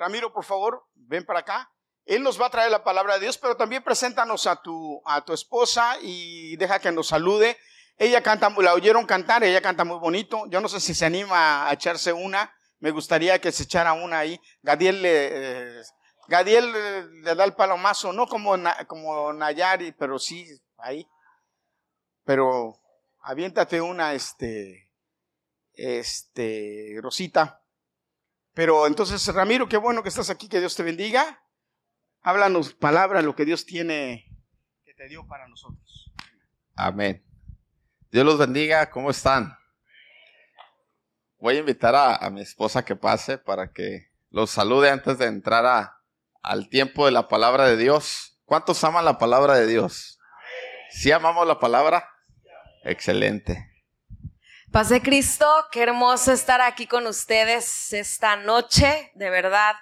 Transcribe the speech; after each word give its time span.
Ramiro, 0.00 0.32
por 0.32 0.44
favor, 0.44 0.86
ven 0.94 1.26
para 1.26 1.40
acá. 1.40 1.70
Él 2.06 2.22
nos 2.22 2.40
va 2.40 2.46
a 2.46 2.50
traer 2.50 2.70
la 2.70 2.82
palabra 2.82 3.14
de 3.14 3.20
Dios, 3.20 3.36
pero 3.36 3.58
también 3.58 3.84
preséntanos 3.84 4.46
a 4.46 4.56
tu, 4.56 5.02
a 5.04 5.22
tu 5.22 5.34
esposa 5.34 5.98
y 6.00 6.56
deja 6.56 6.78
que 6.78 6.90
nos 6.90 7.08
salude. 7.08 7.58
Ella 7.98 8.22
canta, 8.22 8.48
la 8.48 8.72
oyeron 8.72 9.04
cantar, 9.04 9.44
ella 9.44 9.60
canta 9.60 9.84
muy 9.84 9.98
bonito. 9.98 10.46
Yo 10.48 10.62
no 10.62 10.70
sé 10.70 10.80
si 10.80 10.94
se 10.94 11.04
anima 11.04 11.68
a 11.68 11.72
echarse 11.74 12.14
una. 12.14 12.50
Me 12.78 12.92
gustaría 12.92 13.38
que 13.42 13.52
se 13.52 13.64
echara 13.64 13.92
una 13.92 14.20
ahí. 14.20 14.40
Gadiel 14.62 15.02
le, 15.02 15.10
eh, 15.12 15.82
Gadiel 16.28 16.72
le, 17.22 17.34
da 17.34 17.44
el 17.44 17.52
palomazo, 17.52 18.10
no 18.14 18.26
como, 18.26 18.54
como 18.86 19.34
Nayari, 19.34 19.92
pero 19.92 20.18
sí 20.18 20.46
ahí. 20.78 21.06
Pero 22.24 22.74
aviéntate 23.20 23.82
una, 23.82 24.14
este, 24.14 24.90
este, 25.74 26.96
Rosita. 27.02 27.59
Pero 28.60 28.86
entonces, 28.86 29.26
Ramiro, 29.28 29.66
qué 29.70 29.78
bueno 29.78 30.02
que 30.02 30.10
estás 30.10 30.28
aquí, 30.28 30.46
que 30.46 30.60
Dios 30.60 30.76
te 30.76 30.82
bendiga. 30.82 31.42
Háblanos 32.20 32.74
palabra, 32.74 33.22
lo 33.22 33.34
que 33.34 33.46
Dios 33.46 33.64
tiene, 33.64 34.28
que 34.84 34.92
te 34.92 35.08
dio 35.08 35.26
para 35.26 35.48
nosotros. 35.48 36.12
Amén. 36.76 37.24
Dios 38.10 38.26
los 38.26 38.36
bendiga, 38.36 38.90
¿cómo 38.90 39.10
están? 39.10 39.56
Voy 41.38 41.56
a 41.56 41.60
invitar 41.60 41.94
a, 41.94 42.28
mi 42.28 42.42
esposa 42.42 42.84
que 42.84 42.96
pase 42.96 43.38
para 43.38 43.72
que 43.72 44.10
los 44.28 44.50
salude 44.50 44.90
antes 44.90 45.16
de 45.16 45.24
entrar 45.24 45.94
al 46.42 46.68
tiempo 46.68 47.06
de 47.06 47.12
la 47.12 47.28
palabra 47.28 47.64
de 47.64 47.78
Dios. 47.78 48.42
¿Cuántos 48.44 48.84
aman 48.84 49.06
la 49.06 49.16
palabra 49.16 49.54
de 49.54 49.68
Dios? 49.68 50.20
¿Sí 50.90 51.10
amamos 51.10 51.46
la 51.46 51.58
palabra? 51.58 52.10
Excelente. 52.84 53.69
Pase 54.72 55.02
Cristo, 55.02 55.46
qué 55.72 55.82
hermoso 55.82 56.30
estar 56.30 56.60
aquí 56.60 56.86
con 56.86 57.08
ustedes 57.08 57.92
esta 57.92 58.36
noche, 58.36 59.10
de 59.16 59.28
verdad. 59.28 59.74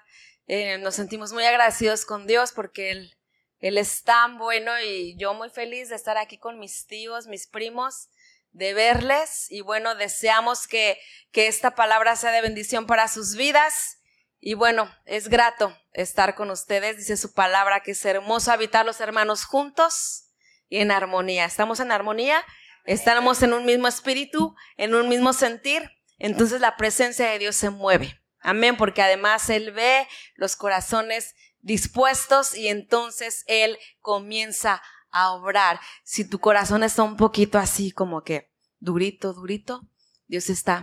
Eh, 0.47 0.79
nos 0.79 0.95
sentimos 0.95 1.31
muy 1.35 1.45
agradecidos 1.45 2.07
con 2.07 2.27
Dios 2.27 2.53
porque 2.53 2.93
él, 2.93 3.15
él 3.59 3.77
es 3.77 4.03
tan 4.03 4.39
bueno 4.39 4.73
y 4.81 5.15
yo 5.19 5.35
muy 5.35 5.51
feliz 5.51 5.91
de 5.91 5.97
estar 5.97 6.17
aquí 6.17 6.39
con 6.39 6.59
mis 6.59 6.87
tíos, 6.87 7.27
mis 7.27 7.47
primos, 7.47 8.09
de 8.53 8.73
verles 8.73 9.49
y 9.51 9.61
bueno, 9.61 9.95
deseamos 9.95 10.67
que, 10.67 10.99
que 11.33 11.49
esta 11.49 11.75
palabra 11.75 12.17
sea 12.17 12.33
de 12.33 12.41
bendición 12.41 12.87
para 12.87 13.09
sus 13.09 13.35
vidas. 13.37 13.99
Y 14.41 14.55
bueno, 14.55 14.91
es 15.05 15.29
grato 15.29 15.77
estar 15.93 16.35
con 16.35 16.51
ustedes, 16.51 16.97
dice 16.97 17.19
su 17.19 17.35
palabra, 17.35 17.81
que 17.81 17.91
es 17.91 18.03
hermoso 18.07 18.53
habitar 18.53 18.87
los 18.87 19.03
hermanos 19.03 19.45
juntos 19.45 20.31
y 20.71 20.79
en 20.79 20.93
armonía. 20.93 21.45
¿Estamos 21.45 21.79
en 21.81 21.93
armonía? 21.93 22.43
¿Estamos 22.89 23.43
en 23.43 23.53
un 23.53 23.67
mismo 23.67 23.87
espíritu, 23.87 24.57
en 24.79 24.95
un 24.95 25.11
mismo 25.11 25.35
sentir? 25.35 25.91
Entonces 26.19 26.63
la 26.63 26.79
presencia 26.79 27.29
de 27.29 27.39
Dios 27.39 27.55
se 27.55 27.69
mueve. 27.69 28.19
Amén, 28.41 28.79
porque 28.79 29.03
además 29.03 29.51
Él 29.51 29.73
ve 29.73 30.09
los 30.37 30.57
corazones 30.57 31.35
dispuestos 31.61 32.57
y 32.57 32.69
entonces 32.69 33.45
Él 33.47 33.77
comienza 34.01 34.83
a 35.11 35.33
obrar. 35.33 35.79
Si 36.03 36.27
tu 36.27 36.39
corazón 36.39 36.83
está 36.83 37.03
un 37.03 37.19
poquito 37.19 37.59
así 37.59 37.91
como 37.91 38.23
que 38.23 38.51
durito, 38.81 39.35
durito, 39.35 39.87
Dios 40.27 40.49
está 40.49 40.81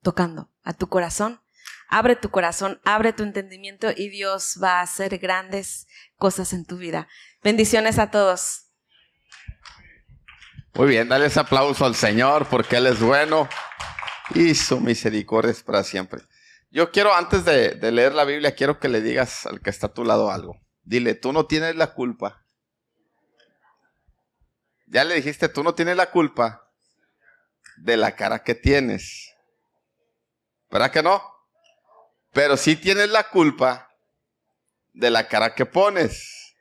tocando 0.00 0.50
a 0.62 0.72
tu 0.72 0.88
corazón. 0.88 1.42
Abre 1.86 2.16
tu 2.16 2.30
corazón, 2.30 2.80
abre 2.82 3.12
tu 3.12 3.24
entendimiento 3.24 3.88
y 3.94 4.08
Dios 4.08 4.58
va 4.62 4.78
a 4.78 4.84
hacer 4.84 5.18
grandes 5.18 5.86
cosas 6.16 6.54
en 6.54 6.64
tu 6.64 6.78
vida. 6.78 7.08
Bendiciones 7.42 7.98
a 7.98 8.10
todos. 8.10 8.65
Muy 10.76 10.88
bien, 10.88 11.08
dale 11.08 11.24
ese 11.24 11.40
aplauso 11.40 11.86
al 11.86 11.94
Señor 11.94 12.46
porque 12.50 12.76
Él 12.76 12.86
es 12.86 13.00
bueno 13.00 13.48
y 14.34 14.54
su 14.54 14.78
misericordia 14.78 15.50
es 15.50 15.62
para 15.62 15.82
siempre. 15.82 16.20
Yo 16.70 16.92
quiero, 16.92 17.14
antes 17.14 17.46
de, 17.46 17.78
leer 17.90 18.12
la 18.12 18.26
Biblia, 18.26 18.54
quiero 18.54 18.78
que 18.78 18.88
le 18.88 19.00
digas 19.00 19.46
al 19.46 19.62
que 19.62 19.70
está 19.70 19.86
a 19.86 19.94
tu 19.94 20.04
lado 20.04 20.30
algo. 20.30 20.60
Dile, 20.82 21.14
tú 21.14 21.32
no 21.32 21.46
tienes 21.46 21.76
la 21.76 21.94
culpa. 21.94 22.44
Ya 24.86 25.04
le 25.04 25.14
dijiste, 25.14 25.48
tú 25.48 25.64
no 25.64 25.74
tienes 25.74 25.96
la 25.96 26.10
culpa 26.10 26.70
de 27.78 27.96
la 27.96 28.14
cara 28.14 28.44
que 28.44 28.54
tienes. 28.54 29.34
¿Verdad 30.70 30.90
que 30.90 31.02
no? 31.02 31.22
Pero 32.34 32.58
sí 32.58 32.76
tienes 32.76 33.08
la 33.08 33.30
culpa 33.30 33.88
de 34.92 35.10
la 35.10 35.26
cara 35.26 35.54
que 35.54 35.64
pones. 35.64 36.54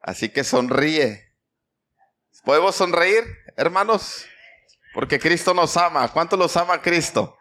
Así 0.00 0.30
que 0.30 0.42
sonríe. 0.42 1.25
¿Podemos 2.46 2.76
sonreír, 2.76 3.24
hermanos? 3.56 4.24
Porque 4.94 5.18
Cristo 5.18 5.52
nos 5.52 5.76
ama. 5.76 6.12
¿Cuánto 6.12 6.36
los 6.36 6.56
ama 6.56 6.80
Cristo? 6.80 7.36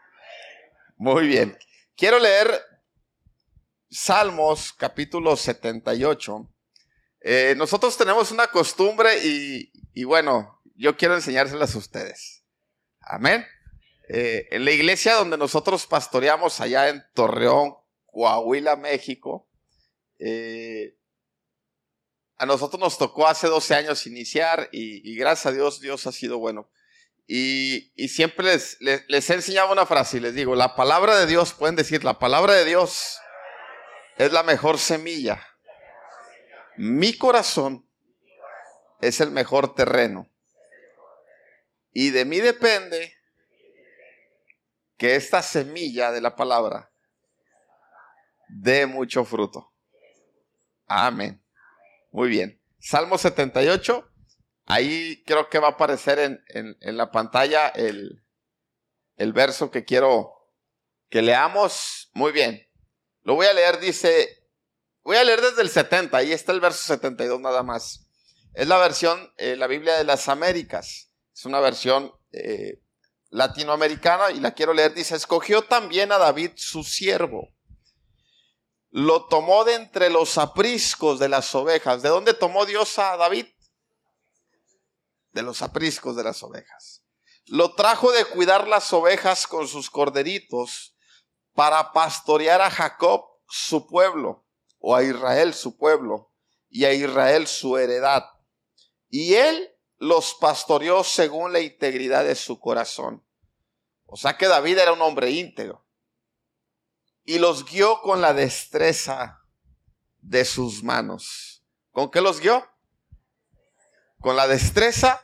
Muy 0.97 1.27
bien. 1.27 1.55
Quiero 1.95 2.17
leer 2.17 2.49
Salmos 3.87 4.73
capítulo 4.73 5.37
78. 5.37 6.51
Eh, 7.21 7.53
nosotros 7.55 7.95
tenemos 7.95 8.31
una 8.31 8.47
costumbre 8.47 9.19
y, 9.23 10.03
bueno, 10.05 10.59
yo 10.73 10.97
quiero 10.97 11.13
enseñárselas 11.13 11.75
a 11.75 11.77
ustedes. 11.77 12.43
Amén. 12.99 13.45
Eh, 14.09 14.47
en 14.49 14.65
la 14.65 14.71
iglesia 14.71 15.13
donde 15.13 15.37
nosotros 15.37 15.85
pastoreamos 15.85 16.59
allá 16.61 16.89
en 16.89 17.03
Torreón, 17.13 17.75
Coahuila, 18.07 18.75
México, 18.75 19.47
eh, 20.17 20.97
a 22.37 22.45
nosotros 22.45 22.79
nos 22.79 22.97
tocó 22.97 23.27
hace 23.27 23.47
12 23.47 23.75
años 23.75 24.07
iniciar 24.07 24.69
y 24.71 25.15
gracias 25.15 25.45
a 25.47 25.51
Dios, 25.51 25.79
Dios 25.79 26.05
ha 26.07 26.11
sido 26.11 26.37
bueno. 26.37 26.69
Y, 27.27 27.91
siempre 28.07 28.45
les, 28.45 28.77
les, 28.79 29.29
he 29.29 29.33
enseñado 29.33 29.71
una 29.71 29.85
frase 29.85 30.17
y 30.17 30.19
les 30.19 30.35
digo, 30.35 30.55
la 30.55 30.75
palabra 30.75 31.17
de 31.17 31.25
Dios, 31.25 31.53
pueden 31.53 31.75
decir, 31.75 32.03
la 32.03 32.19
palabra 32.19 32.53
de 32.53 32.65
Dios 32.65 33.17
es 34.17 34.31
la 34.31 34.43
mejor 34.43 34.77
semilla. 34.77 35.45
Mi 36.77 37.17
corazón 37.17 37.89
es 39.01 39.21
el 39.21 39.31
mejor 39.31 39.73
terreno. 39.73 40.29
Y 41.93 42.11
de 42.11 42.25
mí 42.25 42.39
depende 42.41 43.13
que 44.97 45.15
esta 45.15 45.41
semilla 45.41 46.11
de 46.11 46.21
la 46.21 46.35
palabra 46.35 46.91
dé 48.49 48.85
mucho 48.85 49.25
fruto. 49.25 49.73
Amén. 50.85 51.41
Muy 52.15 52.29
bien. 52.29 52.61
Salmo 52.79 53.17
78 53.17 54.09
Ahí 54.67 55.21
creo 55.25 55.49
que 55.49 55.59
va 55.59 55.67
a 55.67 55.71
aparecer 55.71 56.17
en, 56.19 56.77
la 56.97 57.11
pantalla 57.11 57.67
el, 57.67 58.23
verso 59.33 59.69
que 59.69 59.85
quiero 59.85 60.31
que 61.09 61.21
leamos. 61.21 62.09
Muy 62.13 62.31
bien. 62.31 62.67
Lo 63.21 63.35
voy 63.35 63.47
a 63.47 63.53
leer, 63.53 63.79
dice, 63.79 64.49
voy 65.03 65.17
a 65.17 65.23
leer 65.23 65.41
desde 65.41 65.61
el 65.61 65.69
70, 65.69 66.15
ahí 66.17 66.31
está 66.31 66.51
el 66.51 66.61
verso 66.61 66.87
72 66.87 67.39
nada 67.41 67.63
más. 67.63 68.07
Es 68.53 68.67
la 68.67 68.77
versión, 68.77 69.31
eh, 69.37 69.55
la 69.55 69.67
Biblia 69.67 69.97
de 69.97 70.03
las 70.03 70.29
Américas. 70.29 71.11
Es 71.33 71.45
una 71.45 71.59
versión 71.59 72.11
eh, 72.31 72.81
latinoamericana 73.29 74.31
y 74.31 74.39
la 74.39 74.53
quiero 74.53 74.73
leer. 74.73 74.93
Dice, 74.93 75.15
escogió 75.15 75.63
también 75.63 76.11
a 76.11 76.17
David 76.17 76.51
su 76.55 76.83
siervo. 76.83 77.54
Lo 78.97 79.25
tomó 79.25 79.65
de 79.65 79.73
entre 79.73 80.09
los 80.09 80.37
apriscos 80.37 81.19
de 81.19 81.27
las 81.27 81.53
ovejas. 81.53 82.01
¿De 82.01 82.09
dónde 82.09 82.33
tomó 82.33 82.65
Dios 82.65 82.97
a 82.97 83.17
David? 83.17 83.45
de 85.35 85.43
los 85.43 85.61
apriscos 85.61 86.15
de 86.15 86.23
las 86.23 86.41
ovejas. 86.41 87.03
Lo 87.47 87.75
trajo 87.75 88.11
de 88.13 88.23
cuidar 88.23 88.69
las 88.69 88.93
ovejas 88.93 89.45
con 89.47 89.67
sus 89.67 89.89
corderitos 89.89 90.95
para 91.53 91.91
pastorear 91.91 92.61
a 92.61 92.71
Jacob 92.71 93.25
su 93.47 93.85
pueblo, 93.85 94.47
o 94.79 94.95
a 94.95 95.03
Israel 95.03 95.53
su 95.53 95.77
pueblo, 95.77 96.31
y 96.69 96.85
a 96.85 96.93
Israel 96.93 97.47
su 97.47 97.77
heredad. 97.77 98.23
Y 99.09 99.35
él 99.35 99.77
los 99.97 100.35
pastoreó 100.35 101.03
según 101.03 101.51
la 101.51 101.59
integridad 101.59 102.23
de 102.23 102.35
su 102.35 102.57
corazón. 102.57 103.27
O 104.05 104.15
sea 104.15 104.37
que 104.37 104.47
David 104.47 104.77
era 104.77 104.93
un 104.93 105.01
hombre 105.01 105.31
íntegro. 105.31 105.84
Y 107.25 107.39
los 107.39 107.65
guió 107.65 108.01
con 108.01 108.21
la 108.21 108.33
destreza 108.33 109.41
de 110.21 110.45
sus 110.45 110.83
manos. 110.83 111.63
¿Con 111.91 112.09
qué 112.09 112.21
los 112.21 112.39
guió? 112.39 112.65
Con 114.19 114.35
la 114.35 114.47
destreza 114.47 115.21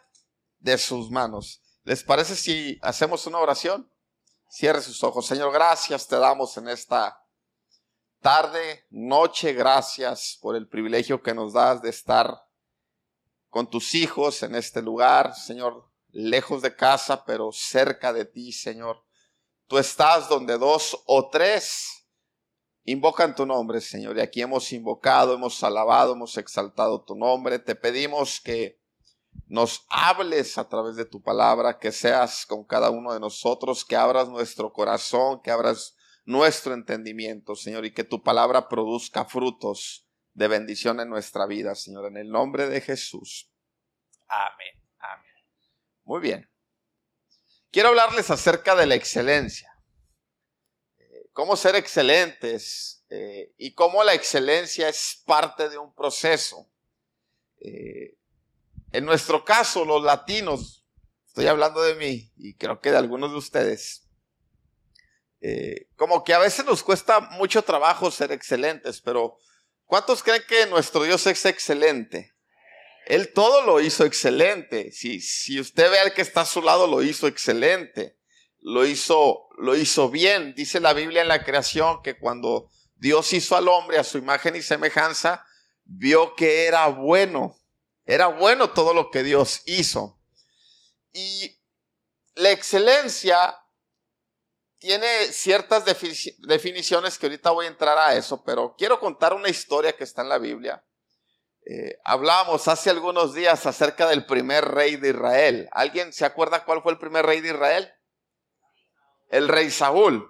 de 0.59 0.77
sus 0.77 1.09
manos. 1.09 1.61
¿Les 1.83 2.03
parece 2.03 2.35
si 2.35 2.79
hacemos 2.81 3.25
una 3.27 3.39
oración? 3.39 3.91
Cierre 4.49 4.81
sus 4.81 5.03
ojos. 5.03 5.25
Señor, 5.25 5.51
gracias 5.53 6.07
te 6.07 6.17
damos 6.17 6.57
en 6.57 6.67
esta 6.67 7.25
tarde, 8.19 8.85
noche. 8.89 9.53
Gracias 9.53 10.37
por 10.41 10.55
el 10.55 10.67
privilegio 10.67 11.21
que 11.21 11.33
nos 11.33 11.53
das 11.53 11.81
de 11.81 11.89
estar 11.89 12.45
con 13.49 13.69
tus 13.69 13.95
hijos 13.95 14.43
en 14.43 14.55
este 14.55 14.81
lugar, 14.81 15.35
Señor, 15.35 15.89
lejos 16.11 16.61
de 16.61 16.75
casa, 16.75 17.25
pero 17.25 17.51
cerca 17.51 18.13
de 18.13 18.25
ti, 18.25 18.51
Señor. 18.53 19.03
Tú 19.71 19.77
estás 19.77 20.27
donde 20.27 20.57
dos 20.57 21.01
o 21.05 21.29
tres 21.29 22.05
invocan 22.83 23.33
tu 23.33 23.45
nombre, 23.45 23.79
Señor. 23.79 24.17
Y 24.17 24.19
aquí 24.19 24.41
hemos 24.41 24.69
invocado, 24.73 25.33
hemos 25.33 25.63
alabado, 25.63 26.11
hemos 26.11 26.35
exaltado 26.35 27.05
tu 27.05 27.15
nombre. 27.15 27.57
Te 27.57 27.73
pedimos 27.75 28.41
que 28.41 28.81
nos 29.47 29.85
hables 29.87 30.57
a 30.57 30.67
través 30.67 30.97
de 30.97 31.05
tu 31.05 31.21
palabra, 31.23 31.79
que 31.79 31.93
seas 31.93 32.45
con 32.45 32.65
cada 32.65 32.89
uno 32.89 33.13
de 33.13 33.21
nosotros, 33.21 33.85
que 33.85 33.95
abras 33.95 34.27
nuestro 34.27 34.73
corazón, 34.73 35.41
que 35.41 35.51
abras 35.51 35.95
nuestro 36.25 36.73
entendimiento, 36.73 37.55
Señor, 37.55 37.85
y 37.85 37.93
que 37.93 38.03
tu 38.03 38.21
palabra 38.21 38.67
produzca 38.67 39.23
frutos 39.23 40.05
de 40.33 40.49
bendición 40.49 40.99
en 40.99 41.07
nuestra 41.07 41.45
vida, 41.45 41.75
Señor, 41.75 42.07
en 42.07 42.17
el 42.17 42.29
nombre 42.29 42.67
de 42.67 42.81
Jesús. 42.81 43.49
Amén. 44.27 44.83
Amén. 44.99 45.31
Muy 46.03 46.19
bien. 46.19 46.50
Quiero 47.71 47.87
hablarles 47.87 48.29
acerca 48.29 48.75
de 48.75 48.85
la 48.85 48.95
excelencia. 48.95 49.73
Eh, 50.99 51.29
cómo 51.31 51.55
ser 51.55 51.75
excelentes 51.75 53.05
eh, 53.09 53.53
y 53.57 53.73
cómo 53.73 54.03
la 54.03 54.13
excelencia 54.13 54.89
es 54.89 55.23
parte 55.25 55.69
de 55.69 55.77
un 55.77 55.95
proceso. 55.95 56.69
Eh, 57.61 58.17
en 58.91 59.05
nuestro 59.05 59.45
caso, 59.45 59.85
los 59.85 60.03
latinos, 60.03 60.85
estoy 61.25 61.47
hablando 61.47 61.81
de 61.81 61.95
mí 61.95 62.33
y 62.35 62.55
creo 62.55 62.81
que 62.81 62.91
de 62.91 62.97
algunos 62.97 63.31
de 63.31 63.37
ustedes, 63.37 64.09
como 65.95 66.23
que 66.23 66.33
a 66.35 66.39
veces 66.39 66.65
nos 66.65 66.83
cuesta 66.83 67.19
mucho 67.19 67.63
trabajo 67.63 68.11
ser 68.11 68.31
excelentes, 68.31 69.01
pero 69.01 69.37
¿cuántos 69.85 70.21
creen 70.21 70.43
que 70.47 70.67
nuestro 70.67 71.03
Dios 71.03 71.25
es 71.25 71.45
excelente? 71.45 72.30
Él 73.05 73.33
todo 73.33 73.63
lo 73.63 73.79
hizo 73.79 74.05
excelente. 74.05 74.91
Si, 74.91 75.19
si 75.19 75.59
usted 75.59 75.89
ve 75.89 75.99
al 75.99 76.13
que 76.13 76.21
está 76.21 76.41
a 76.41 76.45
su 76.45 76.61
lado, 76.61 76.87
lo 76.87 77.01
hizo 77.01 77.27
excelente. 77.27 78.17
Lo 78.59 78.85
hizo, 78.85 79.47
lo 79.57 79.75
hizo 79.75 80.09
bien. 80.09 80.53
Dice 80.55 80.79
la 80.79 80.93
Biblia 80.93 81.21
en 81.21 81.27
la 81.27 81.43
creación 81.43 82.01
que 82.03 82.17
cuando 82.17 82.69
Dios 82.95 83.33
hizo 83.33 83.55
al 83.55 83.67
hombre 83.67 83.97
a 83.97 84.03
su 84.03 84.17
imagen 84.17 84.55
y 84.55 84.61
semejanza, 84.61 85.45
vio 85.83 86.35
que 86.35 86.65
era 86.65 86.87
bueno. 86.87 87.57
Era 88.05 88.27
bueno 88.27 88.71
todo 88.71 88.93
lo 88.93 89.09
que 89.09 89.23
Dios 89.23 89.61
hizo. 89.65 90.19
Y 91.13 91.59
la 92.35 92.51
excelencia 92.51 93.57
tiene 94.77 95.31
ciertas 95.31 95.83
definiciones 95.85 97.17
que 97.17 97.25
ahorita 97.27 97.51
voy 97.51 97.65
a 97.65 97.69
entrar 97.69 97.97
a 97.97 98.15
eso, 98.15 98.43
pero 98.43 98.75
quiero 98.77 98.99
contar 98.99 99.33
una 99.33 99.49
historia 99.49 99.95
que 99.95 100.03
está 100.03 100.21
en 100.21 100.29
la 100.29 100.39
Biblia 100.39 100.83
eh, 101.63 101.99
hablábamos 102.03 102.67
hace 102.67 102.89
algunos 102.89 103.33
días 103.35 103.65
acerca 103.65 104.07
del 104.07 104.25
primer 104.25 104.65
rey 104.65 104.95
de 104.95 105.09
Israel. 105.09 105.69
¿Alguien 105.71 106.11
se 106.11 106.25
acuerda 106.25 106.65
cuál 106.65 106.81
fue 106.81 106.91
el 106.91 106.97
primer 106.97 107.25
rey 107.25 107.39
de 107.41 107.49
Israel? 107.49 107.91
El 109.29 109.47
rey 109.47 109.69
Saúl. 109.69 110.27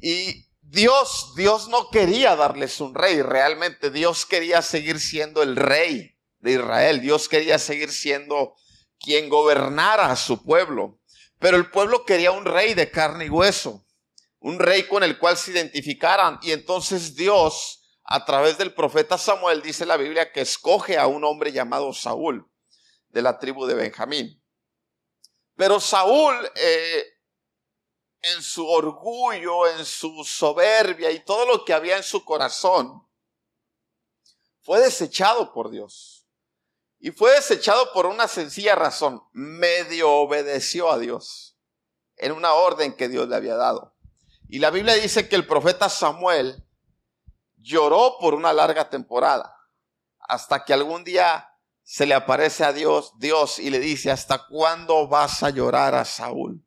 Y 0.00 0.46
Dios, 0.60 1.32
Dios 1.34 1.68
no 1.68 1.90
quería 1.90 2.36
darles 2.36 2.80
un 2.80 2.94
rey, 2.94 3.22
realmente 3.22 3.90
Dios 3.90 4.26
quería 4.26 4.62
seguir 4.62 5.00
siendo 5.00 5.42
el 5.42 5.56
rey 5.56 6.16
de 6.38 6.52
Israel. 6.52 7.00
Dios 7.00 7.28
quería 7.28 7.58
seguir 7.58 7.90
siendo 7.90 8.54
quien 9.00 9.28
gobernara 9.28 10.10
a 10.10 10.16
su 10.16 10.44
pueblo. 10.44 11.00
Pero 11.38 11.56
el 11.56 11.70
pueblo 11.70 12.04
quería 12.04 12.30
un 12.30 12.44
rey 12.44 12.74
de 12.74 12.90
carne 12.90 13.26
y 13.26 13.30
hueso, 13.30 13.84
un 14.40 14.58
rey 14.58 14.84
con 14.84 15.02
el 15.02 15.18
cual 15.18 15.36
se 15.36 15.52
identificaran. 15.52 16.38
Y 16.42 16.52
entonces 16.52 17.16
Dios 17.16 17.77
a 18.10 18.24
través 18.24 18.56
del 18.56 18.72
profeta 18.72 19.18
Samuel 19.18 19.60
dice 19.60 19.84
la 19.84 19.98
Biblia 19.98 20.32
que 20.32 20.40
escoge 20.40 20.96
a 20.96 21.06
un 21.06 21.24
hombre 21.24 21.52
llamado 21.52 21.92
Saúl 21.92 22.50
de 23.08 23.20
la 23.20 23.38
tribu 23.38 23.66
de 23.66 23.74
Benjamín. 23.74 24.42
Pero 25.56 25.78
Saúl, 25.78 26.34
eh, 26.54 27.04
en 28.22 28.42
su 28.42 28.66
orgullo, 28.66 29.66
en 29.66 29.84
su 29.84 30.24
soberbia 30.24 31.10
y 31.10 31.22
todo 31.22 31.44
lo 31.44 31.66
que 31.66 31.74
había 31.74 31.98
en 31.98 32.02
su 32.02 32.24
corazón, 32.24 33.06
fue 34.62 34.80
desechado 34.80 35.52
por 35.52 35.70
Dios. 35.70 36.26
Y 37.00 37.10
fue 37.10 37.32
desechado 37.32 37.92
por 37.92 38.06
una 38.06 38.26
sencilla 38.26 38.74
razón. 38.74 39.22
Medio 39.32 40.10
obedeció 40.12 40.90
a 40.90 40.98
Dios 40.98 41.58
en 42.16 42.32
una 42.32 42.54
orden 42.54 42.96
que 42.96 43.08
Dios 43.08 43.28
le 43.28 43.36
había 43.36 43.56
dado. 43.56 43.94
Y 44.48 44.60
la 44.60 44.70
Biblia 44.70 44.94
dice 44.94 45.28
que 45.28 45.36
el 45.36 45.46
profeta 45.46 45.90
Samuel 45.90 46.64
lloró 47.60 48.16
por 48.20 48.34
una 48.34 48.52
larga 48.52 48.88
temporada, 48.88 49.54
hasta 50.20 50.64
que 50.64 50.72
algún 50.72 51.04
día 51.04 51.48
se 51.82 52.06
le 52.06 52.14
aparece 52.14 52.64
a 52.64 52.72
Dios, 52.72 53.12
Dios, 53.18 53.58
y 53.58 53.70
le 53.70 53.78
dice, 53.78 54.10
¿hasta 54.10 54.46
cuándo 54.46 55.08
vas 55.08 55.42
a 55.42 55.50
llorar 55.50 55.94
a 55.94 56.04
Saúl? 56.04 56.64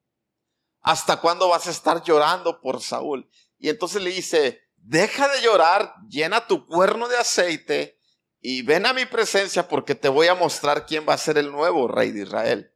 ¿Hasta 0.81 1.17
cuándo 1.17 1.47
vas 1.49 1.67
a 1.67 1.71
estar 1.71 2.01
llorando 2.01 2.59
por 2.59 2.81
Saúl? 2.81 3.29
Y 3.59 3.69
entonces 3.69 4.01
le 4.01 4.09
dice, 4.09 4.61
deja 4.77 5.27
de 5.27 5.41
llorar, 5.41 5.93
llena 6.09 6.47
tu 6.47 6.65
cuerno 6.65 7.07
de 7.07 7.17
aceite 7.17 7.99
y 8.39 8.63
ven 8.63 8.87
a 8.87 8.93
mi 8.93 9.05
presencia 9.05 9.67
porque 9.67 9.93
te 9.93 10.09
voy 10.09 10.27
a 10.27 10.33
mostrar 10.33 10.87
quién 10.87 11.05
va 11.07 11.13
a 11.13 11.19
ser 11.19 11.37
el 11.37 11.51
nuevo 11.51 11.87
rey 11.87 12.11
de 12.11 12.23
Israel. 12.23 12.75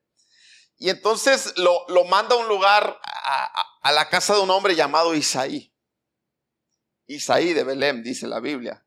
Y 0.78 0.90
entonces 0.90 1.54
lo, 1.58 1.86
lo 1.88 2.06
manda 2.06 2.36
a 2.36 2.40
un 2.40 2.48
lugar, 2.48 3.00
a, 3.04 3.66
a 3.82 3.92
la 3.92 4.10
casa 4.10 4.36
de 4.36 4.42
un 4.42 4.52
hombre 4.52 4.76
llamado 4.76 5.16
Isaí. 5.16 5.75
Isaí 7.08 7.54
de 7.54 7.64
Belém, 7.64 8.04
dice 8.04 8.28
la 8.28 8.40
Biblia. 8.40 8.86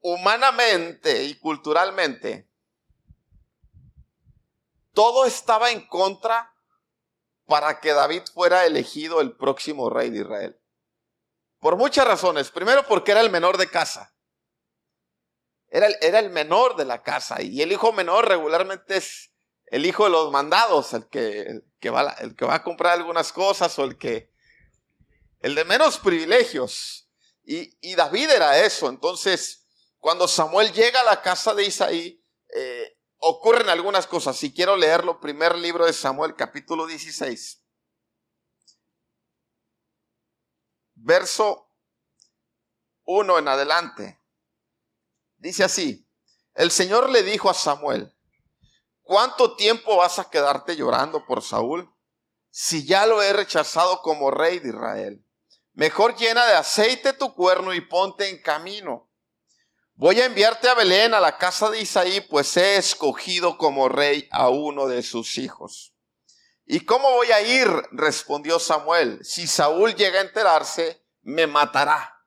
Humanamente 0.00 1.24
y 1.24 1.34
culturalmente, 1.38 2.48
todo 4.92 5.24
estaba 5.26 5.70
en 5.70 5.86
contra 5.86 6.54
para 7.46 7.80
que 7.80 7.92
David 7.92 8.22
fuera 8.32 8.66
elegido 8.66 9.20
el 9.20 9.36
próximo 9.36 9.90
rey 9.90 10.10
de 10.10 10.20
Israel. 10.20 10.60
Por 11.60 11.76
muchas 11.76 12.06
razones. 12.06 12.50
Primero 12.50 12.86
porque 12.86 13.12
era 13.12 13.20
el 13.20 13.30
menor 13.30 13.56
de 13.58 13.68
casa. 13.68 14.14
Era 15.70 15.86
el, 15.86 16.30
menor 16.30 16.76
de 16.76 16.84
la 16.84 17.02
casa. 17.02 17.42
Y 17.42 17.60
el 17.62 17.72
hijo 17.72 17.92
menor 17.92 18.28
regularmente 18.28 18.96
es 18.96 19.32
el 19.66 19.84
hijo 19.84 20.04
de 20.04 20.10
los 20.10 20.30
mandados, 20.30 20.94
el 20.94 21.08
que 21.08 21.90
va 21.90 22.54
a 22.54 22.62
comprar 22.62 22.94
algunas 22.94 23.32
cosas 23.32 23.78
o 23.78 23.84
el 23.84 23.98
que 23.98 24.30
el 25.40 25.54
de 25.54 25.64
menos 25.64 25.98
privilegios. 25.98 27.08
Y, 27.44 27.94
David 27.94 28.30
era 28.30 28.58
eso. 28.62 28.88
Entonces, 28.88 29.66
cuando 29.98 30.28
Samuel 30.28 30.72
llega 30.72 31.00
a 31.00 31.04
la 31.04 31.22
casa 31.22 31.54
de 31.54 31.64
Isaí, 31.64 32.22
eh, 32.54 32.98
ocurren 33.16 33.68
algunas 33.68 34.06
cosas. 34.06 34.36
Si 34.36 34.52
quiero 34.52 34.76
leerlo, 34.76 35.20
primer 35.20 35.56
libro 35.56 35.86
de 35.86 35.92
Samuel, 35.92 36.34
capítulo 36.34 36.86
16. 36.86 37.64
Verso 40.94 41.72
1 43.04 43.38
en 43.38 43.48
adelante. 43.48 44.20
Dice 45.38 45.64
así, 45.64 46.06
el 46.54 46.70
Señor 46.70 47.08
le 47.08 47.22
dijo 47.22 47.48
a 47.48 47.54
Samuel, 47.54 48.14
¿cuánto 49.02 49.56
tiempo 49.56 49.96
vas 49.96 50.18
a 50.18 50.28
quedarte 50.28 50.76
llorando 50.76 51.24
por 51.24 51.42
Saúl 51.42 51.90
si 52.50 52.84
ya 52.84 53.06
lo 53.06 53.22
he 53.22 53.32
rechazado 53.32 54.02
como 54.02 54.30
rey 54.30 54.58
de 54.58 54.70
Israel? 54.70 55.27
Mejor 55.78 56.16
llena 56.16 56.44
de 56.44 56.54
aceite 56.54 57.12
tu 57.12 57.32
cuerno 57.34 57.72
y 57.72 57.80
ponte 57.80 58.28
en 58.28 58.42
camino. 58.42 59.08
Voy 59.94 60.20
a 60.20 60.24
enviarte 60.24 60.68
a 60.68 60.74
Belén, 60.74 61.14
a 61.14 61.20
la 61.20 61.38
casa 61.38 61.70
de 61.70 61.80
Isaí, 61.80 62.20
pues 62.20 62.56
he 62.56 62.78
escogido 62.78 63.56
como 63.56 63.88
rey 63.88 64.28
a 64.32 64.48
uno 64.48 64.88
de 64.88 65.04
sus 65.04 65.38
hijos. 65.38 65.94
¿Y 66.66 66.80
cómo 66.80 67.08
voy 67.12 67.30
a 67.30 67.42
ir? 67.42 67.68
respondió 67.92 68.58
Samuel. 68.58 69.20
Si 69.22 69.46
Saúl 69.46 69.94
llega 69.94 70.18
a 70.18 70.22
enterarse, 70.22 71.00
me 71.22 71.46
matará. 71.46 72.24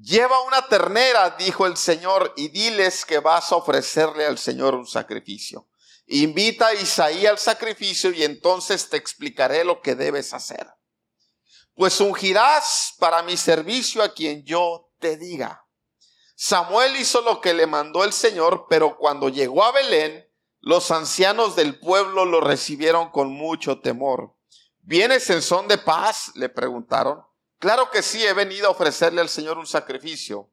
Lleva 0.00 0.40
una 0.42 0.68
ternera, 0.68 1.30
dijo 1.30 1.66
el 1.66 1.76
Señor, 1.76 2.34
y 2.36 2.50
diles 2.50 3.04
que 3.04 3.18
vas 3.18 3.50
a 3.50 3.56
ofrecerle 3.56 4.26
al 4.26 4.38
Señor 4.38 4.76
un 4.76 4.86
sacrificio. 4.86 5.68
Invita 6.06 6.68
a 6.68 6.74
Isaí 6.74 7.26
al 7.26 7.40
sacrificio 7.40 8.12
y 8.12 8.22
entonces 8.22 8.88
te 8.90 8.96
explicaré 8.96 9.64
lo 9.64 9.82
que 9.82 9.96
debes 9.96 10.32
hacer 10.32 10.73
pues 11.74 12.00
ungirás 12.00 12.94
para 12.98 13.22
mi 13.22 13.36
servicio 13.36 14.02
a 14.02 14.12
quien 14.12 14.44
yo 14.44 14.92
te 14.98 15.16
diga. 15.16 15.66
Samuel 16.36 16.96
hizo 16.96 17.20
lo 17.20 17.40
que 17.40 17.54
le 17.54 17.66
mandó 17.66 18.04
el 18.04 18.12
Señor, 18.12 18.66
pero 18.68 18.96
cuando 18.96 19.28
llegó 19.28 19.64
a 19.64 19.72
Belén, 19.72 20.28
los 20.60 20.90
ancianos 20.90 21.56
del 21.56 21.78
pueblo 21.78 22.24
lo 22.24 22.40
recibieron 22.40 23.10
con 23.10 23.32
mucho 23.32 23.80
temor. 23.80 24.36
¿Vienes 24.80 25.28
en 25.30 25.42
son 25.42 25.68
de 25.68 25.78
paz? 25.78 26.32
le 26.34 26.48
preguntaron. 26.48 27.24
Claro 27.58 27.90
que 27.90 28.02
sí, 28.02 28.24
he 28.24 28.32
venido 28.32 28.68
a 28.68 28.70
ofrecerle 28.70 29.20
al 29.20 29.28
Señor 29.28 29.58
un 29.58 29.66
sacrificio. 29.66 30.50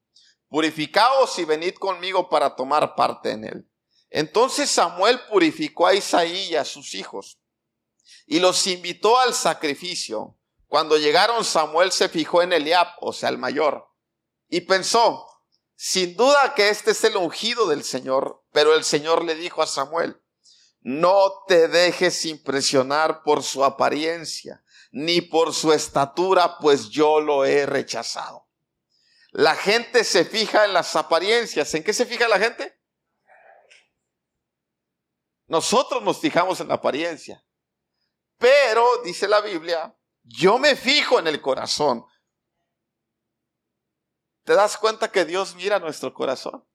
Purificaos 0.48 1.40
y 1.40 1.46
venid 1.46 1.76
conmigo 1.76 2.30
para 2.30 2.56
tomar 2.56 2.96
parte 2.96 3.32
en 3.32 3.46
él. 3.46 3.72
Entonces 4.10 4.70
Samuel 4.70 5.20
purificó 5.30 5.88
a 5.88 5.94
Isaí 5.94 6.50
y 6.50 6.56
a 6.56 6.66
sus 6.66 6.94
hijos 6.94 7.40
y 8.26 8.40
los 8.40 8.68
invitó 8.68 9.18
al 9.18 9.34
sacrificio. 9.34 10.38
Cuando 10.72 10.98
llegaron, 10.98 11.44
Samuel 11.44 11.92
se 11.92 12.08
fijó 12.08 12.42
en 12.42 12.54
Eliab, 12.54 12.88
o 13.02 13.12
sea, 13.12 13.28
el 13.28 13.38
mayor, 13.38 13.90
y 14.48 14.62
pensó, 14.62 15.28
sin 15.76 16.16
duda 16.16 16.54
que 16.56 16.70
este 16.70 16.92
es 16.92 17.04
el 17.04 17.18
ungido 17.18 17.68
del 17.68 17.84
Señor, 17.84 18.46
pero 18.54 18.74
el 18.74 18.86
Señor 18.86 19.26
le 19.26 19.36
dijo 19.36 19.62
a 19.62 19.68
Samuel, 19.68 20.24
no 20.80 21.44
te 21.46 21.68
dejes 21.68 22.24
impresionar 22.26 23.22
por 23.24 23.44
su 23.44 23.66
apariencia, 23.66 24.64
ni 24.94 25.20
por 25.20 25.54
su 25.54 25.74
estatura, 25.74 26.58
pues 26.60 26.88
yo 26.88 27.20
lo 27.20 27.44
he 27.44 27.66
rechazado. 27.66 28.48
La 29.32 29.56
gente 29.56 30.06
se 30.06 30.24
fija 30.24 30.64
en 30.64 30.72
las 30.72 30.96
apariencias. 30.96 31.74
¿En 31.74 31.84
qué 31.84 31.92
se 31.92 32.06
fija 32.06 32.30
la 32.30 32.40
gente? 32.40 32.80
Nosotros 35.48 36.02
nos 36.02 36.20
fijamos 36.20 36.62
en 36.62 36.70
la 36.70 36.76
apariencia. 36.76 37.44
Pero, 38.38 39.02
dice 39.04 39.28
la 39.28 39.42
Biblia, 39.42 39.94
Yo 40.34 40.58
me 40.58 40.76
fijo 40.76 41.20
en 41.20 41.28
el 41.28 41.42
corazón. 41.42 42.06
¿Te 44.44 44.54
das 44.54 44.78
cuenta 44.78 45.12
que 45.12 45.26
Dios 45.26 45.56
mira 45.56 45.80
nuestro 45.80 46.14
corazón? 46.14 46.66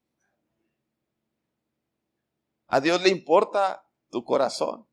A 2.68 2.80
Dios 2.80 3.00
le 3.02 3.08
importa 3.08 3.88
tu 4.10 4.24
corazón. 4.24 4.88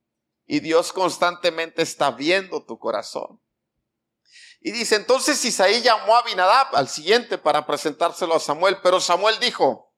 Y 0.46 0.60
Dios 0.60 0.92
constantemente 0.92 1.82
está 1.82 2.12
viendo 2.12 2.66
tu 2.66 2.78
corazón. 2.78 3.42
Y 4.60 4.72
dice, 4.72 4.96
entonces 4.96 5.44
Isaí 5.44 5.82
llamó 5.82 6.16
a 6.16 6.20
Abinadab 6.20 6.76
al 6.76 6.88
siguiente 6.88 7.38
para 7.38 7.66
presentárselo 7.66 8.36
a 8.36 8.40
Samuel, 8.40 8.80
pero 8.82 9.00
Samuel 9.00 9.40
dijo, 9.40 9.94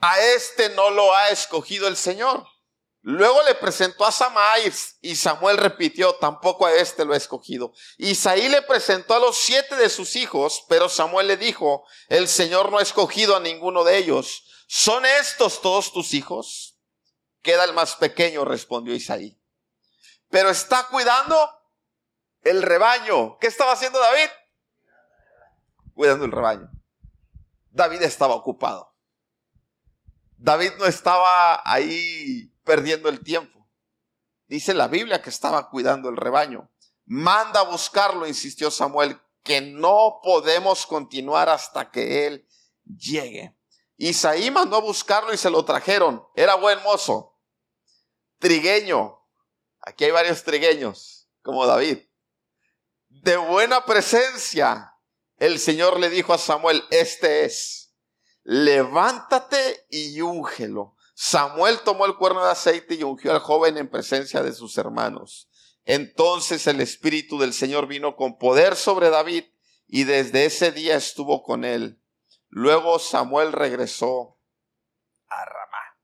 a 0.00 0.18
este 0.20 0.70
no 0.70 0.90
lo 0.90 1.14
ha 1.14 1.28
escogido 1.30 1.86
el 1.86 1.96
Señor. 1.96 2.44
Luego 3.04 3.42
le 3.42 3.56
presentó 3.56 4.04
a 4.06 4.12
Samai 4.12 4.72
y 5.00 5.16
Samuel 5.16 5.56
repitió, 5.56 6.14
tampoco 6.14 6.66
a 6.66 6.72
este 6.72 7.04
lo 7.04 7.14
ha 7.14 7.16
escogido. 7.16 7.72
Isaí 7.98 8.48
le 8.48 8.62
presentó 8.62 9.14
a 9.14 9.18
los 9.18 9.36
siete 9.36 9.74
de 9.74 9.90
sus 9.90 10.14
hijos, 10.14 10.64
pero 10.68 10.88
Samuel 10.88 11.26
le 11.26 11.36
dijo, 11.36 11.84
el 12.08 12.28
Señor 12.28 12.70
no 12.70 12.78
ha 12.78 12.82
escogido 12.82 13.34
a 13.34 13.40
ninguno 13.40 13.82
de 13.82 13.98
ellos. 13.98 14.44
¿Son 14.68 15.04
estos 15.04 15.60
todos 15.60 15.92
tus 15.92 16.14
hijos? 16.14 16.78
Queda 17.42 17.64
el 17.64 17.72
más 17.72 17.96
pequeño, 17.96 18.44
respondió 18.44 18.94
Isaí. 18.94 19.36
Pero 20.30 20.50
está 20.50 20.86
cuidando 20.86 21.36
el 22.42 22.62
rebaño. 22.62 23.36
¿Qué 23.40 23.48
estaba 23.48 23.72
haciendo 23.72 23.98
David? 23.98 24.30
Cuidando 25.92 26.24
el 26.24 26.30
rebaño. 26.30 26.70
David 27.70 28.02
estaba 28.02 28.36
ocupado. 28.36 28.94
David 30.36 30.72
no 30.78 30.86
estaba 30.86 31.62
ahí 31.64 32.51
perdiendo 32.64 33.08
el 33.08 33.22
tiempo. 33.22 33.68
Dice 34.46 34.74
la 34.74 34.88
Biblia 34.88 35.22
que 35.22 35.30
estaba 35.30 35.70
cuidando 35.70 36.08
el 36.08 36.16
rebaño. 36.16 36.70
Manda 37.04 37.60
a 37.60 37.70
buscarlo, 37.70 38.26
insistió 38.26 38.70
Samuel, 38.70 39.20
que 39.42 39.60
no 39.60 40.20
podemos 40.22 40.86
continuar 40.86 41.48
hasta 41.48 41.90
que 41.90 42.26
él 42.26 42.46
llegue. 42.84 43.56
Isaí 43.96 44.50
mandó 44.50 44.76
a 44.76 44.80
buscarlo 44.80 45.32
y 45.32 45.36
se 45.36 45.50
lo 45.50 45.64
trajeron. 45.64 46.24
Era 46.34 46.54
buen 46.54 46.82
mozo, 46.82 47.38
trigueño. 48.38 49.18
Aquí 49.80 50.04
hay 50.04 50.10
varios 50.10 50.44
trigueños, 50.44 51.28
como 51.42 51.66
David. 51.66 51.98
De 53.08 53.36
buena 53.36 53.84
presencia, 53.84 54.94
el 55.36 55.58
Señor 55.58 55.98
le 55.98 56.08
dijo 56.08 56.32
a 56.32 56.38
Samuel, 56.38 56.84
este 56.90 57.44
es, 57.44 57.94
levántate 58.44 59.86
y 59.90 60.20
úngelo 60.20 60.96
Samuel 61.24 61.78
tomó 61.84 62.04
el 62.06 62.16
cuerno 62.16 62.44
de 62.44 62.50
aceite 62.50 62.96
y 62.96 63.04
ungió 63.04 63.30
al 63.30 63.38
joven 63.38 63.78
en 63.78 63.88
presencia 63.88 64.42
de 64.42 64.52
sus 64.52 64.76
hermanos. 64.76 65.48
Entonces 65.84 66.66
el 66.66 66.80
Espíritu 66.80 67.38
del 67.38 67.54
Señor 67.54 67.86
vino 67.86 68.16
con 68.16 68.38
poder 68.38 68.74
sobre 68.74 69.08
David 69.08 69.44
y 69.86 70.02
desde 70.02 70.46
ese 70.46 70.72
día 70.72 70.96
estuvo 70.96 71.44
con 71.44 71.64
él. 71.64 72.02
Luego 72.48 72.98
Samuel 72.98 73.52
regresó 73.52 74.40
a 75.28 75.44
Ramá. 75.44 75.96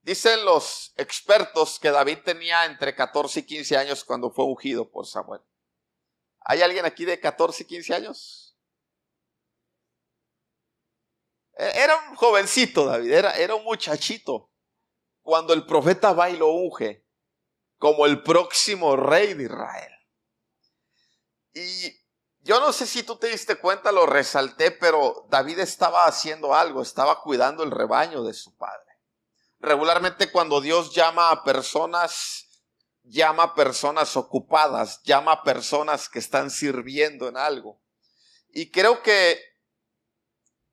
Dicen 0.00 0.44
los 0.44 0.92
expertos 0.96 1.78
que 1.78 1.92
David 1.92 2.18
tenía 2.24 2.64
entre 2.64 2.96
14 2.96 3.38
y 3.38 3.42
15 3.44 3.76
años 3.76 4.02
cuando 4.02 4.32
fue 4.32 4.44
ungido 4.44 4.90
por 4.90 5.06
Samuel. 5.06 5.40
¿Hay 6.40 6.62
alguien 6.62 6.84
aquí 6.84 7.04
de 7.04 7.20
14 7.20 7.62
y 7.62 7.66
15 7.66 7.94
años? 7.94 8.45
Era 11.56 11.96
un 12.10 12.16
jovencito 12.16 12.84
David, 12.84 13.12
era, 13.12 13.32
era 13.32 13.54
un 13.54 13.64
muchachito. 13.64 14.50
Cuando 15.22 15.54
el 15.54 15.66
profeta 15.66 16.12
va 16.12 16.30
y 16.30 16.36
lo 16.36 16.48
unge 16.48 17.04
como 17.78 18.06
el 18.06 18.22
próximo 18.22 18.96
rey 18.96 19.34
de 19.34 19.44
Israel. 19.44 19.92
Y 21.52 22.06
yo 22.40 22.60
no 22.60 22.72
sé 22.72 22.86
si 22.86 23.02
tú 23.02 23.16
te 23.16 23.28
diste 23.28 23.56
cuenta, 23.56 23.90
lo 23.90 24.06
resalté, 24.06 24.70
pero 24.70 25.26
David 25.30 25.58
estaba 25.58 26.04
haciendo 26.04 26.54
algo, 26.54 26.82
estaba 26.82 27.20
cuidando 27.22 27.64
el 27.64 27.70
rebaño 27.70 28.22
de 28.22 28.34
su 28.34 28.56
padre. 28.56 28.84
Regularmente 29.58 30.30
cuando 30.30 30.60
Dios 30.60 30.94
llama 30.94 31.30
a 31.30 31.42
personas, 31.42 32.62
llama 33.02 33.42
a 33.44 33.54
personas 33.54 34.16
ocupadas, 34.16 35.02
llama 35.02 35.32
a 35.32 35.42
personas 35.42 36.08
que 36.08 36.18
están 36.18 36.50
sirviendo 36.50 37.26
en 37.28 37.36
algo. 37.36 37.80
Y 38.50 38.70
creo 38.70 39.02
que 39.02 39.40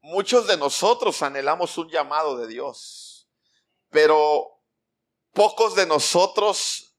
Muchos 0.03 0.47
de 0.47 0.57
nosotros 0.57 1.21
anhelamos 1.21 1.77
un 1.77 1.89
llamado 1.89 2.35
de 2.35 2.47
Dios, 2.47 3.29
pero 3.89 4.61
pocos 5.31 5.75
de 5.75 5.85
nosotros 5.85 6.97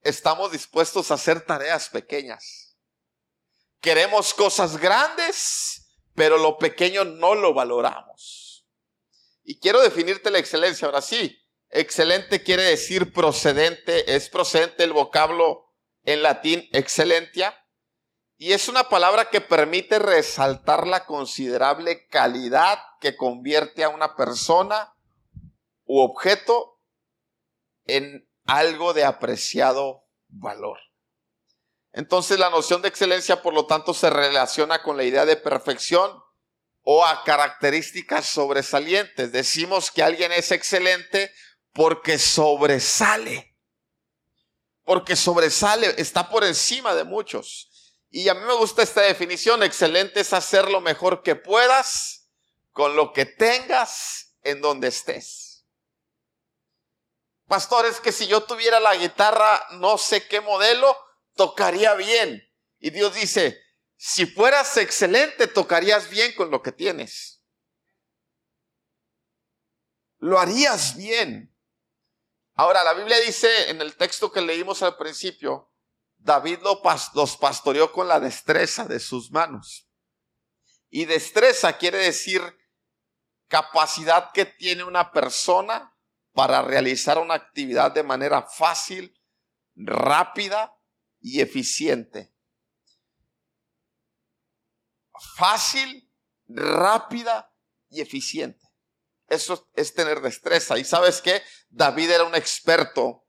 estamos 0.00 0.50
dispuestos 0.50 1.10
a 1.10 1.14
hacer 1.14 1.44
tareas 1.44 1.90
pequeñas. 1.90 2.78
Queremos 3.82 4.32
cosas 4.32 4.78
grandes, 4.78 5.94
pero 6.14 6.38
lo 6.38 6.56
pequeño 6.56 7.04
no 7.04 7.34
lo 7.34 7.52
valoramos. 7.52 8.66
Y 9.44 9.60
quiero 9.60 9.82
definirte 9.82 10.30
la 10.30 10.38
excelencia 10.38 10.86
ahora 10.86 11.02
sí. 11.02 11.38
Excelente 11.68 12.42
quiere 12.42 12.62
decir 12.62 13.12
procedente, 13.12 14.16
es 14.16 14.30
procedente 14.30 14.84
el 14.84 14.94
vocablo 14.94 15.66
en 16.04 16.22
latín 16.22 16.66
excelentia 16.72 17.61
y 18.42 18.54
es 18.54 18.66
una 18.66 18.88
palabra 18.88 19.30
que 19.30 19.40
permite 19.40 20.00
resaltar 20.00 20.88
la 20.88 21.06
considerable 21.06 22.08
calidad 22.08 22.76
que 23.00 23.16
convierte 23.16 23.84
a 23.84 23.88
una 23.88 24.16
persona 24.16 24.96
u 25.84 26.00
objeto 26.00 26.80
en 27.84 28.28
algo 28.44 28.94
de 28.94 29.04
apreciado 29.04 30.08
valor. 30.26 30.76
Entonces 31.92 32.36
la 32.40 32.50
noción 32.50 32.82
de 32.82 32.88
excelencia, 32.88 33.42
por 33.42 33.54
lo 33.54 33.66
tanto, 33.66 33.94
se 33.94 34.10
relaciona 34.10 34.82
con 34.82 34.96
la 34.96 35.04
idea 35.04 35.24
de 35.24 35.36
perfección 35.36 36.10
o 36.80 37.06
a 37.06 37.22
características 37.22 38.26
sobresalientes. 38.26 39.30
Decimos 39.30 39.92
que 39.92 40.02
alguien 40.02 40.32
es 40.32 40.50
excelente 40.50 41.30
porque 41.72 42.18
sobresale. 42.18 43.56
Porque 44.82 45.14
sobresale, 45.14 45.94
está 45.98 46.28
por 46.28 46.42
encima 46.42 46.96
de 46.96 47.04
muchos. 47.04 47.68
Y 48.14 48.28
a 48.28 48.34
mí 48.34 48.42
me 48.46 48.54
gusta 48.54 48.82
esta 48.82 49.00
definición. 49.00 49.62
Excelente 49.62 50.20
es 50.20 50.34
hacer 50.34 50.70
lo 50.70 50.82
mejor 50.82 51.22
que 51.22 51.34
puedas 51.34 52.28
con 52.70 52.94
lo 52.94 53.14
que 53.14 53.24
tengas 53.24 54.36
en 54.42 54.60
donde 54.60 54.88
estés. 54.88 55.64
Pastor, 57.48 57.86
es 57.86 58.00
que 58.00 58.12
si 58.12 58.26
yo 58.26 58.42
tuviera 58.42 58.80
la 58.80 58.94
guitarra, 58.96 59.66
no 59.72 59.96
sé 59.96 60.28
qué 60.28 60.42
modelo, 60.42 60.94
tocaría 61.34 61.94
bien. 61.94 62.46
Y 62.78 62.90
Dios 62.90 63.14
dice, 63.14 63.58
si 63.96 64.26
fueras 64.26 64.76
excelente, 64.76 65.46
tocarías 65.46 66.10
bien 66.10 66.34
con 66.34 66.50
lo 66.50 66.62
que 66.62 66.72
tienes. 66.72 67.42
Lo 70.18 70.38
harías 70.38 70.96
bien. 70.96 71.56
Ahora, 72.54 72.84
la 72.84 72.92
Biblia 72.92 73.18
dice 73.20 73.70
en 73.70 73.80
el 73.80 73.96
texto 73.96 74.30
que 74.30 74.42
leímos 74.42 74.82
al 74.82 74.98
principio, 74.98 75.71
David 76.22 76.60
los 77.14 77.36
pastoreó 77.36 77.92
con 77.92 78.06
la 78.06 78.20
destreza 78.20 78.84
de 78.84 79.00
sus 79.00 79.32
manos. 79.32 79.88
Y 80.88 81.04
destreza 81.06 81.76
quiere 81.78 81.98
decir 81.98 82.40
capacidad 83.48 84.30
que 84.32 84.44
tiene 84.44 84.84
una 84.84 85.10
persona 85.10 85.96
para 86.32 86.62
realizar 86.62 87.18
una 87.18 87.34
actividad 87.34 87.92
de 87.92 88.04
manera 88.04 88.42
fácil, 88.42 89.20
rápida 89.74 90.78
y 91.20 91.40
eficiente. 91.40 92.32
Fácil, 95.36 96.10
rápida 96.46 97.52
y 97.88 98.00
eficiente. 98.00 98.64
Eso 99.26 99.68
es 99.74 99.92
tener 99.92 100.20
destreza. 100.20 100.78
Y 100.78 100.84
sabes 100.84 101.20
que 101.20 101.42
David 101.68 102.10
era 102.10 102.24
un 102.24 102.34
experto 102.34 103.26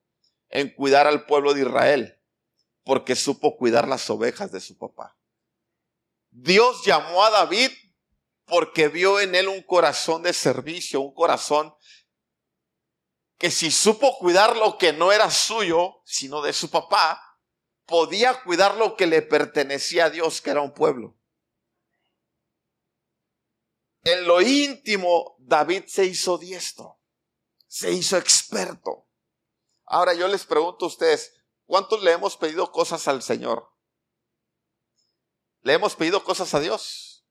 en 0.49 0.73
cuidar 0.75 1.07
al 1.07 1.25
pueblo 1.25 1.53
de 1.53 1.61
Israel 1.61 2.22
porque 2.83 3.15
supo 3.15 3.57
cuidar 3.57 3.87
las 3.87 4.09
ovejas 4.09 4.51
de 4.51 4.59
su 4.59 4.77
papá. 4.77 5.17
Dios 6.29 6.83
llamó 6.85 7.23
a 7.23 7.29
David 7.29 7.71
porque 8.45 8.87
vio 8.87 9.19
en 9.19 9.35
él 9.35 9.47
un 9.47 9.61
corazón 9.63 10.23
de 10.23 10.33
servicio, 10.33 11.01
un 11.01 11.13
corazón 11.13 11.73
que 13.37 13.51
si 13.51 13.71
supo 13.71 14.17
cuidar 14.19 14.55
lo 14.55 14.77
que 14.77 14.93
no 14.93 15.11
era 15.11 15.29
suyo, 15.29 16.01
sino 16.05 16.41
de 16.41 16.53
su 16.53 16.69
papá, 16.69 17.21
podía 17.85 18.41
cuidar 18.43 18.77
lo 18.77 18.95
que 18.95 19.05
le 19.05 19.21
pertenecía 19.21 20.05
a 20.05 20.09
Dios, 20.09 20.41
que 20.41 20.51
era 20.51 20.61
un 20.61 20.73
pueblo. 20.73 21.17
En 24.03 24.25
lo 24.25 24.41
íntimo, 24.41 25.35
David 25.39 25.83
se 25.87 26.05
hizo 26.05 26.37
diestro, 26.37 27.01
se 27.67 27.91
hizo 27.91 28.17
experto. 28.17 29.07
Ahora 29.85 30.13
yo 30.13 30.27
les 30.27 30.45
pregunto 30.45 30.85
a 30.85 30.87
ustedes, 30.89 31.33
¿Cuántos 31.73 32.03
le 32.03 32.11
hemos 32.11 32.37
pedido 32.37 32.71
cosas 32.71 33.07
al 33.07 33.23
Señor? 33.23 33.73
¿Le 35.61 35.73
hemos 35.73 35.95
pedido 35.95 36.23
cosas 36.23 36.53
a 36.53 36.59
Dios? 36.59 37.25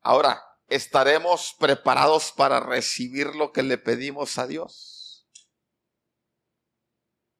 Ahora, 0.00 0.44
¿estaremos 0.66 1.54
preparados 1.60 2.32
para 2.32 2.58
recibir 2.58 3.36
lo 3.36 3.52
que 3.52 3.62
le 3.62 3.78
pedimos 3.78 4.36
a 4.36 4.48
Dios? 4.48 5.28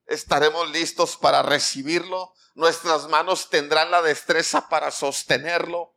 estaremos 0.07 0.71
listos 0.71 1.17
para 1.17 1.43
recibirlo, 1.43 2.33
nuestras 2.55 3.09
manos 3.09 3.51
tendrán 3.51 3.91
la 3.91 4.01
destreza 4.01 4.69
para 4.69 4.93
sostenerlo. 4.93 5.97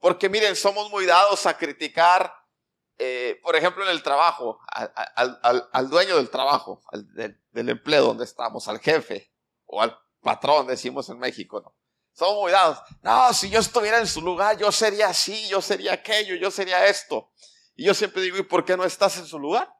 Porque 0.00 0.28
miren, 0.28 0.54
somos 0.54 0.90
muy 0.90 1.06
dados 1.06 1.46
a 1.46 1.56
criticar, 1.56 2.41
eh, 2.98 3.40
por 3.42 3.56
ejemplo, 3.56 3.84
en 3.84 3.90
el 3.90 4.02
trabajo, 4.02 4.60
al, 4.70 5.90
dueño 5.90 6.16
del 6.16 6.30
trabajo, 6.30 6.82
del, 7.14 7.40
del, 7.50 7.68
empleo 7.68 8.04
donde 8.04 8.24
estamos, 8.24 8.68
al 8.68 8.78
jefe 8.78 9.32
o 9.64 9.82
al 9.82 9.98
patrón, 10.20 10.66
decimos 10.66 11.08
en 11.08 11.18
México, 11.18 11.60
¿no? 11.60 11.74
Somos 12.12 12.42
muy 12.42 12.52
dados. 12.52 12.78
No, 13.02 13.32
si 13.32 13.48
yo 13.48 13.60
estuviera 13.60 13.98
en 13.98 14.06
su 14.06 14.20
lugar, 14.20 14.58
yo 14.58 14.70
sería 14.70 15.08
así, 15.08 15.48
yo 15.48 15.62
sería 15.62 15.94
aquello, 15.94 16.34
yo 16.36 16.50
sería 16.50 16.86
esto. 16.86 17.32
Y 17.74 17.86
yo 17.86 17.94
siempre 17.94 18.22
digo, 18.22 18.36
¿y 18.36 18.42
por 18.42 18.64
qué 18.64 18.76
no 18.76 18.84
estás 18.84 19.16
en 19.16 19.26
su 19.26 19.38
lugar? 19.38 19.72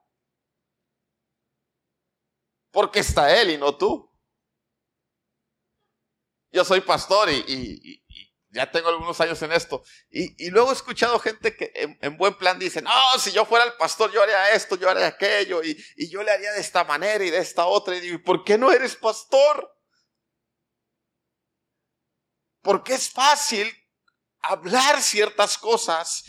Porque 2.71 2.99
está 2.99 3.39
él 3.39 3.51
y 3.51 3.57
no 3.57 3.77
tú. 3.77 4.11
Yo 6.51 6.65
soy 6.65 6.81
pastor 6.81 7.29
y, 7.31 8.03
ya 8.53 8.69
tengo 8.69 8.89
algunos 8.89 9.19
años 9.19 9.41
en 9.41 9.51
esto. 9.51 9.83
Y, 10.11 10.49
luego 10.51 10.69
he 10.69 10.73
escuchado 10.73 11.19
gente 11.19 11.55
que 11.55 11.71
en, 11.73 12.17
buen 12.17 12.35
plan 12.37 12.59
dice, 12.59 12.81
no, 12.81 12.91
si 13.17 13.31
yo 13.31 13.45
fuera 13.45 13.65
el 13.65 13.73
pastor, 13.73 14.11
yo 14.11 14.21
haría 14.21 14.51
esto, 14.51 14.75
yo 14.75 14.89
haría 14.89 15.07
aquello, 15.07 15.63
y, 15.63 15.75
yo 16.09 16.21
le 16.21 16.31
haría 16.31 16.51
de 16.51 16.61
esta 16.61 16.83
manera 16.83 17.23
y 17.23 17.31
de 17.31 17.39
esta 17.39 17.65
otra. 17.65 17.95
Y 17.95 17.99
digo, 17.99 18.15
¿y 18.15 18.19
por 18.19 18.43
qué 18.43 18.57
no 18.57 18.71
eres 18.71 18.95
pastor? 18.95 19.75
Porque 22.61 22.93
es 22.93 23.09
fácil 23.09 23.71
hablar 24.39 25.01
ciertas 25.01 25.57
cosas, 25.57 26.23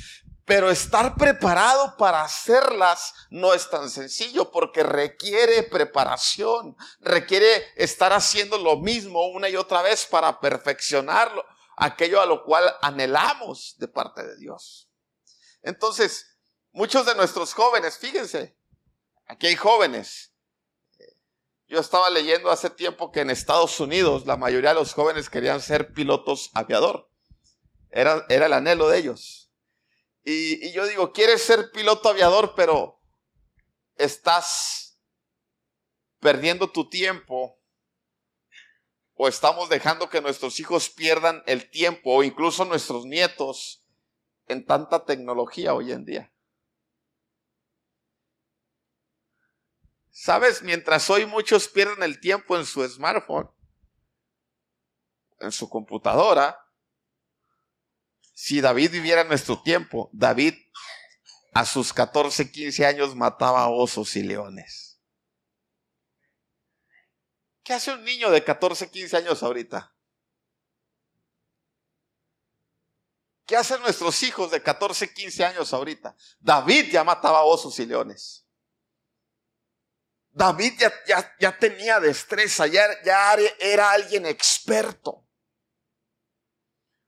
pero 0.46 0.70
estar 0.70 1.16
preparado 1.16 1.96
para 1.98 2.22
hacerlas 2.22 3.12
no 3.30 3.52
es 3.52 3.68
tan 3.68 3.90
sencillo 3.90 4.50
porque 4.50 4.82
requiere 4.82 5.62
preparación, 5.62 6.76
requiere 7.00 7.66
estar 7.76 8.12
haciendo 8.12 8.56
lo 8.58 8.78
mismo 8.78 9.26
una 9.28 9.48
y 9.48 9.56
otra 9.56 9.82
vez 9.82 10.06
para 10.06 10.40
perfeccionarlo, 10.40 11.44
aquello 11.76 12.20
a 12.20 12.26
lo 12.26 12.44
cual 12.44 12.64
anhelamos 12.82 13.76
de 13.78 13.88
parte 13.88 14.24
de 14.24 14.36
Dios. 14.36 14.90
Entonces, 15.62 16.38
muchos 16.72 17.06
de 17.06 17.14
nuestros 17.14 17.54
jóvenes, 17.54 17.98
fíjense, 17.98 18.56
aquí 19.26 19.46
hay 19.46 19.56
jóvenes. 19.56 20.32
Yo 21.66 21.80
estaba 21.80 22.10
leyendo 22.10 22.50
hace 22.50 22.70
tiempo 22.70 23.10
que 23.10 23.20
en 23.20 23.30
Estados 23.30 23.80
Unidos 23.80 24.26
la 24.26 24.36
mayoría 24.36 24.70
de 24.70 24.76
los 24.76 24.92
jóvenes 24.92 25.30
querían 25.30 25.60
ser 25.60 25.92
pilotos 25.92 26.50
aviador. 26.54 27.10
Era, 27.90 28.26
era 28.28 28.46
el 28.46 28.52
anhelo 28.52 28.88
de 28.88 28.98
ellos. 28.98 29.44
Y, 30.24 30.72
yo 30.72 30.86
digo, 30.86 31.12
quieres 31.12 31.42
ser 31.42 31.70
piloto 31.70 32.08
aviador, 32.08 32.54
pero 32.56 32.98
estás 33.96 34.98
perdiendo 36.18 36.70
tu 36.70 36.88
tiempo 36.88 37.60
o 39.14 39.28
estamos 39.28 39.68
dejando 39.68 40.08
que 40.10 40.20
nuestros 40.20 40.58
hijos 40.60 40.90
pierdan 40.90 41.42
el 41.46 41.70
tiempo 41.70 42.14
o 42.14 42.22
incluso 42.22 42.64
nuestros 42.64 43.06
nietos 43.06 43.84
en 44.46 44.64
tanta 44.66 45.04
tecnología 45.04 45.74
hoy 45.74 45.92
en 45.92 46.04
día. 46.04 46.32
Sabes, 50.10 50.62
mientras 50.62 51.10
hoy 51.10 51.26
muchos 51.26 51.68
pierden 51.68 52.02
el 52.02 52.20
tiempo 52.20 52.56
en 52.56 52.64
su 52.64 52.86
smartphone, 52.88 53.50
en 55.40 55.52
su 55.52 55.68
computadora, 55.68 56.58
si 58.32 58.60
David 58.60 58.90
viviera 58.90 59.20
en 59.20 59.28
nuestro 59.28 59.60
tiempo, 59.62 60.10
David 60.12 60.54
a 61.52 61.64
sus 61.64 61.92
14, 61.92 62.50
15 62.50 62.86
años 62.86 63.14
mataba 63.14 63.68
osos 63.68 64.16
y 64.16 64.22
leones. 64.22 64.93
¿Qué 67.64 67.72
hace 67.72 67.92
un 67.92 68.04
niño 68.04 68.30
de 68.30 68.44
14, 68.44 68.90
15 68.90 69.16
años 69.16 69.42
ahorita? 69.42 69.94
¿Qué 73.46 73.56
hacen 73.56 73.80
nuestros 73.80 74.22
hijos 74.22 74.50
de 74.50 74.62
14, 74.62 75.12
15 75.12 75.44
años 75.44 75.72
ahorita? 75.72 76.14
David 76.40 76.92
ya 76.92 77.04
mataba 77.04 77.42
osos 77.42 77.78
y 77.78 77.86
leones. 77.86 78.46
David 80.30 80.74
ya, 81.06 81.36
ya, 81.38 81.58
tenía 81.58 82.00
destreza, 82.00 82.66
ya, 82.66 82.86
ya 83.04 83.34
era 83.58 83.92
alguien 83.92 84.26
experto. 84.26 85.24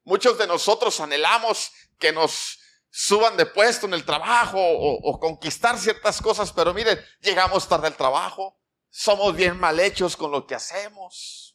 Muchos 0.04 0.38
de 0.38 0.46
nosotros 0.46 1.00
anhelamos 1.00 1.72
que 1.98 2.12
nos 2.12 2.58
suban 2.88 3.36
de 3.36 3.44
puesto 3.46 3.86
en 3.86 3.94
el 3.94 4.04
trabajo 4.06 4.58
o, 4.58 5.18
conquistar 5.18 5.76
ciertas 5.78 6.22
cosas, 6.22 6.52
pero 6.52 6.72
miren, 6.72 6.98
llegamos 7.20 7.68
tarde 7.68 7.88
al 7.88 7.96
trabajo, 7.96 8.58
somos 8.96 9.36
bien 9.36 9.60
mal 9.60 9.78
hechos 9.78 10.16
con 10.16 10.30
lo 10.30 10.46
que 10.46 10.54
hacemos, 10.54 11.54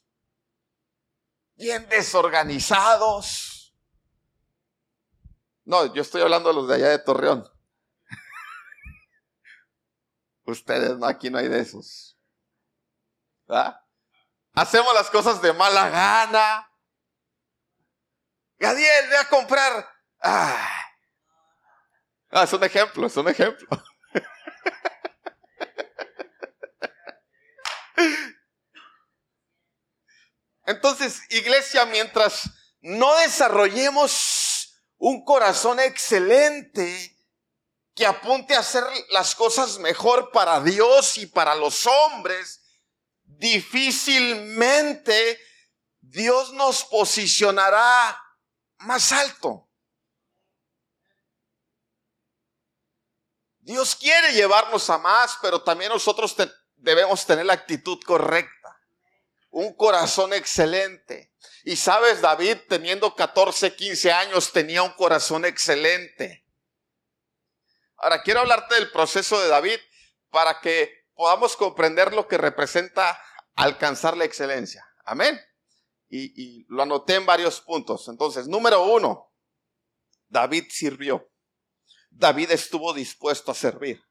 bien 1.56 1.90
desorganizados. 1.90 3.76
No, 5.64 5.92
yo 5.92 6.04
estoy 6.04 6.22
hablando 6.22 6.50
de 6.50 6.56
los 6.56 6.68
de 6.68 6.76
allá 6.76 6.90
de 6.90 7.00
Torreón. 7.00 7.44
Ustedes, 10.46 10.96
no, 11.00 11.08
aquí 11.08 11.32
no 11.32 11.40
hay 11.40 11.48
de 11.48 11.62
esos. 11.62 12.16
Hacemos 14.54 14.94
las 14.94 15.10
cosas 15.10 15.42
de 15.42 15.52
mala 15.52 15.90
gana, 15.90 16.72
Gadiel, 18.60 19.10
ve 19.10 19.18
a 19.18 19.28
comprar. 19.28 19.90
Ah. 20.22 20.70
ah, 22.30 22.44
es 22.44 22.54
un 22.54 22.64
ejemplo, 22.64 23.08
es 23.08 23.18
un 23.18 23.28
ejemplo. 23.28 23.68
Entonces, 30.66 31.22
iglesia, 31.30 31.86
mientras 31.86 32.50
no 32.82 33.16
desarrollemos 33.18 34.74
un 34.98 35.24
corazón 35.26 35.80
excelente 35.80 37.18
que 37.96 38.06
apunte 38.06 38.56
a 38.56 38.60
hacer 38.60 38.84
las 39.10 39.34
cosas 39.36 39.80
mejor 39.80 40.32
para 40.32 40.62
Dios 40.62 41.18
y 41.18 41.26
para 41.26 41.56
los 41.56 41.88
hombres, 41.88 42.62
difícilmente 43.24 45.40
Dios 46.00 46.54
nos 46.54 46.86
posicionará 46.86 48.18
más 48.78 49.12
alto. 49.12 49.68
Dios 53.60 53.96
quiere 53.96 54.34
llevarnos 54.34 54.90
a 54.90 54.98
más, 54.98 55.38
pero 55.42 55.62
también 55.62 55.92
nosotros 55.92 56.34
debemos 56.82 57.26
tener 57.26 57.46
la 57.46 57.54
actitud 57.54 58.00
correcta, 58.06 58.80
un 59.50 59.74
corazón 59.76 60.34
excelente. 60.34 61.34
Y 61.64 61.76
sabes, 61.76 62.22
David 62.22 62.58
teniendo 62.68 63.16
14, 63.16 63.76
15 63.76 64.12
años 64.12 64.52
tenía 64.52 64.84
un 64.84 64.92
corazón 64.94 65.46
excelente. 65.46 66.46
Ahora 67.98 68.24
quiero 68.24 68.42
hablarte 68.42 68.76
del 68.76 68.92
proceso 68.92 69.40
de 69.40 69.48
David 69.48 69.80
para 70.30 70.60
que 70.60 71.06
podamos 71.14 71.56
comprender 71.56 72.14
lo 72.14 72.28
que 72.28 72.38
representa 72.38 73.22
alcanzar 73.56 74.18
la 74.18 74.26
excelencia. 74.26 74.86
Amén 75.06 75.40
y, 76.12 76.66
lo 76.68 76.84
anoté 76.84 77.16
en 77.16 77.26
varios 77.26 77.62
puntos. 77.62 78.08
Entonces, 78.08 78.48
número 78.48 78.84
uno, 78.84 79.32
David 80.28 80.66
sirvió. 80.70 81.30
David 82.10 82.52
estuvo 82.52 82.94
dispuesto 82.94 83.52
a 83.52 83.56
servir. 83.56 84.04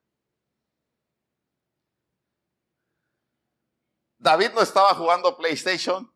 David 4.21 4.51
no 4.51 4.61
estaba 4.61 4.95
jugando 4.95 5.35
PlayStation. 5.35 6.15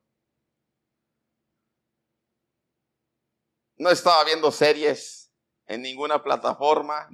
No 3.77 3.91
estaba 3.91 4.23
viendo 4.25 4.53
series 4.53 5.33
en 5.65 5.81
ninguna 5.81 6.23
plataforma. 6.23 7.09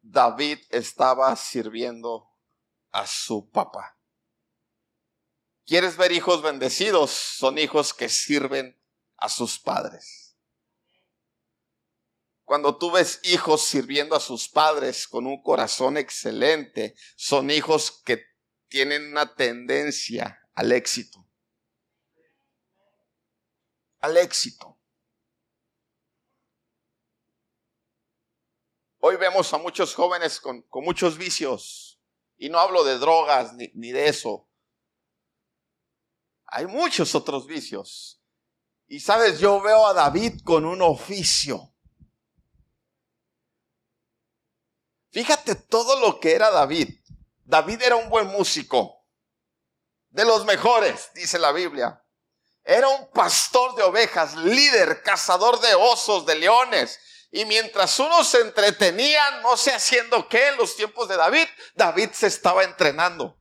David 0.00 0.60
estaba 0.70 1.36
sirviendo 1.36 2.30
a 2.92 3.06
su 3.06 3.50
papá. 3.50 3.98
¿Quieres 5.66 5.98
ver 5.98 6.12
hijos 6.12 6.40
bendecidos? 6.40 7.10
Son 7.10 7.58
hijos 7.58 7.92
que 7.92 8.08
sirven 8.08 8.82
a 9.18 9.28
sus 9.28 9.58
padres. 9.58 10.34
Cuando 12.44 12.78
tú 12.78 12.90
ves 12.90 13.20
hijos 13.24 13.62
sirviendo 13.66 14.16
a 14.16 14.20
sus 14.20 14.48
padres 14.48 15.06
con 15.06 15.26
un 15.26 15.42
corazón 15.42 15.98
excelente, 15.98 16.96
son 17.16 17.50
hijos 17.50 18.02
que 18.02 18.29
tienen 18.70 19.10
una 19.10 19.34
tendencia 19.34 20.40
al 20.54 20.72
éxito. 20.72 21.26
Al 23.98 24.16
éxito. 24.16 24.78
Hoy 29.00 29.16
vemos 29.16 29.52
a 29.52 29.58
muchos 29.58 29.94
jóvenes 29.94 30.40
con, 30.40 30.64
muchos 30.72 31.18
vicios. 31.18 32.00
Y 32.38 32.48
no 32.48 32.58
hablo 32.58 32.84
de 32.84 32.98
drogas 32.98 33.52
ni, 33.54 33.90
de 33.90 34.08
eso. 34.08 34.48
Hay 36.46 36.66
muchos 36.66 37.14
otros 37.14 37.46
vicios. 37.46 38.22
Y 38.86 39.00
sabes, 39.00 39.40
yo 39.40 39.60
veo 39.60 39.86
a 39.86 39.92
David 39.92 40.40
con 40.44 40.64
un 40.64 40.80
oficio. 40.80 41.74
Fíjate 45.10 45.56
todo 45.56 45.98
lo 46.00 46.20
que 46.20 46.32
era 46.32 46.50
David. 46.50 46.99
David 47.50 47.82
era 47.82 47.96
un 47.96 48.08
buen 48.08 48.28
músico, 48.28 49.04
de 50.10 50.24
los 50.24 50.44
mejores, 50.44 51.10
dice 51.14 51.36
la 51.36 51.50
Biblia. 51.50 52.00
Era 52.62 52.88
un 52.88 53.10
pastor 53.10 53.74
de 53.74 53.82
ovejas, 53.82 54.36
líder, 54.36 55.02
cazador 55.02 55.58
de 55.60 55.74
osos, 55.74 56.24
de 56.26 56.36
leones. 56.36 57.00
Y 57.32 57.44
mientras 57.46 57.98
unos 57.98 58.28
se 58.28 58.40
entretenían, 58.40 59.42
no 59.42 59.56
sé 59.56 59.72
haciendo 59.72 60.28
qué 60.28 60.48
en 60.48 60.58
los 60.58 60.76
tiempos 60.76 61.08
de 61.08 61.16
David, 61.16 61.46
David 61.74 62.10
se 62.12 62.28
estaba 62.28 62.62
entrenando. 62.62 63.36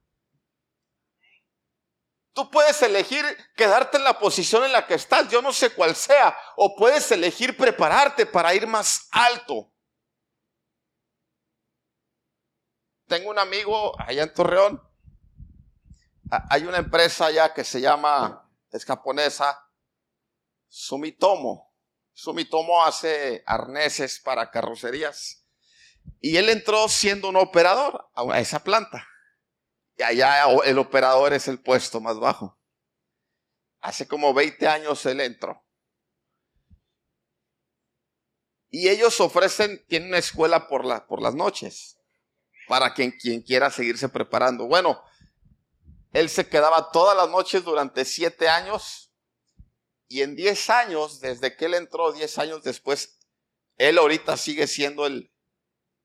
Tú 2.33 2.49
puedes 2.49 2.81
elegir 2.81 3.23
quedarte 3.55 3.97
en 3.97 4.05
la 4.05 4.17
posición 4.17 4.63
en 4.63 4.71
la 4.71 4.87
que 4.87 4.95
estás, 4.95 5.29
yo 5.29 5.43
no 5.43 5.53
sé 5.53 5.69
cuál 5.71 5.95
sea, 5.95 6.35
o 6.55 6.75
puedes 6.75 7.11
elegir 7.11 7.55
prepararte 7.55 8.25
para 8.25 8.55
ir 8.55 8.65
más 8.65 9.07
alto. 9.11 9.71
Tengo 13.09 13.31
un 13.31 13.39
amigo 13.39 13.99
allá 13.99 14.21
en 14.21 14.33
Torreón. 14.35 14.83
Hay 16.29 16.65
una 16.65 16.77
empresa 16.77 17.25
allá 17.25 17.55
que 17.55 17.63
se 17.63 17.81
llama, 17.81 18.47
es 18.71 18.85
japonesa, 18.85 19.67
Sumitomo. 20.67 21.73
Sumitomo 22.13 22.85
hace 22.85 23.41
arneses 23.47 24.19
para 24.19 24.51
carrocerías. 24.51 25.43
Y 26.21 26.37
él 26.37 26.49
entró 26.49 26.87
siendo 26.87 27.29
un 27.29 27.37
operador 27.37 28.11
a 28.13 28.39
esa 28.39 28.63
planta. 28.63 29.07
Y 29.97 30.03
allá 30.03 30.45
el 30.65 30.77
operador 30.77 31.33
es 31.33 31.47
el 31.47 31.59
puesto 31.59 31.99
más 31.99 32.19
bajo. 32.19 32.59
Hace 33.79 34.07
como 34.07 34.35
20 34.35 34.67
años 34.67 35.03
él 35.07 35.21
entró. 35.21 35.65
Y 38.69 38.89
ellos 38.89 39.19
ofrecen, 39.19 39.83
tienen 39.87 40.09
una 40.09 40.19
escuela 40.19 40.67
por, 40.67 41.07
por 41.07 41.23
las 41.23 41.33
noches 41.33 41.98
para 42.69 42.93
quien, 42.93 43.11
quiera 43.41 43.71
seguirse 43.71 44.07
preparando. 44.07 44.67
Bueno, 44.67 45.03
él 46.13 46.29
se 46.29 46.47
quedaba 46.47 46.91
todas 46.91 47.17
las 47.17 47.27
noches 47.27 47.65
durante 47.65 48.05
siete 48.05 48.47
años 48.47 49.11
y 50.07 50.21
en 50.21 50.35
diez 50.35 50.69
años, 50.69 51.19
desde 51.19 51.55
que 51.57 51.65
él 51.65 51.73
entró, 51.73 52.11
diez 52.11 52.37
años 52.37 52.63
después, 52.63 53.19
él 53.77 53.97
ahorita 53.97 54.37
sigue 54.37 54.67
siendo 54.67 55.07
el, 55.07 55.33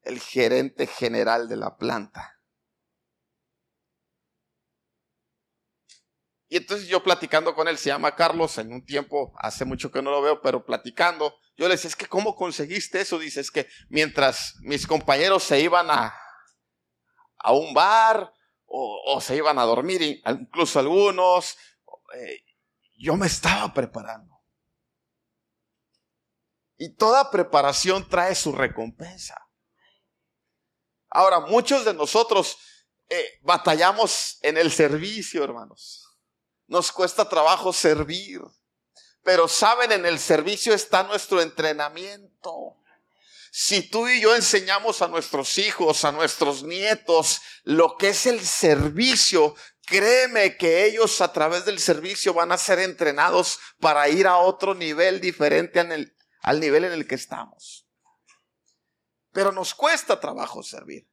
el 0.03 0.19
gerente 0.21 0.87
general 0.87 1.49
de 1.49 1.57
la 1.57 1.77
planta. 1.77 2.41
Y 6.49 6.57
entonces 6.57 6.89
yo 6.89 7.03
platicando 7.03 7.55
con 7.55 7.69
él, 7.69 7.77
se 7.77 7.91
llama 7.91 8.17
Carlos, 8.17 8.57
en 8.57 8.73
un 8.73 8.87
tiempo, 8.87 9.35
hace 9.39 9.67
mucho 9.67 9.93
que 9.93 10.01
no 10.01 10.11
lo 10.11 10.23
veo, 10.23 10.41
pero 10.41 10.65
platicando, 10.65 11.35
yo 11.59 11.69
le 11.69 11.75
decía, 11.75 11.89
es 11.89 11.97
que 11.97 12.07
¿cómo 12.07 12.35
conseguiste 12.35 13.03
eso? 13.03 13.19
Dice, 13.19 13.41
es 13.41 13.51
que 13.51 13.69
mientras 13.91 14.55
mis 14.61 14.87
compañeros 14.87 15.43
se 15.43 15.61
iban 15.61 15.91
a, 15.91 16.15
a 17.45 17.53
un 17.53 17.75
bar 17.75 18.33
o, 18.67 19.21
se 19.21 19.37
iban 19.37 19.59
a 19.59 19.65
dormir, 19.65 20.23
incluso 20.27 20.81
algunos. 20.81 21.57
Eh, 22.15 22.43
yo 22.99 23.17
me 23.17 23.27
estaba 23.27 23.73
preparando. 23.73 24.43
Y 26.77 26.95
toda 26.97 27.31
preparación 27.31 28.09
trae 28.09 28.35
su 28.35 28.53
recompensa. 28.53 29.37
Ahora, 31.11 31.39
muchos 31.41 31.85
de 31.85 31.95
nosotros 31.95 32.57
eh, 33.09 33.39
batallamos 33.43 34.39
en 34.43 34.57
el 34.57 34.73
servicio, 34.73 35.45
hermanos. 35.45 36.19
Nos 36.67 36.91
cuesta 36.91 37.29
trabajo 37.29 37.73
servir. 37.73 38.41
Pero 39.23 39.47
saben, 39.47 39.93
en 39.93 40.07
el 40.07 40.19
servicio 40.19 40.75
está 40.75 41.05
nuestro 41.05 41.41
entrenamiento. 41.41 42.79
Si 43.57 43.89
tú 43.89 44.09
y 44.09 44.21
yo 44.21 44.35
enseñamos 44.35 45.01
a 45.01 45.07
nuestros 45.07 45.59
hijos, 45.59 46.05
a 46.05 46.11
nuestros 46.11 46.65
nietos, 46.65 47.41
lo 47.63 47.97
que 47.97 48.09
es 48.09 48.27
el 48.27 48.45
servicio, 48.45 49.55
créeme 49.87 50.57
que 50.57 50.87
ellos 50.87 51.21
a 51.21 51.33
través 51.33 51.65
del 51.65 51.79
servicio 51.79 52.35
van 52.35 52.51
a 52.51 52.59
ser 52.59 52.81
entrenados 52.81 53.61
para 53.79 54.09
ir 54.09 54.27
a 54.27 54.39
otro 54.39 54.75
nivel 54.75 55.21
diferente 55.21 55.79
al 55.79 56.59
nivel 56.59 56.85
en 56.85 56.95
el 56.95 57.07
que 57.07 57.15
estamos. 57.15 57.87
Pero 59.31 59.53
nos 59.53 59.73
cuesta 59.73 60.19
trabajo 60.19 60.65
servir. 60.65 61.09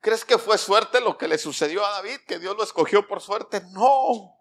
¿Crees 0.00 0.24
que 0.24 0.38
fue 0.38 0.56
suerte 0.56 1.02
lo 1.02 1.18
que 1.18 1.28
le 1.28 1.36
sucedió 1.36 1.84
a 1.84 1.90
David? 1.90 2.20
¿Que 2.26 2.38
Dios 2.38 2.56
lo 2.56 2.64
escogió 2.64 3.06
por 3.06 3.20
suerte? 3.20 3.60
No. 3.72 4.38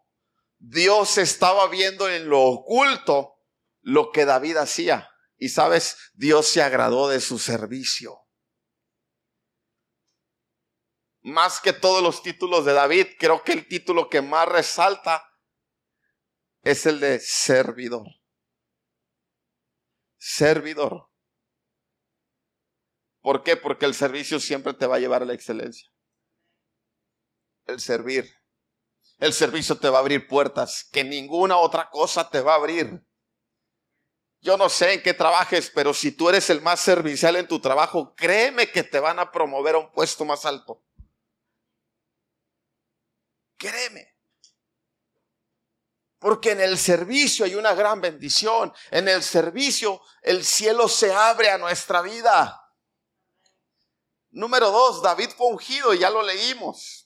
Dios 0.60 1.18
estaba 1.18 1.68
viendo 1.68 2.08
en 2.10 2.30
lo 2.30 2.42
oculto 2.42 3.36
lo 3.82 4.14
que 4.14 4.24
David 4.24 4.56
hacía. 4.56 5.09
Y 5.40 5.50
sabes, 5.50 6.12
Dios 6.14 6.48
se 6.48 6.62
agradó 6.62 7.08
de 7.08 7.22
su 7.22 7.40
servicio. 7.40 8.20
Más 11.22 11.62
que 11.62 11.72
todos 11.72 12.04
los 12.04 12.22
títulos 12.22 12.66
de 12.66 12.74
David, 12.74 13.08
creo 13.18 13.42
que 13.44 13.54
el 13.54 13.68
título 13.68 14.10
que 14.10 14.22
más 14.22 14.48
resalta 14.50 15.26
es 16.62 16.86
el 16.86 17.00
de 17.00 17.20
servidor. 17.22 18.06
Servidor. 20.18 21.10
¿Por 23.22 23.44
qué? 23.44 23.56
Porque 23.56 23.86
el 23.86 23.94
servicio 23.94 24.42
siempre 24.42 24.74
te 24.74 24.88
va 24.88 24.98
a 24.98 25.00
llevar 25.00 25.22
a 25.22 25.26
la 25.26 25.34
excelencia. 25.34 25.90
El 27.66 27.80
servir. 27.80 28.30
El 29.20 29.32
servicio 29.32 29.78
te 29.78 29.90
va 29.90 30.00
a 30.00 30.02
abrir 30.02 30.28
puertas 30.28 30.90
que 30.92 31.06
ninguna 31.06 31.58
otra 31.58 31.90
cosa 31.90 32.30
te 32.30 32.42
va 32.42 32.54
a 32.54 32.58
abrir. 32.58 33.06
Yo 34.42 34.58
no 34.58 34.70
sé 34.70 34.94
en 34.94 35.04
qué 35.04 35.14
trabajes, 35.14 35.72
pero 35.74 35.94
si 35.94 36.12
tú 36.12 36.30
eres 36.30 36.50
el 36.50 36.62
más 36.62 36.80
servicial 36.80 37.36
en 37.36 37.48
tu 37.48 37.60
trabajo, 37.60 38.14
créeme 38.16 38.72
que 38.72 38.84
te 38.84 39.00
van 39.00 39.20
a 39.20 39.32
promover 39.32 39.76
a 39.76 39.80
un 39.80 39.92
puesto 39.92 40.24
más 40.24 40.46
alto. 40.46 40.82
Créeme. 43.58 44.16
Porque 46.20 46.52
en 46.52 46.62
el 46.62 46.78
servicio 46.78 47.46
hay 47.46 47.56
una 47.56 47.74
gran 47.74 48.00
bendición. 48.00 48.74
En 48.92 49.08
el 49.08 49.24
servicio 49.24 50.02
el 50.22 50.46
cielo 50.46 50.88
se 50.88 51.14
abre 51.14 51.50
a 51.50 51.58
nuestra 51.58 52.02
vida. 52.02 52.74
Número 54.32 54.70
dos, 54.70 55.02
David 55.02 55.30
fue 55.36 55.48
ungido, 55.48 55.94
ya 55.94 56.10
lo 56.10 56.22
leímos. 56.22 56.99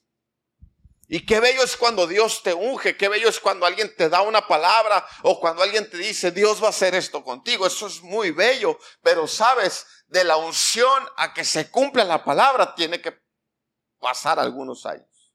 Y 1.14 1.28
qué 1.28 1.40
bello 1.40 1.62
es 1.62 1.78
cuando 1.78 2.08
Dios 2.08 2.42
te 2.42 2.56
unge, 2.56 2.98
qué 2.98 3.08
bello 3.08 3.30
es 3.30 3.40
cuando 3.40 3.68
alguien 3.68 3.96
te 3.96 4.10
da 4.10 4.24
una 4.24 4.48
palabra 4.48 5.06
o 5.22 5.40
cuando 5.40 5.62
alguien 5.62 5.88
te 5.88 5.96
dice, 5.96 6.32
Dios 6.32 6.60
va 6.60 6.66
a 6.66 6.70
hacer 6.72 6.96
esto 6.96 7.24
contigo. 7.24 7.68
Eso 7.68 7.86
es 7.86 8.02
muy 8.02 8.32
bello, 8.32 8.80
pero 9.04 9.28
sabes, 9.28 9.86
de 10.08 10.24
la 10.24 10.38
unción 10.38 11.08
a 11.18 11.32
que 11.32 11.46
se 11.46 11.70
cumpla 11.70 12.04
la 12.04 12.24
palabra 12.24 12.74
tiene 12.74 13.00
que 13.00 13.16
pasar 14.00 14.40
algunos 14.40 14.88
años. 14.88 15.32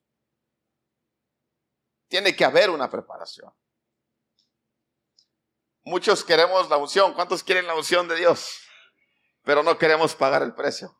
Tiene 2.08 2.34
que 2.34 2.44
haber 2.44 2.70
una 2.70 2.90
preparación. 2.90 3.54
Muchos 5.84 6.24
queremos 6.24 6.68
la 6.68 6.76
unción. 6.76 7.14
¿Cuántos 7.14 7.44
quieren 7.44 7.68
la 7.68 7.76
unción 7.76 8.08
de 8.08 8.16
Dios? 8.16 8.58
Pero 9.44 9.62
no 9.62 9.78
queremos 9.78 10.16
pagar 10.16 10.42
el 10.42 10.56
precio. 10.56 10.97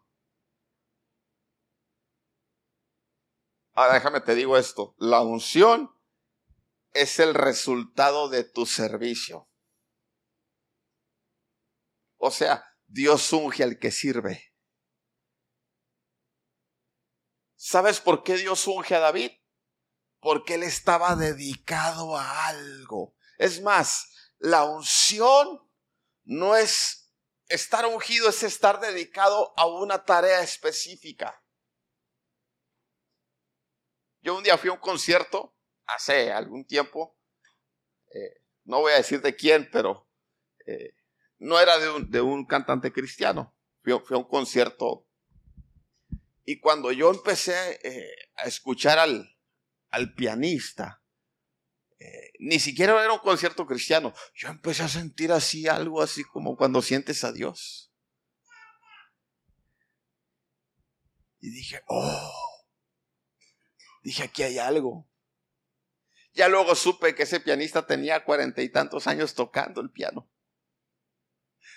Ahora 3.79 3.95
déjame 3.95 4.21
te 4.21 4.35
digo 4.35 4.57
esto, 4.57 4.97
la 4.99 5.21
unción 5.21 5.95
es 6.95 7.21
el 7.21 7.33
resultado 7.33 8.29
de 8.29 8.43
tu 8.43 8.67
servicio. 8.67 9.49
O 12.17 12.33
sea, 12.33 12.75
Dios 12.89 13.33
unge 13.33 13.63
al 13.63 13.79
que 13.79 13.93
sirve. 13.93 14.53
¿Sabes 17.55 18.01
por 18.01 18.25
qué 18.25 18.37
Dios 18.37 18.67
unge 18.67 18.97
a 18.97 18.99
David? 18.99 19.31
Porque 20.19 20.55
él 20.55 20.65
estaba 20.65 21.15
dedicado 21.15 22.17
a 22.17 22.49
algo. 22.49 23.15
Es 23.37 23.63
más, 23.63 24.33
la 24.39 24.65
unción 24.65 25.71
no 26.25 26.57
es 26.57 27.15
estar 27.47 27.87
ungido, 27.87 28.29
es 28.29 28.43
estar 28.43 28.81
dedicado 28.81 29.55
a 29.57 29.67
una 29.67 30.05
tarea 30.05 30.43
específica. 30.43 31.45
Yo 34.21 34.37
un 34.37 34.43
día 34.43 34.59
fui 34.59 34.71
a 34.71 34.75
un 34.75 34.81
concierto, 34.81 35.55
hace 35.87 36.33
algún 36.33 36.65
tiempo, 36.67 37.17
eh, 38.13 38.43
no 38.65 38.81
voy 38.81 38.93
a 38.93 38.97
decir 38.97 39.21
de 39.23 39.37
quién, 39.37 39.69
pero 39.73 40.09
eh, 40.67 40.95
no 41.39 41.61
era 41.61 41.79
de 41.79 42.21
un, 42.21 42.47
cantante 42.47 42.93
cristiano. 42.93 43.55
Fui, 43.83 43.93
a 43.93 44.19
un 44.19 44.29
concierto 44.29 45.07
y 46.45 46.61
cuando 46.61 46.93
yo 46.93 47.11
empecé 47.11 47.79
eh, 47.83 48.31
a 48.37 48.45
escuchar 48.45 48.99
al, 48.99 49.37
al 49.91 50.15
pianista, 50.15 51.03
ni 52.39 52.61
siquiera 52.61 53.03
era 53.03 53.13
un 53.13 53.19
concierto 53.19 53.67
cristiano, 53.67 54.15
yo 54.33 54.49
empecé 54.49 54.85
a 54.85 54.89
sentir 54.89 55.33
así 55.33 55.67
algo 55.67 56.01
así 56.01 56.23
como 56.23 56.57
cuando 56.57 56.81
sientes 56.81 57.25
a 57.25 57.33
Dios. 57.33 57.93
Y 61.41 61.51
dije, 61.51 61.83
oh, 61.87 62.58
Dije, 64.03 64.25
aquí 64.25 64.43
hay 64.43 64.59
algo. 64.59 65.09
Ya 66.33 66.49
luego 66.49 66.75
supe 66.75 67.15
que 67.15 67.25
ese 67.25 67.41
pianista 67.41 67.87
tenía 67.87 68.25
cuarenta 68.25 68.63
y 68.63 68.69
tantos 68.69 69.07
años 69.07 69.35
tocando 69.35 69.81
el 69.81 69.91
piano. 69.91 70.31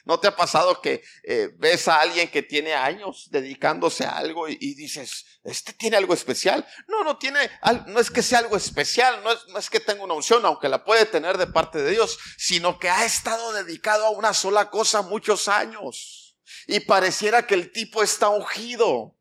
¿No 0.06 0.20
te 0.20 0.28
ha 0.28 0.36
pasado 0.36 0.82
que 0.82 1.04
eh, 1.24 1.50
ves 1.58 1.88
a 1.88 2.00
alguien 2.02 2.30
que 2.30 2.42
tiene 2.42 2.74
años 2.74 3.28
dedicándose 3.30 4.04
a 4.04 4.18
algo 4.18 4.48
y, 4.48 4.74
dices, 4.74 5.26
este 5.44 5.74
tiene 5.74 5.98
algo 5.98 6.14
especial? 6.14 6.66
No, 6.88 7.04
no 7.04 7.18
tiene, 7.18 7.40
no 7.88 8.00
es 8.00 8.10
que 8.10 8.24
sea 8.24 8.40
algo 8.40 8.58
especial, 8.58 9.22
no 9.24 9.32
es, 9.32 9.48
no 9.50 9.60
es 9.60 9.70
que 9.70 9.80
tenga 9.80 10.04
una 10.04 10.16
unción, 10.16 10.46
aunque 10.46 10.70
la 10.70 10.84
puede 10.84 11.06
tener 11.06 11.38
de 11.38 11.48
parte 11.48 11.82
de 11.82 11.92
Dios, 11.92 12.18
sino 12.38 12.80
que 12.80 12.90
ha 12.90 13.06
estado 13.06 13.54
dedicado 13.54 14.06
a 14.06 14.12
una 14.12 14.34
sola 14.34 14.70
cosa 14.70 15.02
muchos 15.02 15.48
años. 15.48 16.38
Y 16.68 16.82
pareciera 16.82 17.46
que 17.46 17.56
el 17.56 17.72
tipo 17.72 18.02
está 18.02 18.30
ungido. 18.30 19.18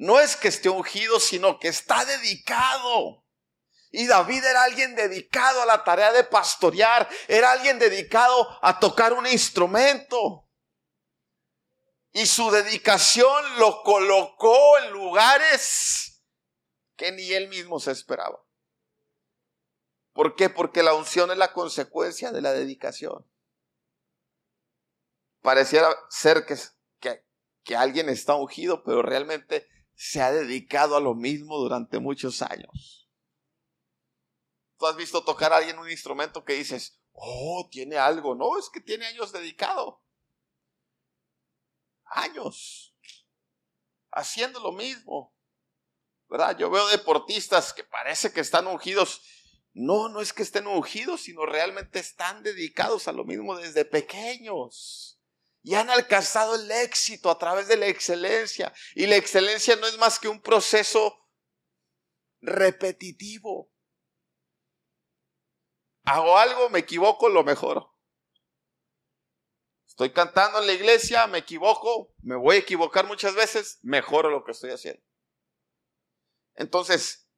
No 0.00 0.18
es 0.18 0.34
que 0.34 0.48
esté 0.48 0.70
ungido, 0.70 1.20
sino 1.20 1.58
que 1.58 1.68
está 1.68 2.06
dedicado. 2.06 3.22
Y 3.90 4.06
David 4.06 4.42
era 4.42 4.62
alguien 4.62 4.94
dedicado 4.94 5.60
a 5.60 5.66
la 5.66 5.84
tarea 5.84 6.10
de 6.10 6.24
pastorear, 6.24 7.06
era 7.28 7.52
alguien 7.52 7.78
dedicado 7.78 8.48
a 8.62 8.80
tocar 8.80 9.12
un 9.12 9.26
instrumento. 9.26 10.48
Y 12.12 12.24
su 12.24 12.50
dedicación 12.50 13.58
lo 13.58 13.82
colocó 13.82 14.78
en 14.78 14.90
lugares 14.90 16.24
que 16.96 17.12
ni 17.12 17.34
él 17.34 17.48
mismo 17.48 17.78
se 17.78 17.90
esperaba. 17.90 18.42
¿Por 20.14 20.34
qué? 20.34 20.48
Porque 20.48 20.82
la 20.82 20.94
unción 20.94 21.30
es 21.30 21.36
la 21.36 21.52
consecuencia 21.52 22.32
de 22.32 22.40
la 22.40 22.52
dedicación. 22.52 23.30
Pareciera 25.42 25.94
ser 26.08 26.46
que, 26.46 26.56
que, 27.00 27.22
que 27.64 27.76
alguien 27.76 28.08
está 28.08 28.34
ungido, 28.34 28.82
pero 28.82 29.02
realmente 29.02 29.68
se 30.02 30.22
ha 30.22 30.32
dedicado 30.32 30.96
a 30.96 31.00
lo 31.00 31.14
mismo 31.14 31.58
durante 31.58 31.98
muchos 31.98 32.40
años. 32.40 33.06
Tú 34.78 34.86
has 34.86 34.96
visto 34.96 35.22
tocar 35.22 35.52
a 35.52 35.58
alguien 35.58 35.78
un 35.78 35.90
instrumento 35.90 36.42
que 36.42 36.54
dices, 36.54 36.98
oh, 37.12 37.68
tiene 37.70 37.98
algo. 37.98 38.34
No, 38.34 38.58
es 38.58 38.70
que 38.70 38.80
tiene 38.80 39.04
años 39.04 39.30
dedicado. 39.30 40.02
Años. 42.06 42.96
Haciendo 44.10 44.58
lo 44.60 44.72
mismo. 44.72 45.36
¿Verdad? 46.30 46.56
Yo 46.56 46.70
veo 46.70 46.88
deportistas 46.88 47.74
que 47.74 47.84
parece 47.84 48.32
que 48.32 48.40
están 48.40 48.68
ungidos. 48.68 49.20
No, 49.74 50.08
no 50.08 50.22
es 50.22 50.32
que 50.32 50.44
estén 50.44 50.66
ungidos, 50.66 51.24
sino 51.24 51.44
realmente 51.44 51.98
están 51.98 52.42
dedicados 52.42 53.06
a 53.06 53.12
lo 53.12 53.24
mismo 53.24 53.54
desde 53.54 53.84
pequeños. 53.84 55.19
Y 55.62 55.74
han 55.74 55.90
alcanzado 55.90 56.54
el 56.54 56.70
éxito 56.70 57.30
a 57.30 57.38
través 57.38 57.68
de 57.68 57.76
la 57.76 57.86
excelencia. 57.86 58.72
Y 58.94 59.06
la 59.06 59.16
excelencia 59.16 59.76
no 59.76 59.86
es 59.86 59.98
más 59.98 60.18
que 60.18 60.28
un 60.28 60.40
proceso 60.40 61.16
repetitivo 62.40 63.70
hago 66.04 66.38
algo, 66.38 66.68
me 66.70 66.80
equivoco, 66.80 67.28
lo 67.28 67.44
mejoro. 67.44 67.96
Estoy 69.86 70.12
cantando 70.12 70.60
en 70.60 70.66
la 70.66 70.72
iglesia, 70.72 71.26
me 71.26 71.38
equivoco, 71.38 72.14
me 72.22 72.36
voy 72.36 72.56
a 72.56 72.60
equivocar 72.60 73.06
muchas 73.06 73.34
veces, 73.34 73.78
mejoro 73.82 74.30
lo 74.30 74.44
que 74.44 74.52
estoy 74.52 74.70
haciendo. 74.70 75.02
Entonces, 76.54 77.28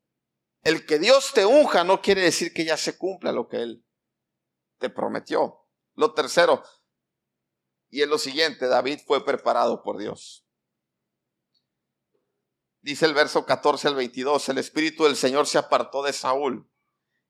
el 0.62 0.86
que 0.86 0.98
Dios 0.98 1.32
te 1.32 1.44
unja 1.44 1.84
no 1.84 2.00
quiere 2.00 2.22
decir 2.22 2.52
que 2.52 2.64
ya 2.64 2.76
se 2.76 2.96
cumpla 2.96 3.32
lo 3.32 3.48
que 3.48 3.56
Él 3.56 3.84
te 4.78 4.90
prometió. 4.90 5.66
Lo 5.94 6.14
tercero, 6.14 6.62
y 7.92 8.00
es 8.00 8.08
lo 8.08 8.16
siguiente, 8.16 8.68
David 8.68 9.00
fue 9.06 9.22
preparado 9.22 9.82
por 9.82 9.98
Dios. 9.98 10.46
Dice 12.80 13.04
el 13.04 13.12
verso 13.12 13.44
14 13.44 13.86
al 13.86 13.94
22, 13.94 14.48
el 14.48 14.56
Espíritu 14.56 15.04
del 15.04 15.14
Señor 15.14 15.46
se 15.46 15.58
apartó 15.58 16.02
de 16.02 16.14
Saúl 16.14 16.66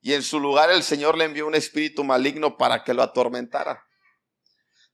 y 0.00 0.14
en 0.14 0.22
su 0.22 0.38
lugar 0.38 0.70
el 0.70 0.84
Señor 0.84 1.18
le 1.18 1.24
envió 1.24 1.48
un 1.48 1.56
espíritu 1.56 2.04
maligno 2.04 2.56
para 2.56 2.84
que 2.84 2.94
lo 2.94 3.02
atormentara. 3.02 3.84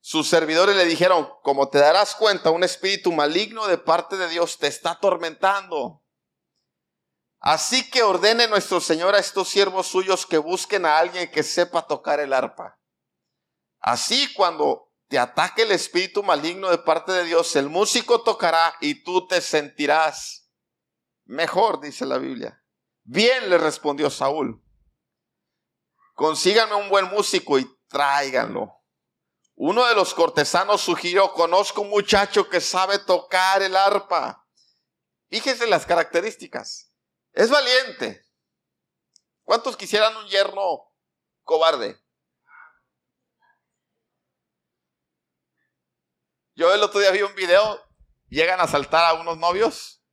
Sus 0.01 0.27
servidores 0.27 0.75
le 0.75 0.85
dijeron, 0.85 1.29
como 1.43 1.69
te 1.69 1.77
darás 1.77 2.15
cuenta, 2.15 2.49
un 2.49 2.63
espíritu 2.63 3.11
maligno 3.11 3.67
de 3.67 3.77
parte 3.77 4.17
de 4.17 4.27
Dios 4.27 4.57
te 4.57 4.65
está 4.65 4.91
atormentando. 4.91 6.03
Así 7.39 7.87
que 7.91 8.01
ordene 8.01 8.47
nuestro 8.47 8.81
Señor 8.81 9.13
a 9.13 9.19
estos 9.19 9.49
siervos 9.49 9.85
suyos 9.85 10.25
que 10.25 10.39
busquen 10.39 10.87
a 10.87 10.97
alguien 10.97 11.29
que 11.29 11.43
sepa 11.43 11.85
tocar 11.85 12.19
el 12.19 12.33
arpa. 12.33 12.79
Así 13.79 14.33
cuando 14.33 14.88
te 15.09 15.17
ataque 15.17 15.63
el 15.63 15.71
espíritu 15.71 16.21
maligno 16.21 16.69
de 16.69 16.77
parte 16.77 17.11
de 17.11 17.23
Dios, 17.23 17.55
el 17.55 17.67
músico 17.67 18.21
tocará 18.21 18.75
y 18.79 19.03
tú 19.03 19.27
te 19.27 19.41
sentirás 19.41 20.51
mejor, 21.25 21.81
dice 21.81 22.05
la 22.05 22.19
Biblia. 22.19 22.63
Bien, 23.03 23.49
le 23.49 23.57
respondió 23.57 24.11
Saúl. 24.11 24.63
Consíganme 26.13 26.75
un 26.75 26.89
buen 26.89 27.05
músico 27.05 27.57
y 27.57 27.67
tráiganlo. 27.87 28.83
Uno 29.55 29.83
de 29.87 29.95
los 29.95 30.13
cortesanos 30.13 30.81
sugirió, 30.81 31.33
conozco 31.33 31.81
un 31.81 31.89
muchacho 31.89 32.47
que 32.47 32.61
sabe 32.61 32.99
tocar 32.99 33.63
el 33.63 33.75
arpa. 33.75 34.47
Fíjense 35.27 35.65
las 35.65 35.87
características. 35.87 36.93
Es 37.33 37.49
valiente. 37.49 38.23
¿Cuántos 39.43 39.75
quisieran 39.75 40.15
un 40.17 40.27
yerno 40.27 40.93
cobarde? 41.43 41.99
Yo 46.59 46.73
el 46.73 46.83
otro 46.83 46.99
día 46.99 47.11
vi 47.11 47.21
un 47.21 47.33
video, 47.35 47.81
llegan 48.27 48.59
a 48.59 48.67
saltar 48.67 49.05
a 49.05 49.13
unos 49.13 49.37
novios 49.37 50.03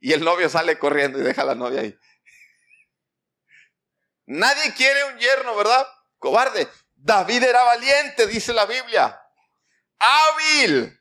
y 0.00 0.12
el 0.12 0.22
novio 0.22 0.50
sale 0.50 0.78
corriendo 0.78 1.18
y 1.18 1.22
deja 1.22 1.40
a 1.40 1.46
la 1.46 1.54
novia 1.54 1.80
ahí. 1.80 1.98
Nadie 4.26 4.74
quiere 4.74 5.02
un 5.04 5.18
yerno, 5.18 5.56
¿verdad? 5.56 5.88
Cobarde. 6.18 6.68
David 6.94 7.44
era 7.44 7.64
valiente, 7.64 8.26
dice 8.26 8.52
la 8.52 8.66
Biblia. 8.66 9.18
Hábil. 9.98 11.00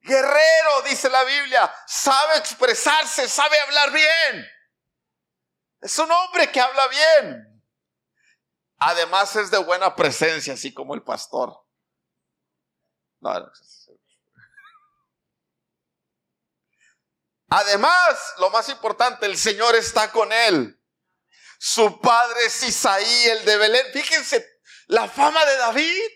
Guerrero, 0.00 0.82
dice 0.88 1.10
la 1.10 1.24
Biblia. 1.24 1.70
Sabe 1.86 2.38
expresarse, 2.38 3.28
sabe 3.28 3.60
hablar 3.60 3.92
bien. 3.92 4.46
Es 5.82 5.98
un 5.98 6.10
hombre 6.10 6.50
que 6.50 6.60
habla 6.62 6.88
bien. 6.88 7.62
Además 8.78 9.36
es 9.36 9.50
de 9.50 9.58
buena 9.58 9.94
presencia, 9.94 10.54
así 10.54 10.72
como 10.72 10.94
el 10.94 11.02
pastor. 11.02 11.65
Además, 17.48 18.34
lo 18.38 18.50
más 18.50 18.68
importante, 18.68 19.26
el 19.26 19.38
Señor 19.38 19.74
está 19.76 20.10
con 20.10 20.32
él. 20.32 20.80
Su 21.58 22.00
padre 22.00 22.46
es 22.46 22.62
Isaí, 22.62 23.24
el 23.28 23.44
de 23.44 23.56
Belén. 23.56 23.86
Fíjense, 23.92 24.60
la 24.88 25.08
fama 25.08 25.44
de 25.44 25.56
David. 25.56 26.10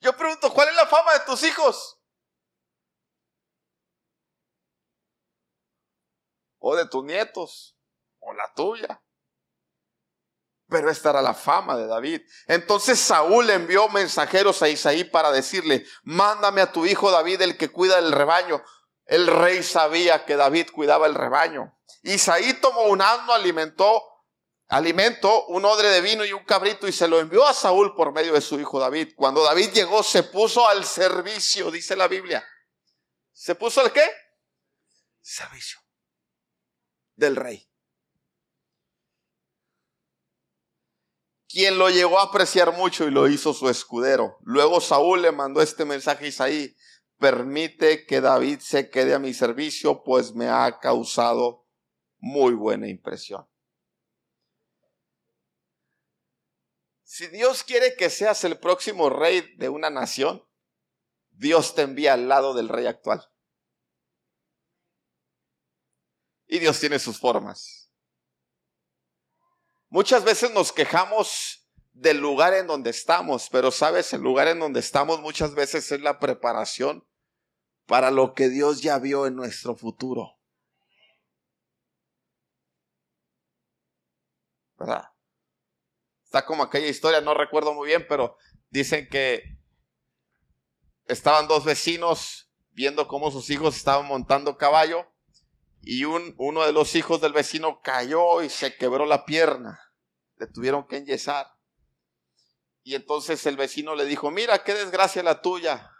Yo 0.00 0.16
pregunto, 0.16 0.52
¿cuál 0.52 0.68
es 0.68 0.74
la 0.74 0.86
fama 0.86 1.12
de 1.14 1.20
tus 1.20 1.42
hijos? 1.42 2.00
O 6.58 6.76
de 6.76 6.86
tus 6.88 7.04
nietos, 7.04 7.76
o 8.20 8.32
la 8.32 8.52
tuya. 8.54 9.02
Pero 10.68 10.90
esta 10.90 11.10
era 11.10 11.22
la 11.22 11.34
fama 11.34 11.76
de 11.76 11.86
David. 11.86 12.22
Entonces 12.48 12.98
Saúl 12.98 13.48
envió 13.50 13.88
mensajeros 13.88 14.62
a 14.62 14.68
Isaí 14.68 15.04
para 15.04 15.30
decirle, 15.30 15.86
mándame 16.02 16.60
a 16.60 16.72
tu 16.72 16.86
hijo 16.86 17.10
David, 17.10 17.42
el 17.42 17.56
que 17.56 17.70
cuida 17.70 17.98
el 17.98 18.10
rebaño. 18.10 18.62
El 19.04 19.28
rey 19.28 19.62
sabía 19.62 20.24
que 20.24 20.36
David 20.36 20.68
cuidaba 20.72 21.06
el 21.06 21.14
rebaño. 21.14 21.72
Isaí 22.02 22.54
tomó 22.54 22.82
un 22.82 23.00
asno, 23.00 23.32
alimentó, 23.32 24.02
alimento, 24.68 25.46
un 25.46 25.64
odre 25.64 25.88
de 25.88 26.00
vino 26.00 26.24
y 26.24 26.32
un 26.32 26.44
cabrito 26.44 26.88
y 26.88 26.92
se 26.92 27.06
lo 27.06 27.20
envió 27.20 27.46
a 27.46 27.54
Saúl 27.54 27.94
por 27.94 28.12
medio 28.12 28.32
de 28.32 28.40
su 28.40 28.58
hijo 28.58 28.80
David. 28.80 29.14
Cuando 29.16 29.44
David 29.44 29.70
llegó, 29.72 30.02
se 30.02 30.24
puso 30.24 30.68
al 30.68 30.84
servicio, 30.84 31.70
dice 31.70 31.94
la 31.94 32.08
Biblia. 32.08 32.44
¿Se 33.32 33.54
puso 33.54 33.80
al 33.80 33.92
qué? 33.92 34.04
Servicio 35.20 35.78
del 37.14 37.36
rey. 37.36 37.65
Quien 41.56 41.78
lo 41.78 41.88
llegó 41.88 42.18
a 42.18 42.24
apreciar 42.24 42.76
mucho 42.76 43.08
y 43.08 43.10
lo 43.10 43.28
hizo 43.28 43.54
su 43.54 43.70
escudero. 43.70 44.36
Luego 44.42 44.78
Saúl 44.78 45.22
le 45.22 45.32
mandó 45.32 45.62
este 45.62 45.86
mensaje 45.86 46.26
a 46.26 46.28
Isaí 46.28 46.76
permite 47.18 48.04
que 48.04 48.20
David 48.20 48.58
se 48.58 48.90
quede 48.90 49.14
a 49.14 49.18
mi 49.18 49.32
servicio, 49.32 50.04
pues 50.04 50.34
me 50.34 50.50
ha 50.50 50.78
causado 50.80 51.66
muy 52.18 52.52
buena 52.52 52.88
impresión. 52.88 53.48
Si 57.04 57.26
Dios 57.28 57.64
quiere 57.64 57.96
que 57.96 58.10
seas 58.10 58.44
el 58.44 58.58
próximo 58.58 59.08
rey 59.08 59.56
de 59.56 59.70
una 59.70 59.88
nación, 59.88 60.46
Dios 61.30 61.74
te 61.74 61.80
envía 61.80 62.12
al 62.12 62.28
lado 62.28 62.52
del 62.52 62.68
rey 62.68 62.84
actual. 62.84 63.26
Y 66.48 66.58
Dios 66.58 66.78
tiene 66.78 66.98
sus 66.98 67.18
formas. 67.18 67.85
Muchas 69.88 70.24
veces 70.24 70.50
nos 70.52 70.72
quejamos 70.72 71.66
del 71.92 72.18
lugar 72.18 72.52
en 72.54 72.66
donde 72.66 72.90
estamos, 72.90 73.48
pero 73.50 73.70
sabes, 73.70 74.12
el 74.12 74.20
lugar 74.20 74.48
en 74.48 74.58
donde 74.58 74.80
estamos 74.80 75.20
muchas 75.20 75.54
veces 75.54 75.90
es 75.92 76.00
la 76.00 76.18
preparación 76.18 77.06
para 77.86 78.10
lo 78.10 78.34
que 78.34 78.48
Dios 78.48 78.82
ya 78.82 78.98
vio 78.98 79.26
en 79.26 79.36
nuestro 79.36 79.76
futuro. 79.76 80.36
¿Verdad? 84.76 85.10
Está 86.24 86.44
como 86.44 86.64
aquella 86.64 86.88
historia, 86.88 87.20
no 87.20 87.32
recuerdo 87.32 87.72
muy 87.72 87.86
bien, 87.86 88.04
pero 88.08 88.36
dicen 88.68 89.08
que 89.08 89.58
estaban 91.06 91.48
dos 91.48 91.64
vecinos 91.64 92.50
viendo 92.72 93.08
cómo 93.08 93.30
sus 93.30 93.48
hijos 93.48 93.76
estaban 93.76 94.06
montando 94.06 94.58
caballo 94.58 95.06
y 95.88 96.04
un, 96.04 96.34
uno 96.36 96.66
de 96.66 96.72
los 96.72 96.96
hijos 96.96 97.20
del 97.20 97.32
vecino 97.32 97.80
cayó 97.80 98.42
y 98.42 98.50
se 98.50 98.76
quebró 98.76 99.06
la 99.06 99.24
pierna. 99.24 99.80
Le 100.36 100.48
tuvieron 100.48 100.86
que 100.86 100.96
enyesar. 100.96 101.46
Y 102.82 102.96
entonces 102.96 103.46
el 103.46 103.56
vecino 103.56 103.94
le 103.94 104.04
dijo, 104.04 104.30
mira, 104.30 104.64
qué 104.64 104.74
desgracia 104.74 105.22
la 105.22 105.40
tuya. 105.40 105.92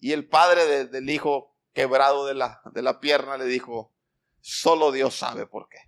Y 0.00 0.12
el 0.12 0.28
padre 0.28 0.86
del 0.86 1.08
hijo 1.08 1.56
quebrado 1.72 2.26
de 2.26 2.34
la, 2.34 2.60
de 2.72 2.82
la 2.82 2.98
pierna 3.00 3.36
le 3.36 3.44
dijo, 3.44 3.94
solo 4.40 4.90
Dios 4.90 5.14
sabe 5.14 5.46
por 5.46 5.68
qué. 5.68 5.78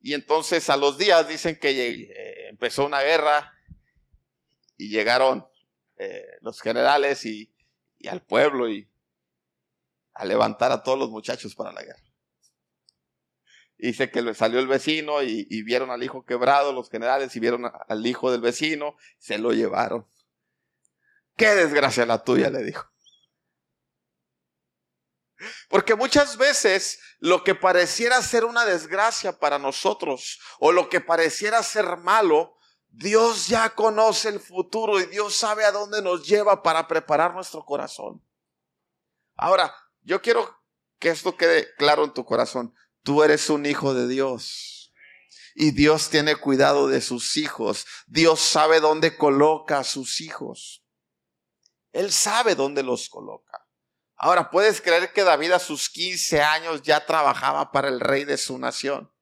Y 0.00 0.14
entonces 0.14 0.68
a 0.70 0.76
los 0.76 0.98
días 0.98 1.28
dicen 1.28 1.58
que 1.60 1.70
eh, 1.70 2.48
empezó 2.48 2.86
una 2.86 3.02
guerra 3.02 3.52
y 4.76 4.88
llegaron 4.88 5.46
eh, 5.96 6.24
los 6.40 6.60
generales 6.60 7.24
y, 7.24 7.52
al 8.08 8.22
pueblo 8.22 8.68
y 8.68 8.90
a 10.14 10.24
levantar 10.24 10.72
a 10.72 10.82
todos 10.82 10.98
los 10.98 11.10
muchachos 11.10 11.54
para 11.54 11.72
la 11.72 11.82
guerra. 11.82 12.02
Dice 13.82 14.10
que 14.10 14.32
salió 14.34 14.60
el 14.60 14.68
vecino 14.68 15.22
y, 15.22 15.62
vieron 15.64 15.90
al 15.90 16.04
hijo 16.04 16.24
quebrado, 16.24 16.72
los 16.72 16.88
generales, 16.88 17.34
y 17.34 17.40
vieron 17.40 17.64
al 17.88 18.06
hijo 18.06 18.30
del 18.30 18.40
vecino, 18.40 18.96
se 19.18 19.38
lo 19.38 19.52
llevaron. 19.52 20.06
Qué 21.36 21.48
desgracia 21.48 22.06
la 22.06 22.22
tuya, 22.22 22.48
le 22.48 22.62
dijo. 22.62 22.88
Porque 25.68 25.96
muchas 25.96 26.36
veces 26.36 27.00
lo 27.18 27.42
que 27.42 27.56
pareciera 27.56 28.22
ser 28.22 28.44
una 28.44 28.64
desgracia 28.64 29.36
para 29.38 29.58
nosotros 29.58 30.38
o 30.60 30.70
lo 30.70 30.88
que 30.88 31.00
pareciera 31.00 31.60
ser 31.64 31.96
malo, 31.96 32.56
Dios 32.88 33.48
ya 33.48 33.70
conoce 33.70 34.28
el 34.28 34.38
futuro 34.38 35.00
y 35.00 35.06
Dios 35.06 35.34
sabe 35.34 35.64
a 35.64 35.72
dónde 35.72 36.02
nos 36.02 36.24
lleva 36.24 36.62
para 36.62 36.86
preparar 36.86 37.34
nuestro 37.34 37.64
corazón. 37.64 38.24
Ahora, 39.34 39.74
yo 40.02 40.20
quiero 40.22 40.62
que 40.98 41.10
esto 41.10 41.36
quede 41.36 41.74
claro 41.76 42.04
en 42.04 42.12
tu 42.12 42.24
corazón. 42.24 42.74
Tú 43.02 43.22
eres 43.22 43.50
un 43.50 43.66
hijo 43.66 43.94
de 43.94 44.06
Dios. 44.08 44.92
Y 45.54 45.72
Dios 45.72 46.08
tiene 46.08 46.36
cuidado 46.36 46.88
de 46.88 47.00
sus 47.00 47.36
hijos. 47.36 47.86
Dios 48.06 48.40
sabe 48.40 48.80
dónde 48.80 49.16
coloca 49.16 49.78
a 49.78 49.84
sus 49.84 50.20
hijos. 50.20 50.84
Él 51.92 52.10
sabe 52.10 52.54
dónde 52.54 52.82
los 52.82 53.08
coloca. 53.08 53.66
Ahora, 54.16 54.50
¿puedes 54.50 54.80
creer 54.80 55.12
que 55.12 55.24
David 55.24 55.52
a 55.52 55.58
sus 55.58 55.90
15 55.90 56.40
años 56.40 56.82
ya 56.82 57.04
trabajaba 57.04 57.70
para 57.70 57.88
el 57.88 58.00
rey 58.00 58.24
de 58.24 58.38
su 58.38 58.56
nación? 58.58 59.12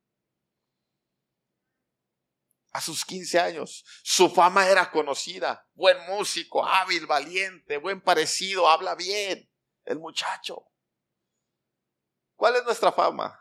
A 2.73 2.81
sus 2.81 3.05
15 3.05 3.41
años. 3.41 3.85
Su 4.05 4.31
fama 4.31 4.69
era 4.69 4.91
conocida. 4.91 5.67
Buen 5.75 5.97
músico, 6.07 6.65
hábil, 6.65 7.07
valiente, 7.07 7.79
buen 7.79 8.01
parecido, 8.01 8.69
habla 8.69 8.95
bien. 8.95 9.50
El 9.91 9.99
muchacho. 9.99 10.71
¿Cuál 12.37 12.55
es 12.55 12.65
nuestra 12.65 12.93
fama? 12.93 13.37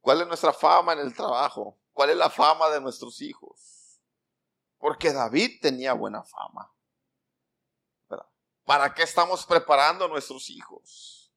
¿Cuál 0.00 0.20
es 0.20 0.28
nuestra 0.28 0.52
fama 0.52 0.92
en 0.92 1.00
el 1.00 1.12
trabajo? 1.12 1.76
¿Cuál 1.92 2.10
es 2.10 2.16
la 2.16 2.30
fama 2.30 2.70
de 2.70 2.80
nuestros 2.80 3.20
hijos? 3.20 4.00
Porque 4.78 5.12
David 5.12 5.60
tenía 5.60 5.92
buena 5.92 6.22
fama. 6.22 6.72
¿Para 8.62 8.94
qué 8.94 9.02
estamos 9.02 9.44
preparando 9.44 10.04
a 10.04 10.08
nuestros 10.08 10.48
hijos? 10.50 11.34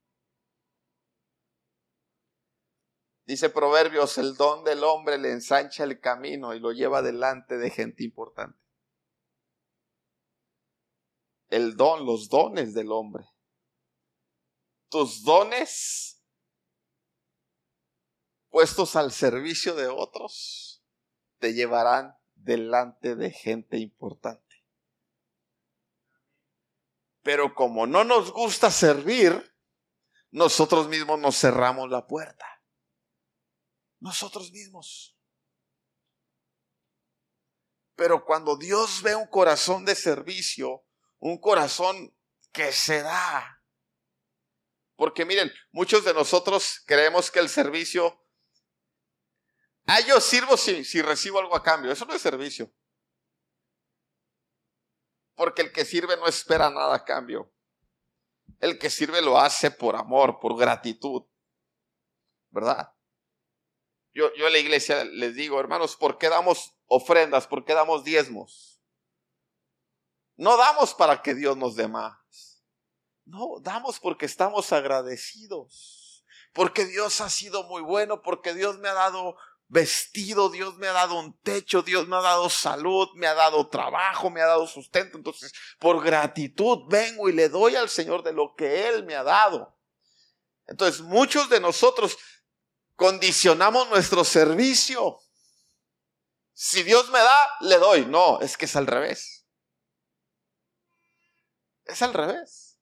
Dice 3.25 3.49
Proverbios, 3.49 4.15
el 4.19 4.35
don 4.35 4.63
del 4.63 4.83
hombre 4.83 5.17
le 5.17 5.31
ensancha 5.31 5.85
el 5.85 5.99
camino 5.99 6.53
y 6.53 6.59
lo 6.59 6.71
lleva 6.71 7.01
delante 7.01 7.57
de 7.57 7.71
gente 7.71 8.03
importante. 8.03 8.66
El 11.49 11.77
don, 11.77 12.05
los 12.05 12.29
dones 12.29 12.73
del 12.73 12.91
hombre. 12.91 13.25
Tus 14.89 15.23
dones 15.23 16.23
puestos 18.49 18.95
al 18.95 19.11
servicio 19.11 19.75
de 19.75 19.87
otros 19.87 20.83
te 21.39 21.53
llevarán 21.53 22.17
delante 22.33 23.15
de 23.15 23.31
gente 23.31 23.77
importante. 23.77 24.65
Pero 27.21 27.53
como 27.53 27.85
no 27.85 28.03
nos 28.03 28.31
gusta 28.31 28.71
servir, 28.71 29.53
nosotros 30.31 30.87
mismos 30.87 31.19
nos 31.19 31.39
cerramos 31.39 31.89
la 31.89 32.07
puerta. 32.07 32.45
Nosotros 33.99 34.51
mismos. 34.51 35.17
Pero 37.95 38.23
cuando 38.23 38.55
Dios 38.55 39.01
ve 39.01 39.15
un 39.15 39.27
corazón 39.27 39.83
de 39.83 39.95
servicio, 39.95 40.86
un 41.19 41.39
corazón 41.39 42.15
que 42.51 42.71
se 42.71 43.01
da. 43.01 43.61
Porque 44.95 45.25
miren, 45.25 45.51
muchos 45.71 46.03
de 46.03 46.13
nosotros 46.13 46.81
creemos 46.85 47.29
que 47.29 47.39
el 47.39 47.49
servicio, 47.49 48.19
ah, 49.85 49.99
yo 50.01 50.19
sirvo 50.19 50.57
si, 50.57 50.83
si 50.83 51.01
recibo 51.01 51.39
algo 51.39 51.55
a 51.55 51.63
cambio. 51.63 51.91
Eso 51.91 52.05
no 52.05 52.13
es 52.13 52.21
servicio. 52.21 52.73
Porque 55.35 55.61
el 55.61 55.71
que 55.71 55.85
sirve 55.85 56.17
no 56.17 56.27
espera 56.27 56.71
nada 56.71 56.95
a 56.95 57.05
cambio. 57.05 57.53
El 58.59 58.79
que 58.79 58.89
sirve 58.89 59.21
lo 59.21 59.37
hace 59.37 59.69
por 59.69 59.95
amor, 59.95 60.39
por 60.39 60.57
gratitud. 60.57 61.23
¿Verdad? 62.49 62.91
Yo, 64.13 64.33
yo 64.33 64.47
a 64.47 64.49
la 64.49 64.57
iglesia 64.57 65.03
les 65.03 65.35
digo, 65.35 65.59
hermanos, 65.59 65.95
¿por 65.95 66.17
qué 66.17 66.27
damos 66.27 66.75
ofrendas? 66.87 67.45
¿Por 67.45 67.65
qué 67.65 67.75
damos 67.75 68.03
diezmos? 68.03 68.76
No 70.37 70.55
damos 70.55 70.93
para 70.93 71.21
que 71.21 71.33
Dios 71.33 71.57
nos 71.57 71.75
dé 71.75 71.87
más. 71.87 72.15
No, 73.25 73.57
damos 73.61 73.99
porque 73.99 74.25
estamos 74.25 74.71
agradecidos. 74.71 76.23
Porque 76.53 76.85
Dios 76.85 77.19
ha 77.21 77.29
sido 77.29 77.63
muy 77.63 77.81
bueno, 77.81 78.21
porque 78.21 78.53
Dios 78.53 78.79
me 78.79 78.87
ha 78.87 78.93
dado 78.93 79.35
vestido, 79.67 80.49
Dios 80.49 80.77
me 80.77 80.87
ha 80.87 80.93
dado 80.93 81.19
un 81.19 81.37
techo, 81.41 81.81
Dios 81.81 82.07
me 82.07 82.15
ha 82.15 82.21
dado 82.21 82.49
salud, 82.49 83.09
me 83.15 83.27
ha 83.27 83.33
dado 83.33 83.67
trabajo, 83.67 84.29
me 84.29 84.41
ha 84.41 84.45
dado 84.45 84.65
sustento. 84.67 85.17
Entonces, 85.17 85.51
por 85.79 86.03
gratitud 86.03 86.83
vengo 86.87 87.29
y 87.29 87.33
le 87.33 87.49
doy 87.49 87.75
al 87.75 87.89
Señor 87.89 88.23
de 88.23 88.33
lo 88.33 88.55
que 88.55 88.87
Él 88.87 89.05
me 89.05 89.15
ha 89.15 89.23
dado. 89.23 89.75
Entonces, 90.67 91.01
muchos 91.01 91.49
de 91.49 91.59
nosotros 91.59 92.17
condicionamos 92.95 93.89
nuestro 93.89 94.23
servicio. 94.23 95.19
Si 96.53 96.83
Dios 96.83 97.09
me 97.09 97.19
da, 97.19 97.51
le 97.61 97.77
doy. 97.77 98.05
No, 98.05 98.39
es 98.41 98.57
que 98.57 98.65
es 98.65 98.75
al 98.75 98.87
revés. 98.87 99.36
Es 101.87 102.01
al 102.01 102.13
revés. 102.13 102.79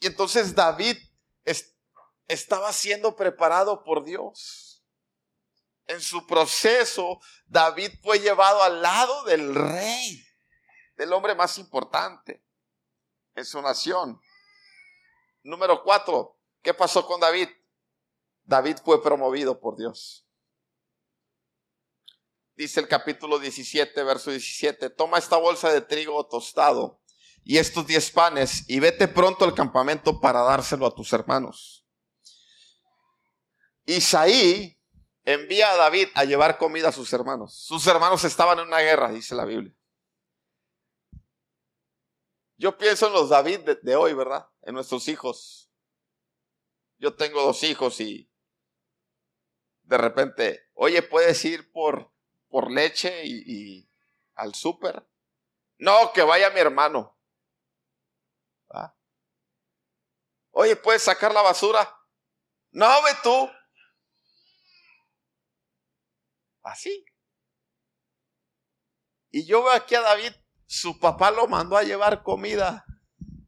Y 0.00 0.06
entonces 0.06 0.54
David 0.54 0.96
estaba 2.28 2.72
siendo 2.72 3.16
preparado 3.16 3.82
por 3.82 4.04
Dios 4.04 4.68
en 5.88 6.00
su 6.02 6.26
proceso, 6.26 7.18
David 7.46 7.92
fue 8.02 8.20
llevado 8.20 8.62
al 8.62 8.82
lado 8.82 9.24
del 9.24 9.54
rey, 9.54 10.22
del 10.96 11.12
hombre 11.14 11.34
más 11.34 11.56
importante 11.56 12.44
en 13.34 13.44
su 13.44 13.60
nación. 13.62 14.20
Número 15.42 15.82
cuatro, 15.82 16.38
¿qué 16.62 16.74
pasó 16.74 17.06
con 17.06 17.20
David? 17.20 17.48
David 18.44 18.76
fue 18.84 19.02
promovido 19.02 19.58
por 19.58 19.76
Dios. 19.76 20.26
Dice 22.54 22.80
el 22.80 22.88
capítulo 22.88 23.38
17, 23.38 24.02
verso 24.02 24.30
17, 24.30 24.90
toma 24.90 25.18
esta 25.18 25.38
bolsa 25.38 25.72
de 25.72 25.80
trigo 25.80 26.26
tostado 26.26 26.97
y 27.44 27.58
estos 27.58 27.86
diez 27.86 28.10
panes 28.10 28.68
y 28.68 28.80
vete 28.80 29.08
pronto 29.08 29.44
al 29.44 29.54
campamento 29.54 30.20
para 30.20 30.40
dárselo 30.40 30.86
a 30.86 30.94
tus 30.94 31.12
hermanos. 31.12 31.86
Isaí 33.86 34.78
envía 35.24 35.72
a 35.72 35.76
David 35.76 36.08
a 36.14 36.24
llevar 36.24 36.58
comida 36.58 36.88
a 36.88 36.92
sus 36.92 37.12
hermanos. 37.12 37.54
Sus 37.54 37.86
hermanos 37.86 38.24
estaban 38.24 38.58
en 38.58 38.66
una 38.66 38.80
guerra, 38.80 39.10
dice 39.10 39.34
la 39.34 39.44
Biblia. 39.44 39.74
Yo 42.56 42.76
pienso 42.76 43.06
en 43.06 43.12
los 43.12 43.28
David 43.28 43.60
de, 43.82 43.96
hoy, 43.96 44.14
¿verdad? 44.14 44.48
En 44.62 44.74
nuestros 44.74 45.06
hijos. 45.08 45.70
Yo 46.98 47.14
tengo 47.14 47.42
dos 47.42 47.62
hijos 47.62 48.00
y 48.00 48.30
de 49.82 49.98
repente, 49.98 50.68
oye, 50.72 51.02
¿puedes 51.02 51.44
ir 51.44 51.70
por, 51.70 52.10
por 52.48 52.70
leche 52.70 53.22
y, 53.24 53.88
al 54.34 54.54
súper? 54.54 55.06
No, 55.76 56.12
que 56.12 56.22
vaya 56.22 56.50
mi 56.50 56.58
hermano. 56.58 57.17
Oye, 60.60 60.74
¿puedes 60.74 61.04
sacar 61.04 61.32
la 61.32 61.40
basura? 61.40 61.88
No, 62.72 62.88
ve 63.04 63.10
tú. 63.22 63.48
Así. 66.64 67.04
Y 69.30 69.46
yo 69.46 69.62
veo 69.62 69.72
aquí 69.72 69.94
a 69.94 70.00
David, 70.00 70.32
su 70.66 70.98
papá 70.98 71.30
lo 71.30 71.46
mandó 71.46 71.76
a 71.76 71.84
llevar 71.84 72.24
comida. 72.24 72.84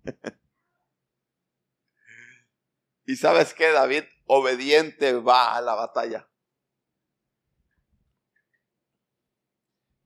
y 3.06 3.16
sabes 3.16 3.54
que 3.54 3.72
David 3.72 4.04
obediente 4.26 5.14
va 5.14 5.56
a 5.56 5.60
la 5.62 5.74
batalla. 5.74 6.30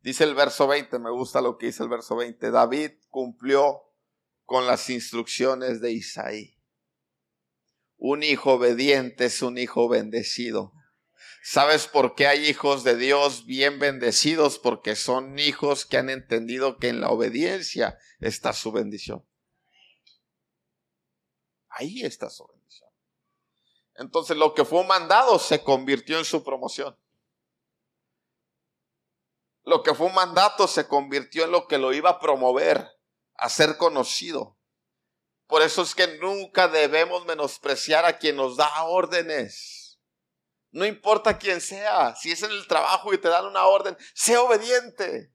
Dice 0.00 0.24
el 0.24 0.34
verso 0.34 0.66
20, 0.66 0.98
me 1.00 1.10
gusta 1.10 1.42
lo 1.42 1.58
que 1.58 1.66
dice 1.66 1.82
el 1.82 1.90
verso 1.90 2.16
20. 2.16 2.50
David 2.50 2.92
cumplió 3.10 3.92
con 4.46 4.66
las 4.66 4.88
instrucciones 4.88 5.82
de 5.82 5.92
Isaí. 5.92 6.54
Un 8.06 8.22
hijo 8.22 8.52
obediente 8.52 9.24
es 9.24 9.40
un 9.40 9.56
hijo 9.56 9.88
bendecido. 9.88 10.74
¿Sabes 11.42 11.86
por 11.86 12.14
qué 12.14 12.26
hay 12.26 12.46
hijos 12.46 12.84
de 12.84 12.96
Dios 12.96 13.46
bien 13.46 13.78
bendecidos? 13.78 14.58
Porque 14.58 14.94
son 14.94 15.38
hijos 15.38 15.86
que 15.86 15.96
han 15.96 16.10
entendido 16.10 16.76
que 16.76 16.90
en 16.90 17.00
la 17.00 17.08
obediencia 17.08 17.98
está 18.20 18.52
su 18.52 18.72
bendición. 18.72 19.26
Ahí 21.70 22.02
está 22.02 22.28
su 22.28 22.46
bendición. 22.46 22.90
Entonces 23.94 24.36
lo 24.36 24.52
que 24.52 24.66
fue 24.66 24.82
un 24.82 24.86
mandado 24.86 25.38
se 25.38 25.62
convirtió 25.62 26.18
en 26.18 26.26
su 26.26 26.44
promoción. 26.44 26.94
Lo 29.62 29.82
que 29.82 29.94
fue 29.94 30.08
un 30.08 30.14
mandato 30.14 30.68
se 30.68 30.86
convirtió 30.86 31.46
en 31.46 31.52
lo 31.52 31.66
que 31.66 31.78
lo 31.78 31.90
iba 31.94 32.10
a 32.10 32.20
promover, 32.20 32.86
a 33.36 33.48
ser 33.48 33.78
conocido. 33.78 34.58
Por 35.54 35.62
eso 35.62 35.82
es 35.82 35.94
que 35.94 36.08
nunca 36.18 36.66
debemos 36.66 37.24
menospreciar 37.26 38.04
a 38.04 38.18
quien 38.18 38.34
nos 38.34 38.56
da 38.56 38.82
órdenes. 38.86 40.00
No 40.72 40.84
importa 40.84 41.38
quién 41.38 41.60
sea, 41.60 42.16
si 42.16 42.32
es 42.32 42.42
en 42.42 42.50
el 42.50 42.66
trabajo 42.66 43.14
y 43.14 43.18
te 43.18 43.28
dan 43.28 43.44
una 43.44 43.64
orden, 43.66 43.96
sé 44.14 44.36
obediente. 44.36 45.32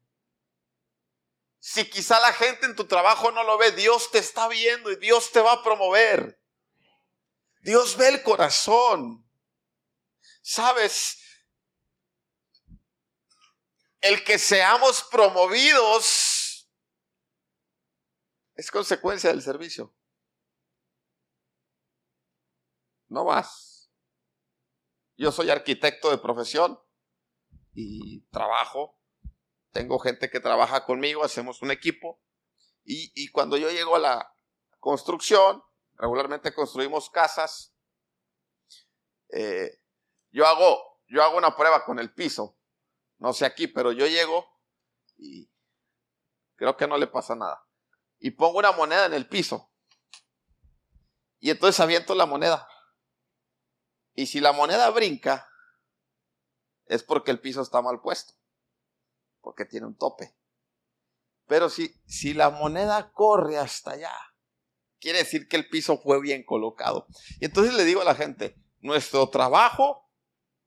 Si 1.57 1.89
quizá 1.89 2.19
la 2.19 2.33
gente 2.33 2.65
en 2.65 2.75
tu 2.75 2.83
trabajo 2.83 3.31
no 3.31 3.45
lo 3.45 3.57
ve, 3.57 3.71
Dios 3.71 4.11
te 4.11 4.17
está 4.17 4.49
viendo 4.49 4.91
y 4.91 4.97
Dios 4.97 5.31
te 5.31 5.39
va 5.39 5.53
a 5.53 5.63
promover. 5.63 6.37
Dios 7.61 7.95
ve 7.95 8.09
el 8.09 8.21
corazón. 8.21 9.25
Sabes, 10.41 11.17
el 14.01 14.21
que 14.25 14.37
seamos 14.37 15.01
promovidos 15.03 16.69
es 18.55 18.69
consecuencia 18.69 19.29
del 19.29 19.41
servicio. 19.41 19.95
No 23.09 23.25
más. 23.25 23.91
Yo 25.17 25.31
soy 25.31 25.49
arquitecto 25.49 26.09
de 26.09 26.17
profesión 26.17 26.79
y 27.73 28.21
trabajo. 28.29 28.97
Tengo 29.71 29.99
gente 29.99 30.29
que 30.29 30.39
trabaja 30.39 30.85
conmigo, 30.85 31.23
hacemos 31.23 31.61
un 31.61 31.71
equipo. 31.71 32.21
Y, 32.85 33.29
cuando 33.29 33.57
yo 33.57 33.69
llego 33.69 33.97
a 33.97 33.99
la 33.99 34.33
construcción, 34.79 35.61
regularmente 35.93 36.53
construimos 36.53 37.09
casas, 37.11 37.75
eh, 39.31 39.81
yo, 40.31 40.47
hago, 40.47 41.01
yo 41.07 41.21
hago 41.21 41.37
una 41.37 41.55
prueba 41.55 41.85
con 41.85 41.99
el 41.99 42.11
piso 42.13 42.59
no 43.19 43.33
sé 43.33 43.45
aquí, 43.45 43.67
pero 43.67 43.91
yo 43.91 44.07
llego 44.07 44.49
y 45.17 45.51
creo 46.55 46.75
que 46.77 46.87
no 46.87 46.97
le 46.97 47.07
pasa 47.07 47.35
nada. 47.35 47.65
Y 48.17 48.31
pongo 48.31 48.59
una 48.59 48.71
moneda 48.71 49.05
en 49.05 49.13
el 49.13 49.27
piso. 49.27 49.71
Y 51.39 51.49
entonces 51.51 51.79
aviento 51.79 52.15
la 52.15 52.25
moneda. 52.25 52.67
Y 54.19 54.25
si 54.25 54.41
la 54.41 54.51
moneda 54.51 54.89
brinca, 54.89 55.49
es 56.87 57.03
porque 57.03 57.31
el 57.31 57.39
piso 57.39 57.61
está 57.61 57.81
mal 57.81 58.01
puesto. 58.01 58.33
Porque 59.39 59.63
tiene 59.63 59.87
un 59.87 59.95
tope. 59.95 60.35
Pero 61.47 61.69
si, 61.69 61.95
si 62.05 62.33
la 62.33 62.49
moneda 62.49 63.13
corre 63.13 63.57
hasta 63.57 63.91
allá, 63.91 64.13
quiere 64.99 65.19
decir 65.19 65.47
que 65.47 65.55
el 65.55 65.69
piso 65.69 66.01
fue 66.01 66.19
bien 66.19 66.43
colocado. 66.43 67.07
Y 67.39 67.45
entonces 67.45 67.73
le 67.73 67.85
digo 67.85 68.01
a 68.01 68.03
la 68.03 68.13
gente, 68.13 68.57
nuestro 68.81 69.29
trabajo 69.29 70.11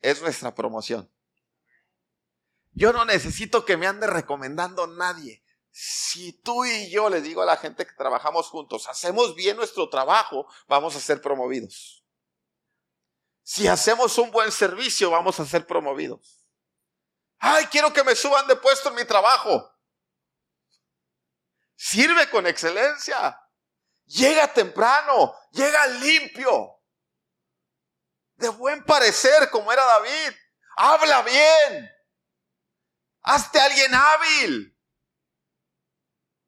es 0.00 0.22
nuestra 0.22 0.54
promoción. 0.54 1.12
Yo 2.70 2.94
no 2.94 3.04
necesito 3.04 3.66
que 3.66 3.76
me 3.76 3.86
ande 3.86 4.06
recomendando 4.06 4.86
nadie. 4.86 5.44
Si 5.70 6.32
tú 6.40 6.64
y 6.64 6.90
yo 6.90 7.10
le 7.10 7.20
digo 7.20 7.42
a 7.42 7.46
la 7.46 7.58
gente 7.58 7.84
que 7.84 7.92
trabajamos 7.98 8.48
juntos, 8.48 8.88
hacemos 8.88 9.34
bien 9.34 9.58
nuestro 9.58 9.90
trabajo, 9.90 10.46
vamos 10.68 10.96
a 10.96 11.00
ser 11.00 11.20
promovidos. 11.20 12.01
Si 13.42 13.66
hacemos 13.66 14.16
un 14.18 14.30
buen 14.30 14.52
servicio, 14.52 15.10
vamos 15.10 15.38
a 15.40 15.44
ser 15.44 15.66
promovidos. 15.66 16.46
Ay, 17.38 17.66
quiero 17.66 17.92
que 17.92 18.04
me 18.04 18.14
suban 18.14 18.46
de 18.46 18.56
puesto 18.56 18.88
en 18.88 18.94
mi 18.94 19.04
trabajo. 19.04 19.68
Sirve 21.74 22.30
con 22.30 22.46
excelencia. 22.46 23.38
Llega 24.04 24.52
temprano, 24.52 25.34
llega 25.50 25.86
limpio. 25.86 26.80
De 28.34 28.48
buen 28.48 28.84
parecer, 28.84 29.50
como 29.50 29.72
era 29.72 29.84
David. 29.84 30.36
Habla 30.76 31.22
bien. 31.22 31.90
Hazte 33.22 33.60
alguien 33.60 33.92
hábil. 33.92 34.78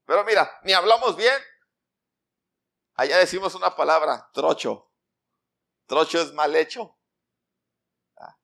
Pero 0.06 0.24
mira, 0.24 0.60
ni 0.62 0.72
hablamos 0.72 1.16
bien. 1.16 1.42
Allá 2.94 3.18
decimos 3.18 3.54
una 3.56 3.74
palabra, 3.74 4.30
trocho. 4.32 4.93
Trocho 5.86 6.20
es 6.20 6.32
mal 6.32 6.54
hecho. 6.56 6.96
Ah. 8.16 8.38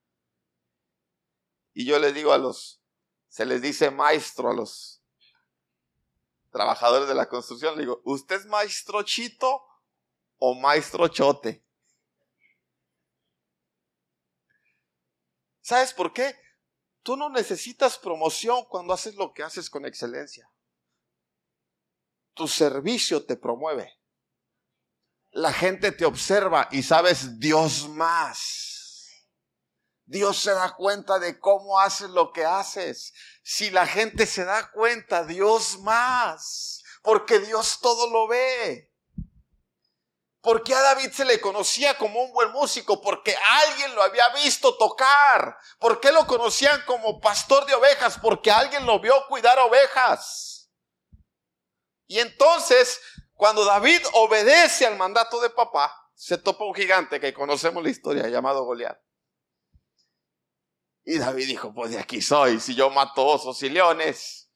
Y 1.73 1.85
yo 1.85 1.99
les 1.99 2.13
digo 2.13 2.33
a 2.33 2.37
los, 2.37 2.81
se 3.27 3.45
les 3.45 3.61
dice 3.61 3.91
maestro 3.91 4.49
a 4.49 4.53
los 4.53 5.03
trabajadores 6.51 7.07
de 7.07 7.15
la 7.15 7.29
construcción, 7.29 7.75
le 7.75 7.81
digo, 7.81 8.01
¿usted 8.03 8.35
es 8.35 8.45
maestro 8.45 9.03
chito 9.03 9.65
o 10.37 10.53
maestro 10.53 11.07
chote? 11.07 11.65
¿Sabes 15.61 15.93
por 15.93 16.11
qué? 16.11 16.35
Tú 17.03 17.15
no 17.15 17.29
necesitas 17.29 17.97
promoción 17.97 18.65
cuando 18.65 18.93
haces 18.93 19.15
lo 19.15 19.33
que 19.33 19.43
haces 19.43 19.69
con 19.69 19.85
excelencia. 19.85 20.51
Tu 22.33 22.47
servicio 22.47 23.25
te 23.25 23.37
promueve. 23.37 24.00
La 25.31 25.53
gente 25.53 25.91
te 25.91 26.05
observa 26.05 26.67
y 26.71 26.83
sabes 26.83 27.39
Dios 27.39 27.87
más. 27.87 28.71
Dios 30.05 30.37
se 30.37 30.51
da 30.51 30.75
cuenta 30.75 31.19
de 31.19 31.39
cómo 31.39 31.79
haces 31.79 32.09
lo 32.09 32.33
que 32.33 32.43
haces. 32.43 33.13
Si 33.43 33.69
la 33.69 33.87
gente 33.87 34.25
se 34.25 34.43
da 34.43 34.69
cuenta, 34.71 35.23
Dios 35.23 35.79
más. 35.79 36.83
Porque 37.01 37.39
Dios 37.39 37.79
todo 37.81 38.09
lo 38.09 38.27
ve. 38.27 38.91
¿Por 40.41 40.63
qué 40.63 40.73
a 40.73 40.81
David 40.81 41.11
se 41.11 41.23
le 41.23 41.39
conocía 41.39 41.97
como 41.97 42.21
un 42.23 42.33
buen 42.33 42.51
músico? 42.51 42.99
Porque 42.99 43.35
alguien 43.63 43.95
lo 43.95 44.03
había 44.03 44.27
visto 44.43 44.75
tocar. 44.75 45.55
¿Por 45.79 46.01
qué 46.01 46.11
lo 46.11 46.27
conocían 46.27 46.83
como 46.85 47.21
pastor 47.21 47.65
de 47.65 47.75
ovejas? 47.75 48.17
Porque 48.21 48.51
alguien 48.51 48.85
lo 48.85 48.99
vio 48.99 49.13
cuidar 49.27 49.59
ovejas. 49.59 50.69
Y 52.07 52.19
entonces, 52.19 52.99
cuando 53.41 53.65
David 53.65 54.03
obedece 54.13 54.85
al 54.85 54.97
mandato 54.97 55.41
de 55.41 55.49
papá, 55.49 55.91
se 56.13 56.37
topa 56.37 56.63
un 56.63 56.75
gigante 56.75 57.19
que 57.19 57.33
conocemos 57.33 57.81
la 57.81 57.89
historia 57.89 58.27
llamado 58.27 58.63
Goliat. 58.65 58.99
Y 61.03 61.17
David 61.17 61.47
dijo, 61.47 61.73
pues 61.73 61.89
de 61.89 61.97
aquí 61.97 62.21
soy, 62.21 62.59
si 62.59 62.75
yo 62.75 62.91
mato 62.91 63.25
osos 63.25 63.63
y 63.63 63.69
leones, 63.69 64.47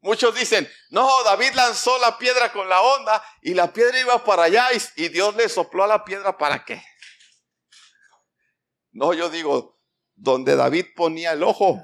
Muchos 0.00 0.34
dicen, 0.34 0.70
no, 0.90 1.08
David 1.24 1.54
lanzó 1.54 1.98
la 1.98 2.18
piedra 2.18 2.52
con 2.52 2.68
la 2.68 2.82
onda 2.82 3.24
y 3.40 3.54
la 3.54 3.72
piedra 3.72 3.98
iba 3.98 4.22
para 4.24 4.42
allá 4.42 4.68
y, 4.96 5.08
Dios 5.08 5.34
le 5.36 5.48
sopló 5.48 5.84
a 5.84 5.88
la 5.88 6.04
piedra 6.04 6.36
para 6.36 6.66
qué. 6.66 6.82
No, 8.90 9.14
yo 9.14 9.30
digo, 9.30 9.80
donde 10.14 10.54
David 10.54 10.88
ponía 10.94 11.32
el 11.32 11.42
ojo, 11.42 11.82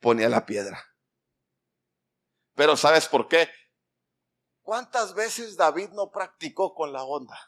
ponía 0.00 0.28
la 0.28 0.46
piedra. 0.46 0.84
Pero 2.54 2.76
¿sabes 2.76 3.06
por 3.06 3.28
qué? 3.28 3.48
¿Cuántas 4.62 5.14
veces 5.14 5.56
David 5.56 5.90
no 5.90 6.10
practicó 6.10 6.74
con 6.74 6.92
la 6.92 7.04
onda? 7.04 7.38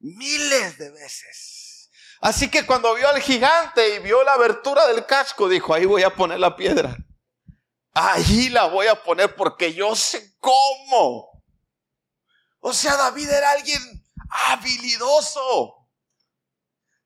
Miles 0.00 0.78
de 0.78 0.90
veces. 0.90 1.90
Así 2.20 2.50
que 2.50 2.66
cuando 2.66 2.94
vio 2.94 3.08
al 3.08 3.20
gigante 3.20 3.96
y 3.96 3.98
vio 4.00 4.24
la 4.24 4.32
abertura 4.32 4.86
del 4.86 5.06
casco, 5.06 5.48
dijo, 5.48 5.74
ahí 5.74 5.84
voy 5.84 6.02
a 6.02 6.14
poner 6.14 6.40
la 6.40 6.56
piedra. 6.56 6.96
Ahí 7.92 8.48
la 8.48 8.64
voy 8.66 8.86
a 8.88 9.02
poner 9.02 9.36
porque 9.36 9.72
yo 9.72 9.94
sé 9.94 10.36
cómo. 10.40 11.44
O 12.60 12.72
sea, 12.72 12.96
David 12.96 13.28
era 13.28 13.52
alguien 13.52 13.80
habilidoso. 14.28 15.83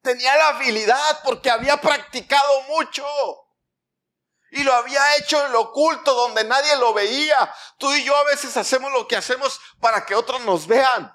Tenía 0.03 0.37
la 0.37 0.49
habilidad 0.49 1.21
porque 1.25 1.51
había 1.51 1.81
practicado 1.81 2.63
mucho. 2.69 3.05
Y 4.51 4.63
lo 4.63 4.73
había 4.73 5.17
hecho 5.17 5.45
en 5.45 5.53
lo 5.53 5.61
oculto 5.63 6.15
donde 6.15 6.45
nadie 6.45 6.77
lo 6.77 6.95
veía. 6.95 7.53
Tú 7.79 7.93
y 7.93 8.05
yo 8.05 8.17
a 8.17 8.25
veces 8.25 8.57
hacemos 8.57 8.91
lo 8.93 9.07
que 9.07 9.17
hacemos 9.17 9.61
para 9.81 10.07
que 10.07 10.15
otros 10.15 10.43
nos 10.45 10.67
vean. 10.67 11.13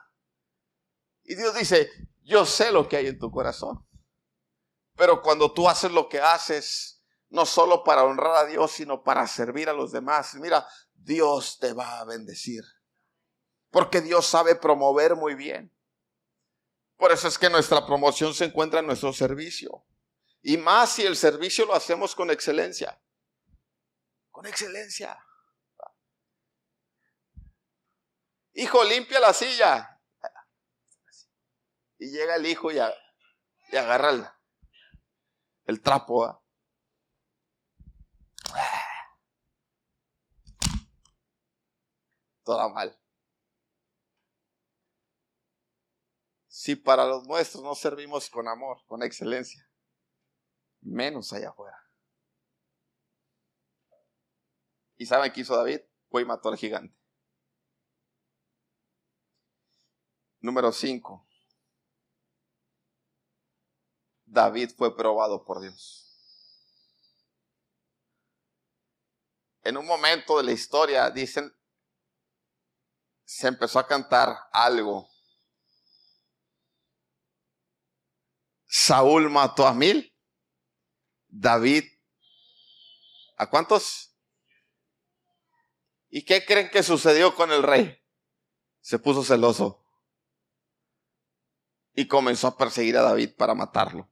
Y 1.24 1.36
Dios 1.36 1.56
dice, 1.56 1.90
yo 2.22 2.46
sé 2.46 2.72
lo 2.72 2.88
que 2.88 2.98
hay 2.98 3.08
en 3.08 3.18
tu 3.18 3.32
corazón. 3.32 3.88
Pero 4.96 5.22
cuando 5.22 5.52
tú 5.52 5.68
haces 5.68 5.92
lo 5.92 6.10
que 6.10 6.22
haces, 6.22 7.04
no 7.30 7.46
solo 7.46 7.84
para 7.84 8.04
honrar 8.04 8.36
a 8.36 8.46
Dios, 8.46 8.72
sino 8.72 9.02
para 9.02 9.26
servir 9.28 9.70
a 9.70 9.74
los 9.74 9.92
demás, 9.92 10.36
mira, 10.36 10.68
Dios 10.94 11.58
te 11.60 11.74
va 11.74 12.00
a 12.00 12.06
bendecir. 12.06 12.64
Porque 13.72 14.02
Dios 14.02 14.28
sabe 14.28 14.56
promover 14.56 15.16
muy 15.16 15.34
bien. 15.34 15.76
Por 16.98 17.12
eso 17.12 17.28
es 17.28 17.38
que 17.38 17.50
nuestra 17.50 17.86
promoción 17.86 18.34
se 18.34 18.46
encuentra 18.46 18.80
en 18.80 18.88
nuestro 18.88 19.12
servicio. 19.14 19.86
Y 20.42 20.58
más 20.58 20.92
si 20.94 21.04
el 21.04 21.16
servicio 21.16 21.66
lo 21.66 21.74
hacemos 21.74 22.16
con 22.16 22.30
excelencia. 22.30 23.02
Con 24.30 24.46
excelencia. 24.46 25.18
Hijo, 28.54 28.84
limpia 28.84 29.20
la 29.20 29.34
silla. 29.34 30.02
Y 31.98 32.12
llega 32.12 32.36
el 32.36 32.46
hijo 32.46 32.72
y, 32.72 32.80
agarra 32.80 34.38
el, 35.66 35.82
trapo. 35.82 36.44
Toda 42.44 42.68
mal. 42.70 43.03
Si 46.64 46.78
para 46.78 47.06
los 47.06 47.28
nuestros 47.28 47.62
no 47.62 47.76
servimos 47.76 48.30
con 48.30 48.48
amor, 48.48 48.86
con 48.88 49.04
excelencia, 49.04 49.70
menos 50.80 51.34
allá 51.34 51.50
afuera. 51.50 51.78
¿Y 54.96 55.06
saben 55.06 55.34
qué 55.34 55.42
hizo 55.42 55.58
David? 55.58 55.82
Fue 56.10 56.22
y 56.22 56.26
mató 56.26 56.48
al 56.48 56.56
gigante. 56.56 56.98
Número 60.40 60.72
5. 60.72 61.28
David 64.24 64.72
fue 64.78 64.96
probado 64.96 65.44
por 65.44 65.60
Dios. 65.60 66.18
En 69.64 69.76
un 69.76 69.86
momento 69.86 70.38
de 70.38 70.44
la 70.44 70.54
historia, 70.54 71.10
dicen, 71.10 71.54
se 73.26 73.50
empezó 73.50 73.80
a 73.80 73.86
cantar 73.86 74.48
algo. 74.54 75.13
Saúl 78.76 79.30
mató 79.30 79.68
a 79.68 79.74
mil. 79.76 80.18
David, 81.28 81.84
¿a 83.38 83.48
cuántos? 83.48 84.18
¿Y 86.10 86.26
qué 86.26 86.44
creen 86.44 86.72
que 86.72 86.82
sucedió 86.82 87.36
con 87.36 87.52
el 87.52 87.62
rey? 87.62 88.04
Se 88.82 88.98
puso 88.98 89.24
celoso 89.24 89.86
y 91.94 92.08
comenzó 92.08 92.48
a 92.48 92.58
perseguir 92.58 92.98
a 92.98 93.04
David 93.04 93.36
para 93.38 93.54
matarlo. 93.54 94.12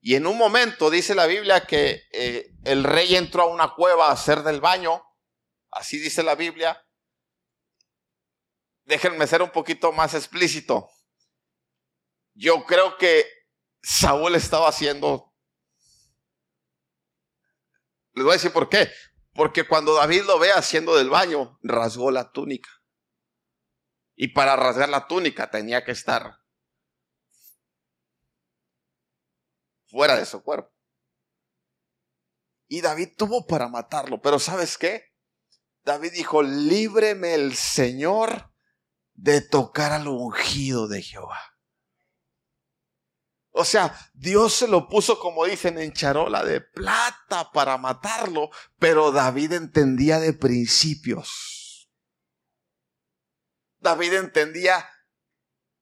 Y 0.00 0.16
en 0.16 0.26
un 0.26 0.36
momento 0.36 0.90
dice 0.90 1.14
la 1.14 1.26
Biblia 1.26 1.64
que 1.64 2.02
eh, 2.10 2.56
el 2.64 2.82
rey 2.82 3.14
entró 3.14 3.42
a 3.42 3.54
una 3.54 3.72
cueva 3.76 4.08
a 4.08 4.12
hacer 4.12 4.42
del 4.42 4.60
baño, 4.60 5.00
así 5.70 5.98
dice 6.00 6.24
la 6.24 6.34
Biblia. 6.34 6.84
Déjenme 8.82 9.28
ser 9.28 9.42
un 9.42 9.50
poquito 9.50 9.92
más 9.92 10.14
explícito. 10.14 10.90
Yo 12.34 12.64
creo 12.64 12.98
que 12.98 13.35
Saúl 13.88 14.34
estaba 14.34 14.68
haciendo... 14.68 15.32
Les 18.14 18.24
voy 18.24 18.32
a 18.32 18.36
decir 18.36 18.52
por 18.52 18.68
qué. 18.68 18.90
Porque 19.32 19.68
cuando 19.68 19.94
David 19.94 20.22
lo 20.24 20.40
ve 20.40 20.50
haciendo 20.50 20.96
del 20.96 21.08
baño, 21.08 21.56
rasgó 21.62 22.10
la 22.10 22.32
túnica. 22.32 22.68
Y 24.16 24.28
para 24.28 24.56
rasgar 24.56 24.88
la 24.88 25.06
túnica 25.06 25.52
tenía 25.52 25.84
que 25.84 25.92
estar 25.92 26.40
fuera 29.86 30.16
de 30.16 30.26
su 30.26 30.42
cuerpo. 30.42 30.74
Y 32.66 32.80
David 32.80 33.10
tuvo 33.16 33.46
para 33.46 33.68
matarlo, 33.68 34.20
pero 34.20 34.40
¿sabes 34.40 34.76
qué? 34.76 35.14
David 35.84 36.10
dijo, 36.12 36.42
líbreme 36.42 37.34
el 37.34 37.54
Señor 37.54 38.52
de 39.14 39.42
tocar 39.42 39.92
al 39.92 40.08
ungido 40.08 40.88
de 40.88 41.02
Jehová. 41.02 41.55
O 43.58 43.64
sea, 43.64 43.98
Dios 44.12 44.52
se 44.52 44.68
lo 44.68 44.86
puso, 44.86 45.18
como 45.18 45.46
dicen, 45.46 45.78
en 45.78 45.94
charola 45.94 46.44
de 46.44 46.60
plata 46.60 47.50
para 47.52 47.78
matarlo, 47.78 48.50
pero 48.78 49.12
David 49.12 49.54
entendía 49.54 50.20
de 50.20 50.34
principios. 50.34 51.88
David 53.78 54.12
entendía 54.12 54.86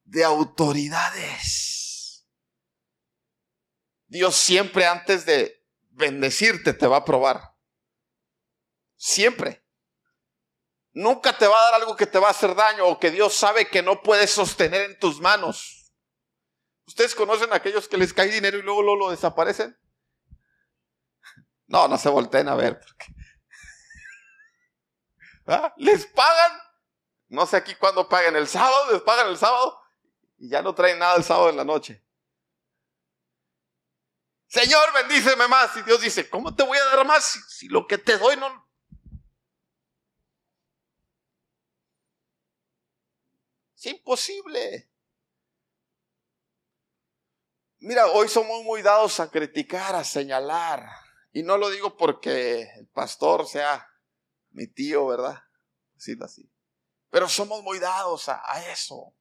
de 0.04 0.22
autoridades. 0.22 2.28
Dios 4.06 4.36
siempre 4.36 4.86
antes 4.86 5.26
de 5.26 5.66
bendecirte 5.90 6.74
te 6.74 6.86
va 6.86 6.98
a 6.98 7.04
probar. 7.04 7.56
Siempre. 8.94 9.66
Nunca 10.92 11.36
te 11.36 11.48
va 11.48 11.58
a 11.58 11.72
dar 11.72 11.80
algo 11.80 11.96
que 11.96 12.06
te 12.06 12.20
va 12.20 12.28
a 12.28 12.30
hacer 12.30 12.54
daño 12.54 12.86
o 12.86 13.00
que 13.00 13.10
Dios 13.10 13.34
sabe 13.34 13.66
que 13.66 13.82
no 13.82 14.00
puedes 14.00 14.30
sostener 14.30 14.82
en 14.82 14.96
tus 15.00 15.20
manos. 15.20 15.83
¿Ustedes 16.86 17.14
conocen 17.14 17.52
a 17.52 17.56
aquellos 17.56 17.88
que 17.88 17.96
les 17.96 18.12
cae 18.12 18.28
dinero 18.28 18.58
y 18.58 18.62
luego, 18.62 18.82
lo 18.82 19.10
desaparecen? 19.10 19.76
No, 21.66 21.88
no 21.88 21.96
se 21.96 22.08
volteen 22.08 22.48
a 22.48 22.54
ver. 22.54 22.80
¿Ah? 25.46 25.72
Les 25.76 26.06
pagan. 26.06 26.52
No 27.28 27.46
sé 27.46 27.56
aquí 27.56 27.74
cuándo 27.74 28.08
paguen. 28.08 28.36
El 28.36 28.46
sábado, 28.46 28.92
les 28.92 29.02
pagan 29.02 29.28
el 29.28 29.38
sábado 29.38 29.80
y 30.36 30.50
ya 30.50 30.62
no 30.62 30.74
traen 30.74 30.98
nada 30.98 31.16
el 31.16 31.24
sábado 31.24 31.50
en 31.50 31.56
la 31.56 31.64
noche. 31.64 32.04
Señor, 34.46 34.92
bendíceme 34.92 35.48
más. 35.48 35.76
Y 35.76 35.82
Dios 35.82 36.00
dice, 36.00 36.28
¿cómo 36.28 36.54
te 36.54 36.62
voy 36.62 36.78
a 36.78 36.84
dar 36.84 37.06
más 37.06 37.24
si, 37.24 37.40
si 37.48 37.68
lo 37.68 37.86
que 37.86 37.98
te 37.98 38.18
doy 38.18 38.36
no... 38.36 38.64
Es 43.74 43.86
imposible. 43.86 44.93
Mira, 47.86 48.06
hoy 48.06 48.28
somos 48.30 48.64
muy 48.64 48.80
dados 48.80 49.20
a 49.20 49.30
criticar, 49.30 49.94
a 49.94 50.04
señalar. 50.04 50.88
Y 51.34 51.42
no 51.42 51.58
lo 51.58 51.68
digo 51.68 51.98
porque 51.98 52.62
el 52.78 52.86
pastor 52.86 53.46
sea 53.46 53.86
mi 54.52 54.66
tío, 54.66 55.06
¿verdad? 55.06 55.42
Decirlo 55.92 56.24
así. 56.24 56.50
Pero 57.10 57.28
somos 57.28 57.62
muy 57.62 57.78
dados 57.78 58.30
a, 58.30 58.40
eso. 58.72 59.14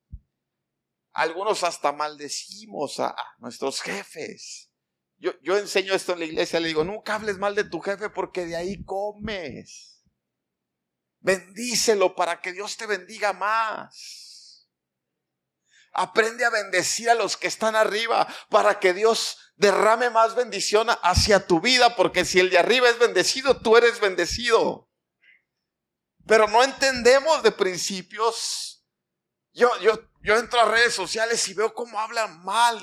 Algunos 1.11 1.61
hasta 1.65 1.91
maldecimos 1.91 3.01
a, 3.01 3.13
nuestros 3.39 3.81
jefes. 3.81 4.71
Yo, 5.17 5.33
yo 5.41 5.57
enseño 5.57 5.93
esto 5.93 6.13
en 6.13 6.19
la 6.19 6.25
iglesia, 6.25 6.61
le 6.61 6.69
digo, 6.69 6.85
nunca 6.85 7.15
hables 7.15 7.37
mal 7.37 7.55
de 7.55 7.65
tu 7.65 7.81
jefe 7.81 8.09
porque 8.11 8.45
de 8.45 8.55
ahí 8.55 8.81
comes. 8.85 10.01
Bendícelo 11.19 12.15
para 12.15 12.39
que 12.39 12.53
Dios 12.53 12.77
te 12.77 12.85
bendiga 12.85 13.33
más. 13.33 14.32
Aprende 15.93 16.43
a 16.43 16.49
bendecir 16.49 17.09
a 17.09 17.15
los 17.15 17.37
que 17.37 17.47
están 17.47 17.75
arriba 17.75 18.27
para 18.49 18.79
que 18.79 18.93
Dios 18.93 19.37
derrame 19.55 20.09
más 20.09 20.35
bendición 20.35 20.87
hacia 21.03 21.45
tu 21.45 21.61
vida, 21.61 21.95
porque 21.95 22.25
si 22.25 22.39
el 22.39 22.49
de 22.49 22.57
arriba 22.57 22.89
es 22.89 22.97
bendecido, 22.99 23.61
tú 23.61 23.77
eres 23.77 23.99
bendecido. 23.99 24.89
Pero 26.25 26.47
no 26.47 26.63
entendemos 26.63 27.43
de 27.43 27.51
principios. 27.51 28.85
Yo, 29.51 29.69
yo, 29.81 30.09
yo 30.21 30.37
entro 30.37 30.59
a 30.59 30.65
redes 30.65 30.95
sociales 30.95 31.47
y 31.47 31.53
veo 31.53 31.73
cómo 31.73 31.99
hablan 31.99 32.43
mal 32.43 32.81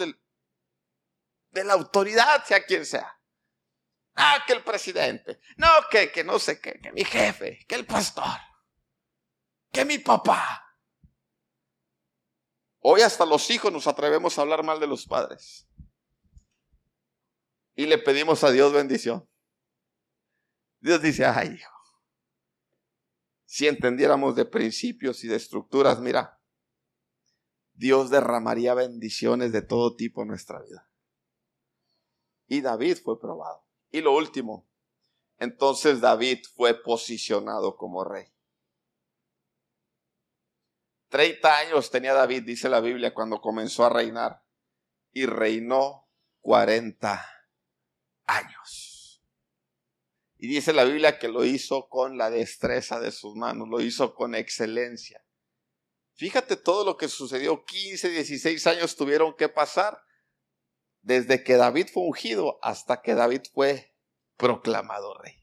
de 1.50 1.64
la 1.64 1.72
autoridad, 1.72 2.44
sea 2.44 2.64
quien 2.64 2.86
sea. 2.86 3.20
Ah, 4.14 4.44
que 4.46 4.52
el 4.52 4.62
presidente. 4.62 5.40
No, 5.56 5.68
que, 5.90 6.12
que 6.12 6.22
no 6.22 6.38
sé 6.38 6.60
qué, 6.60 6.78
que 6.80 6.92
mi 6.92 7.04
jefe, 7.04 7.64
que 7.66 7.74
el 7.74 7.86
pastor, 7.86 8.38
que 9.72 9.84
mi 9.84 9.98
papá. 9.98 10.66
Hoy 12.80 13.02
hasta 13.02 13.26
los 13.26 13.50
hijos 13.50 13.72
nos 13.72 13.86
atrevemos 13.86 14.38
a 14.38 14.42
hablar 14.42 14.64
mal 14.64 14.80
de 14.80 14.86
los 14.86 15.06
padres. 15.06 15.68
Y 17.74 17.86
le 17.86 17.98
pedimos 17.98 18.42
a 18.42 18.50
Dios 18.50 18.72
bendición. 18.72 19.28
Dios 20.80 21.02
dice, 21.02 21.26
ay 21.26 21.54
hijo, 21.54 21.80
si 23.44 23.68
entendiéramos 23.68 24.34
de 24.34 24.46
principios 24.46 25.24
y 25.24 25.28
de 25.28 25.36
estructuras, 25.36 26.00
mira, 26.00 26.40
Dios 27.74 28.08
derramaría 28.08 28.74
bendiciones 28.74 29.52
de 29.52 29.62
todo 29.62 29.96
tipo 29.96 30.22
en 30.22 30.28
nuestra 30.28 30.60
vida. 30.60 30.90
Y 32.46 32.60
David 32.60 32.98
fue 33.02 33.20
probado. 33.20 33.66
Y 33.90 34.00
lo 34.00 34.14
último, 34.14 34.68
entonces 35.38 36.00
David 36.00 36.40
fue 36.54 36.74
posicionado 36.80 37.76
como 37.76 38.04
rey. 38.04 38.26
30 41.10 41.58
años 41.58 41.90
tenía 41.90 42.14
David, 42.14 42.44
dice 42.44 42.68
la 42.68 42.80
Biblia, 42.80 43.12
cuando 43.12 43.40
comenzó 43.40 43.84
a 43.84 43.90
reinar. 43.90 44.44
Y 45.12 45.26
reinó 45.26 46.08
40 46.40 47.28
años. 48.26 49.22
Y 50.36 50.46
dice 50.46 50.72
la 50.72 50.84
Biblia 50.84 51.18
que 51.18 51.28
lo 51.28 51.44
hizo 51.44 51.88
con 51.88 52.16
la 52.16 52.30
destreza 52.30 53.00
de 53.00 53.10
sus 53.10 53.34
manos, 53.34 53.68
lo 53.68 53.80
hizo 53.80 54.14
con 54.14 54.36
excelencia. 54.36 55.22
Fíjate 56.14 56.56
todo 56.56 56.84
lo 56.84 56.96
que 56.96 57.08
sucedió, 57.08 57.64
15, 57.64 58.08
16 58.08 58.66
años 58.68 58.94
tuvieron 58.94 59.34
que 59.36 59.48
pasar 59.48 60.00
desde 61.02 61.42
que 61.42 61.56
David 61.56 61.88
fue 61.92 62.04
ungido 62.04 62.58
hasta 62.62 63.02
que 63.02 63.14
David 63.14 63.42
fue 63.52 63.96
proclamado 64.36 65.18
rey. 65.18 65.42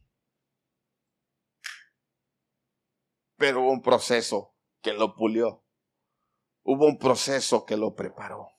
Pero 3.35 3.61
hubo 3.61 3.71
un 3.71 3.81
proceso 3.81 4.56
que 4.81 4.93
lo 4.93 5.15
pulió. 5.15 5.63
Hubo 6.63 6.85
un 6.85 6.97
proceso 6.97 7.65
que 7.65 7.77
lo 7.77 7.95
preparó. 7.95 8.49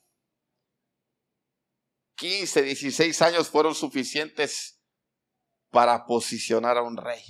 15, 2.16 2.62
16 2.62 3.22
años 3.22 3.48
fueron 3.48 3.74
suficientes 3.74 4.82
para 5.70 6.04
posicionar 6.06 6.76
a 6.76 6.82
un 6.82 6.96
rey. 6.96 7.22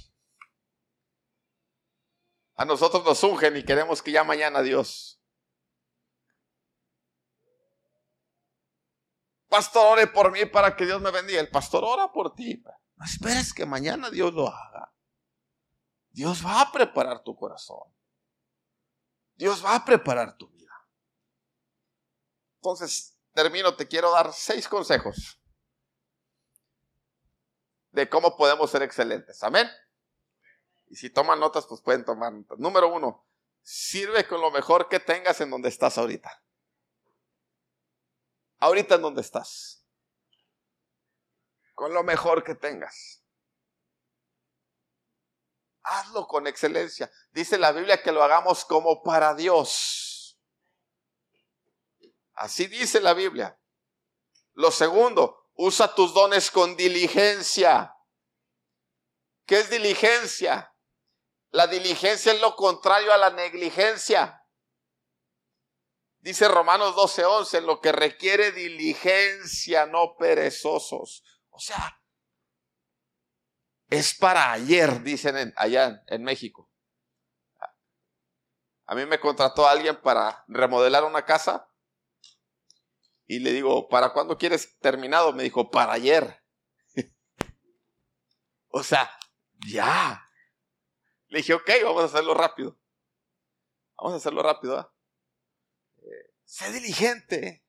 A 2.55 2.65
nosotros 2.65 3.05
nos 3.05 3.23
ungen 3.23 3.57
y 3.57 3.65
queremos 3.65 4.03
que 4.03 4.13
ya 4.13 4.25
mañana 4.25 4.63
Dios. 4.63 5.23
Pastor, 9.49 9.93
ore 9.93 10.07
por 10.07 10.31
mí 10.31 10.45
para 10.47 10.77
que 10.77 10.85
Dios 10.85 11.01
me 11.01 11.11
bendiga. 11.11 11.41
El 11.41 11.51
pastor 11.51 11.85
ora 11.85 12.13
por 12.13 12.35
ti. 12.35 12.63
No 12.97 13.05
esperes 13.05 13.55
que 13.55 13.65
mañana 13.65 14.11
Dios 14.11 14.35
lo 14.35 14.49
haga. 14.49 14.93
Dios 16.11 16.45
va 16.45 16.61
a 16.61 16.73
preparar 16.73 17.23
tu 17.23 17.37
corazón. 17.37 17.95
Dios 19.39 19.65
va 19.65 19.77
a 19.77 19.85
preparar 19.85 20.37
tu 20.37 20.49
vida. 20.49 20.75
Entonces, 22.57 23.17
termino, 23.33 23.77
te 23.77 23.87
quiero 23.87 24.11
dar 24.11 24.33
seis 24.33 24.69
consejos 24.69 25.41
de 27.93 28.09
cómo 28.09 28.37
podemos 28.37 28.69
ser 28.69 28.83
excelentes. 28.83 29.43
Amén. 29.45 29.71
Y 30.89 30.97
si 30.97 31.09
toman 31.09 31.39
notas, 31.39 31.67
pues 31.67 31.81
pueden 31.81 32.05
tomar 32.05 32.33
notas. 32.33 32.59
Número 32.59 32.93
uno, 32.93 33.25
sirve 33.63 34.27
con 34.27 34.41
lo 34.41 34.51
mejor 34.51 34.89
que 34.89 34.99
tengas 34.99 35.41
en 35.41 35.51
donde 35.51 35.69
estás 35.69 35.99
ahorita. 35.99 36.43
Ahorita 38.59 38.97
en 38.97 39.03
donde 39.03 39.21
estás. 39.21 39.85
Con 41.75 41.95
lo 41.95 42.03
mejor 42.03 42.43
que 42.43 42.57
tengas. 42.57 43.18
Hazlo 45.91 46.27
con 46.27 46.47
excelencia. 46.47 47.11
Dice 47.31 47.57
la 47.57 47.73
Biblia 47.73 48.03
que 48.03 48.13
lo 48.13 48.23
hagamos 48.23 48.65
como 48.65 49.03
para 49.03 49.35
Dios. 49.35 50.39
Así 52.35 52.67
dice 52.67 53.01
la 53.01 53.15
Biblia. 53.15 53.59
Lo 54.53 54.71
segundo, 54.71 55.51
usa 55.55 55.95
tus 55.95 56.13
dones 56.13 56.51
con 56.51 56.77
diligencia. 56.77 57.95
¿Qué 59.47 59.61
es 59.61 59.71
diligencia? 59.71 60.75
La 61.51 61.67
diligencia 61.67 62.33
es 62.33 62.41
lo 62.41 62.55
contrario 62.55 63.13
a 63.13 63.17
la 63.17 63.31
negligencia. 63.31 64.45
Dice 66.19 66.49
Romanos 66.49 66.95
12:11, 66.97 67.63
lo 67.63 67.81
que 67.81 67.93
requiere 67.93 68.53
diligencia, 68.53 69.87
no 69.87 70.17
perezosos. 70.19 71.25
O 71.49 71.59
sea, 71.59 71.98
es 73.91 74.15
para 74.15 74.53
ayer, 74.53 75.03
dicen 75.03 75.53
allá 75.57 76.03
en 76.07 76.23
México. 76.23 76.71
A 78.87 78.95
mí 78.95 79.05
me 79.05 79.21
contrató 79.21 79.69
alguien 79.69 80.01
para 80.01 80.45
remodelar 80.49 81.05
una 81.05 81.25
casa 81.25 81.69
y 83.27 83.41
le 83.41 83.53
digo, 83.53 83.89
¿para 83.89 84.15
cuándo 84.15 84.39
quieres 84.39 84.79
terminado? 84.79 85.35
Me 85.35 85.43
dijo, 85.43 85.71
para 85.71 85.93
ayer. 85.93 86.43
o 88.69 88.83
sea, 88.83 89.11
ya. 89.71 90.27
Le 91.27 91.39
dije, 91.39 91.53
ok, 91.53 91.71
vamos 91.85 92.03
a 92.03 92.07
hacerlo 92.07 92.33
rápido. 92.33 92.79
Vamos 93.99 94.15
a 94.15 94.29
haerlo 94.29 94.43
rápido. 94.43 94.79
¿ah? 94.79 94.95
Eh, 95.99 96.33
sé 96.45 96.73
diligente. 96.73 97.67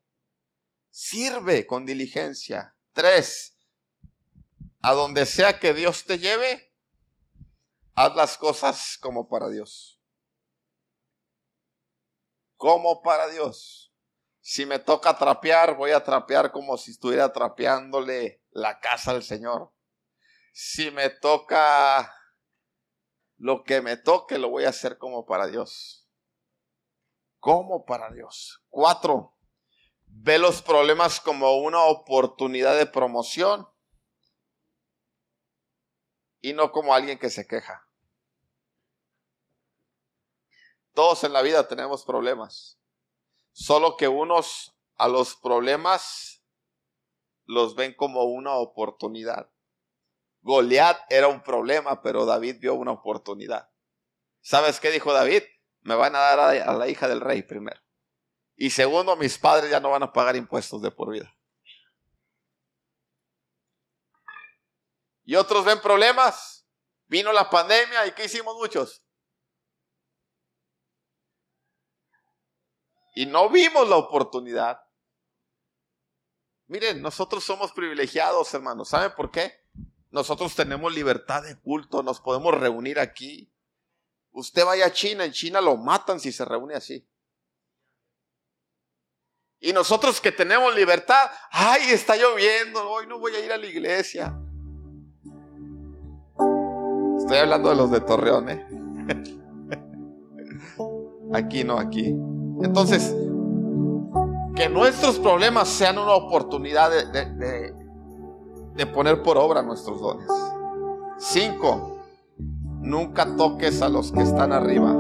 Sirve 0.90 1.68
con 1.68 1.86
diligencia. 1.86 2.78
Tres, 2.94 3.59
a 4.82 4.94
donde 4.94 5.26
sea 5.26 5.60
que 5.60 5.74
Dios 5.74 6.06
te 6.06 6.20
lleve, 6.20 6.74
haz 7.96 8.16
las 8.16 8.38
cosas 8.38 8.98
como 9.02 9.28
para 9.28 9.50
Dios. 9.50 10.02
Como 12.56 13.02
para 13.02 13.28
Dios. 13.28 13.94
Si 14.42 14.66
me 14.66 14.80
toca 14.80 15.18
trapear, 15.18 15.76
voy 15.76 15.92
a 15.92 16.04
trapear 16.04 16.52
como 16.52 16.78
si 16.78 16.92
estuviera 16.92 17.32
trapeándole 17.32 18.42
la 18.52 18.80
casa 18.80 19.12
al 19.12 19.24
Señor. 19.24 19.72
Si 20.54 20.92
me 20.92 21.10
toca 21.10 22.14
lo 23.38 23.64
que 23.64 23.82
me 23.82 23.98
toque, 23.98 24.38
lo 24.38 24.50
voy 24.50 24.66
a 24.66 24.70
hacer 24.70 24.98
como 24.98 25.26
para 25.26 25.48
Dios. 25.48 26.10
Como 27.40 27.86
para 27.86 28.12
Dios. 28.12 28.64
Cuatro, 28.70 29.38
ve 30.08 30.40
los 30.40 30.62
problemas 30.62 31.22
como 31.22 31.58
una 31.58 31.84
oportunidad 31.84 32.78
de 32.78 32.86
promoción 32.86 33.68
y 36.42 36.54
no 36.54 36.72
como 36.72 36.94
alguien 36.94 37.20
que 37.20 37.30
se 37.30 37.48
queja. 37.48 37.88
Todos 40.94 41.24
en 41.24 41.34
la 41.34 41.42
vida 41.42 41.68
tenemos 41.68 42.04
problemas, 42.04 42.80
solo 43.52 43.96
que 43.98 44.08
unos 44.08 44.76
a 44.96 45.08
los 45.08 45.36
problemas 45.36 46.44
los 47.46 47.76
ven 47.76 47.94
como 47.94 48.24
una 48.26 48.56
oportunidad. 48.56 49.50
Goliat 50.42 51.00
era 51.10 51.28
un 51.28 51.42
problema, 51.42 52.02
pero 52.02 52.26
David 52.26 52.58
vio 52.60 52.76
una 52.76 52.92
oportunidad. 52.92 53.70
¿Sabes 54.42 54.80
qué 54.80 54.92
dijo 54.92 55.14
David? 55.14 55.44
Me 55.82 55.96
van 55.96 56.16
a 56.16 56.20
dar 56.20 56.40
a 56.40 56.74
la 56.74 56.88
hija 56.88 57.08
del 57.08 57.22
rey 57.22 57.44
primero. 57.44 57.80
Y 58.56 58.72
segundo, 58.72 59.16
mis 59.16 59.38
padres 59.38 59.72
ya 59.72 59.80
no 59.80 59.90
van 59.90 60.04
a 60.04 60.14
pagar 60.14 60.36
impuestos 60.36 60.82
de 60.82 60.92
por 60.92 61.12
vida. 61.12 61.34
Y 65.30 65.36
otros 65.36 65.64
ven 65.64 65.80
problemas. 65.80 66.68
Vino 67.06 67.32
la 67.32 67.52
pandemia 67.52 68.08
y 68.08 68.14
¿qué 68.14 68.26
hicimos 68.26 68.56
muchos? 68.56 69.04
Y 73.14 73.28
no 73.28 73.48
vimos 73.48 73.88
la 73.88 73.98
oportunidad. 73.98 74.82
Miren, 76.66 77.04
nosotros 77.04 77.44
somos 77.44 77.72
privilegiados, 77.74 78.52
hermanos. 78.56 78.90
¿Saben 78.90 79.14
por 79.16 79.30
qué? 79.30 79.54
Nosotros 80.10 80.56
tenemos 80.56 80.92
libertad 80.92 81.44
de 81.44 81.60
culto, 81.60 82.02
nos 82.02 82.20
podemos 82.20 82.60
reunir 82.60 83.00
aquí. 83.00 83.54
Usted 84.32 84.66
vaya 84.66 84.88
a 84.88 84.94
China, 84.94 85.26
en 85.26 85.32
China 85.32 85.62
lo 85.62 85.78
matan 85.78 86.20
si 86.20 86.32
se 86.32 86.44
reúne 86.44 86.74
así. 86.74 87.08
Y 89.60 89.74
nosotros 89.74 90.20
que 90.20 90.32
tenemos 90.32 90.74
libertad, 90.74 91.30
ay, 91.52 91.92
está 91.92 92.16
lloviendo, 92.16 92.90
hoy 92.90 93.06
no 93.06 93.20
voy 93.20 93.36
a 93.36 93.46
ir 93.46 93.52
a 93.52 93.58
la 93.58 93.68
iglesia. 93.68 94.36
Estoy 97.30 97.44
hablando 97.44 97.70
de 97.70 97.76
los 97.76 97.92
de 97.92 98.02
Torreón, 98.02 98.50
¿eh? 98.50 98.66
Aquí 101.32 101.64
no, 101.64 101.78
aquí. 101.78 102.08
Entonces, 102.64 103.16
que 104.56 104.68
nuestros 104.68 105.20
problemas 105.20 105.68
sean 105.68 106.00
una 106.00 106.16
oportunidad 106.16 106.90
de, 106.90 107.72
de 108.76 108.86
poner 108.88 109.22
por 109.22 109.38
obra 109.38 109.62
nuestros 109.62 110.02
dones. 110.02 110.26
Cinco, 111.20 112.00
nunca 112.82 113.36
toques 113.36 113.80
a 113.84 113.90
los 113.90 114.12
que 114.12 114.24
están 114.24 114.52
arriba. 114.52 114.96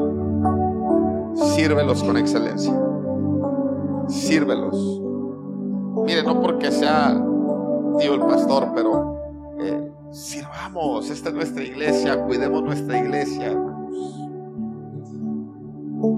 Sírvelos 1.55 2.03
con 2.03 2.15
excelencia. 2.15 2.79
Sírvelos. 4.07 5.01
Mire, 6.05 6.21
no 6.21 6.39
porque 6.43 6.71
sea 6.71 7.19
tío 7.97 8.13
el 8.13 8.21
pastor, 8.21 8.67
pero 8.75 9.18
sirvamos. 10.11 11.09
Esta 11.09 11.29
es 11.29 11.35
nuestra 11.35 11.63
iglesia. 11.63 12.23
Cuidemos 12.25 12.63
nuestra 12.63 12.97
iglesia, 12.97 13.57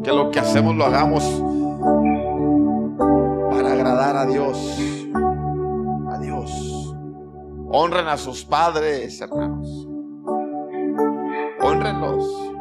Que 0.04 0.12
lo 0.12 0.32
que 0.32 0.40
hacemos 0.40 0.76
lo 0.76 0.86
hagamos 0.86 1.24
para 3.52 3.74
agradar 3.74 4.18
a 4.18 4.26
Dios. 4.26 4.92
Honren 7.74 8.10
a 8.10 8.18
sus 8.18 8.44
padres, 8.44 9.22
hermanos. 9.22 9.88
Honrenlos. 11.62 12.52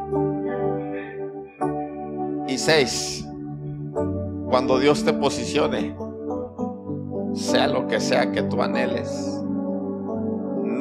Y 2.47 2.57
seis, 2.57 3.27
cuando 4.49 4.79
Dios 4.79 5.03
te 5.03 5.11
posicione, 5.11 5.97
sea 7.33 7.67
lo 7.67 7.87
que 7.87 7.99
sea 7.99 8.31
que 8.31 8.41
tú 8.43 8.61
anheles, 8.61 9.40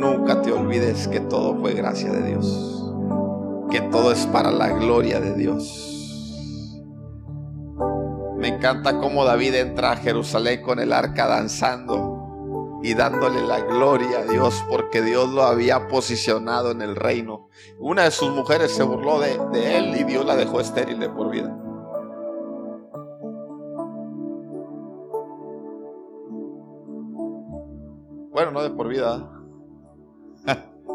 nunca 0.00 0.40
te 0.40 0.50
olvides 0.50 1.06
que 1.08 1.20
todo 1.20 1.54
fue 1.60 1.74
gracia 1.74 2.10
de 2.10 2.22
Dios, 2.22 2.92
que 3.70 3.80
todo 3.82 4.10
es 4.10 4.26
para 4.26 4.50
la 4.50 4.70
gloria 4.70 5.20
de 5.20 5.34
Dios. 5.34 5.86
Me 8.38 8.48
encanta 8.48 8.98
cómo 8.98 9.24
David 9.26 9.54
entra 9.54 9.92
a 9.92 9.96
Jerusalén 9.96 10.62
con 10.62 10.80
el 10.80 10.94
arca 10.94 11.26
danzando 11.26 12.78
y 12.82 12.94
dándole 12.94 13.42
la 13.42 13.60
gloria 13.60 14.20
a 14.20 14.24
Dios 14.24 14.64
porque 14.70 15.02
Dios 15.02 15.28
lo 15.28 15.42
había 15.42 15.88
posicionado 15.88 16.70
en 16.70 16.80
el 16.80 16.96
reino. 16.96 17.48
Una 17.78 18.04
de 18.04 18.10
sus 18.10 18.30
mujeres 18.30 18.70
se 18.70 18.82
burló 18.82 19.20
de, 19.20 19.36
él 19.76 19.94
y 19.94 20.04
Dios 20.04 20.24
la 20.24 20.36
dejó 20.36 20.60
estéril 20.60 20.98
de 20.98 21.10
por 21.10 21.30
vida. 21.30 21.54
Bueno, 28.32 28.52
no 28.52 28.62
de 28.62 28.70
por 28.70 28.88
vida. 28.88 29.39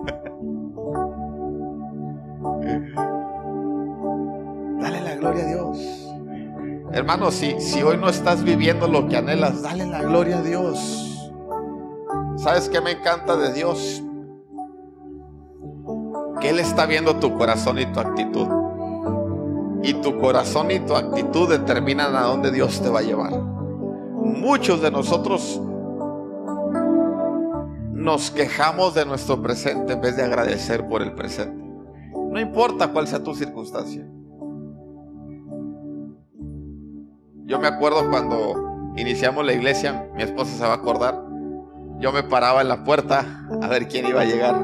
dale 4.80 5.02
la 5.02 5.16
gloria 5.16 5.44
a 5.44 5.48
Dios. 5.48 5.78
Hermano, 6.92 7.32
si, 7.32 7.60
si 7.60 7.84
hoy 7.84 7.98
no 7.98 8.10
estás 8.10 8.44
viviendo 8.44 8.88
lo 8.88 9.08
que 9.08 9.18
anhelas, 9.18 9.62
dale 9.62 9.86
la 9.86 10.02
gloria 10.02 10.38
a 10.38 10.42
Dios. 10.42 11.32
¿Sabes 12.38 12.70
qué 12.70 12.82
me 12.82 12.92
encanta 12.92 13.36
de 13.36 13.54
Dios? 13.54 14.02
Que 16.40 16.50
Él 16.50 16.60
está 16.60 16.86
viendo 16.86 17.18
tu 17.18 17.38
corazón 17.38 17.80
y 17.80 17.86
tu 17.88 18.00
actitud. 18.00 18.48
Y 19.84 19.96
tu 19.96 20.20
corazón 20.20 20.72
y 20.72 20.80
tu 20.80 20.96
actitud 20.96 21.50
determinan 21.50 22.16
a 22.16 22.22
dónde 22.22 22.52
Dios 22.52 22.82
te 22.82 22.90
va 22.90 23.00
a 23.00 23.04
llevar. 23.04 23.34
Muchos 23.34 24.82
de 24.82 24.92
nosotros 24.92 25.62
nos 28.06 28.30
quejamos 28.30 28.94
de 28.94 29.04
nuestro 29.04 29.42
presente 29.42 29.94
en 29.94 30.02
vez 30.02 30.16
de 30.16 30.22
agradecer 30.22 30.88
por 30.88 31.02
el 31.02 31.16
presente. 31.16 31.66
No 32.30 32.40
importa 32.40 32.90
cuál 32.90 33.08
sea 33.08 33.24
tu 33.24 33.34
circunstancia. 33.34 34.08
Yo 37.46 37.60
me 37.60 37.68
acuerdo 37.68 38.08
cuando 38.12 38.94
iniciamos 38.96 39.44
la 39.44 39.54
iglesia, 39.54 40.08
mi 40.16 40.22
esposa 40.22 40.56
se 40.56 40.64
va 40.64 40.74
a 40.74 40.76
acordar, 40.76 41.20
yo 41.98 42.12
me 42.12 42.22
paraba 42.22 42.62
en 42.62 42.68
la 42.68 42.84
puerta 42.84 43.48
a 43.60 43.68
ver 43.68 43.88
quién 43.88 44.06
iba 44.06 44.22
a 44.22 44.26
llegar. 44.26 44.56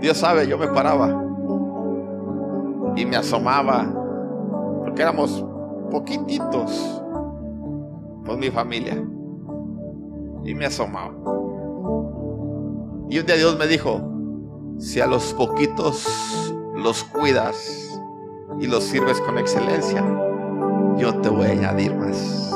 Dios 0.00 0.18
sabe, 0.18 0.48
yo 0.48 0.58
me 0.58 0.66
paraba 0.66 1.22
y 2.96 3.06
me 3.06 3.16
asomaba, 3.16 3.86
porque 4.82 5.02
éramos 5.02 5.44
poquititos 5.92 7.00
con 8.26 8.40
mi 8.40 8.50
familia. 8.50 9.00
Y 10.46 10.54
me 10.54 10.66
asomaba. 10.66 11.43
Y 13.08 13.18
un 13.18 13.26
día 13.26 13.36
Dios 13.36 13.58
me 13.58 13.66
dijo, 13.66 14.00
si 14.78 15.00
a 15.00 15.06
los 15.06 15.34
poquitos 15.34 16.52
los 16.74 17.04
cuidas 17.04 18.00
y 18.60 18.66
los 18.66 18.82
sirves 18.84 19.20
con 19.20 19.38
excelencia, 19.38 20.02
yo 20.96 21.14
te 21.20 21.28
voy 21.28 21.46
a 21.46 21.50
añadir 21.50 21.94
más. 21.94 22.50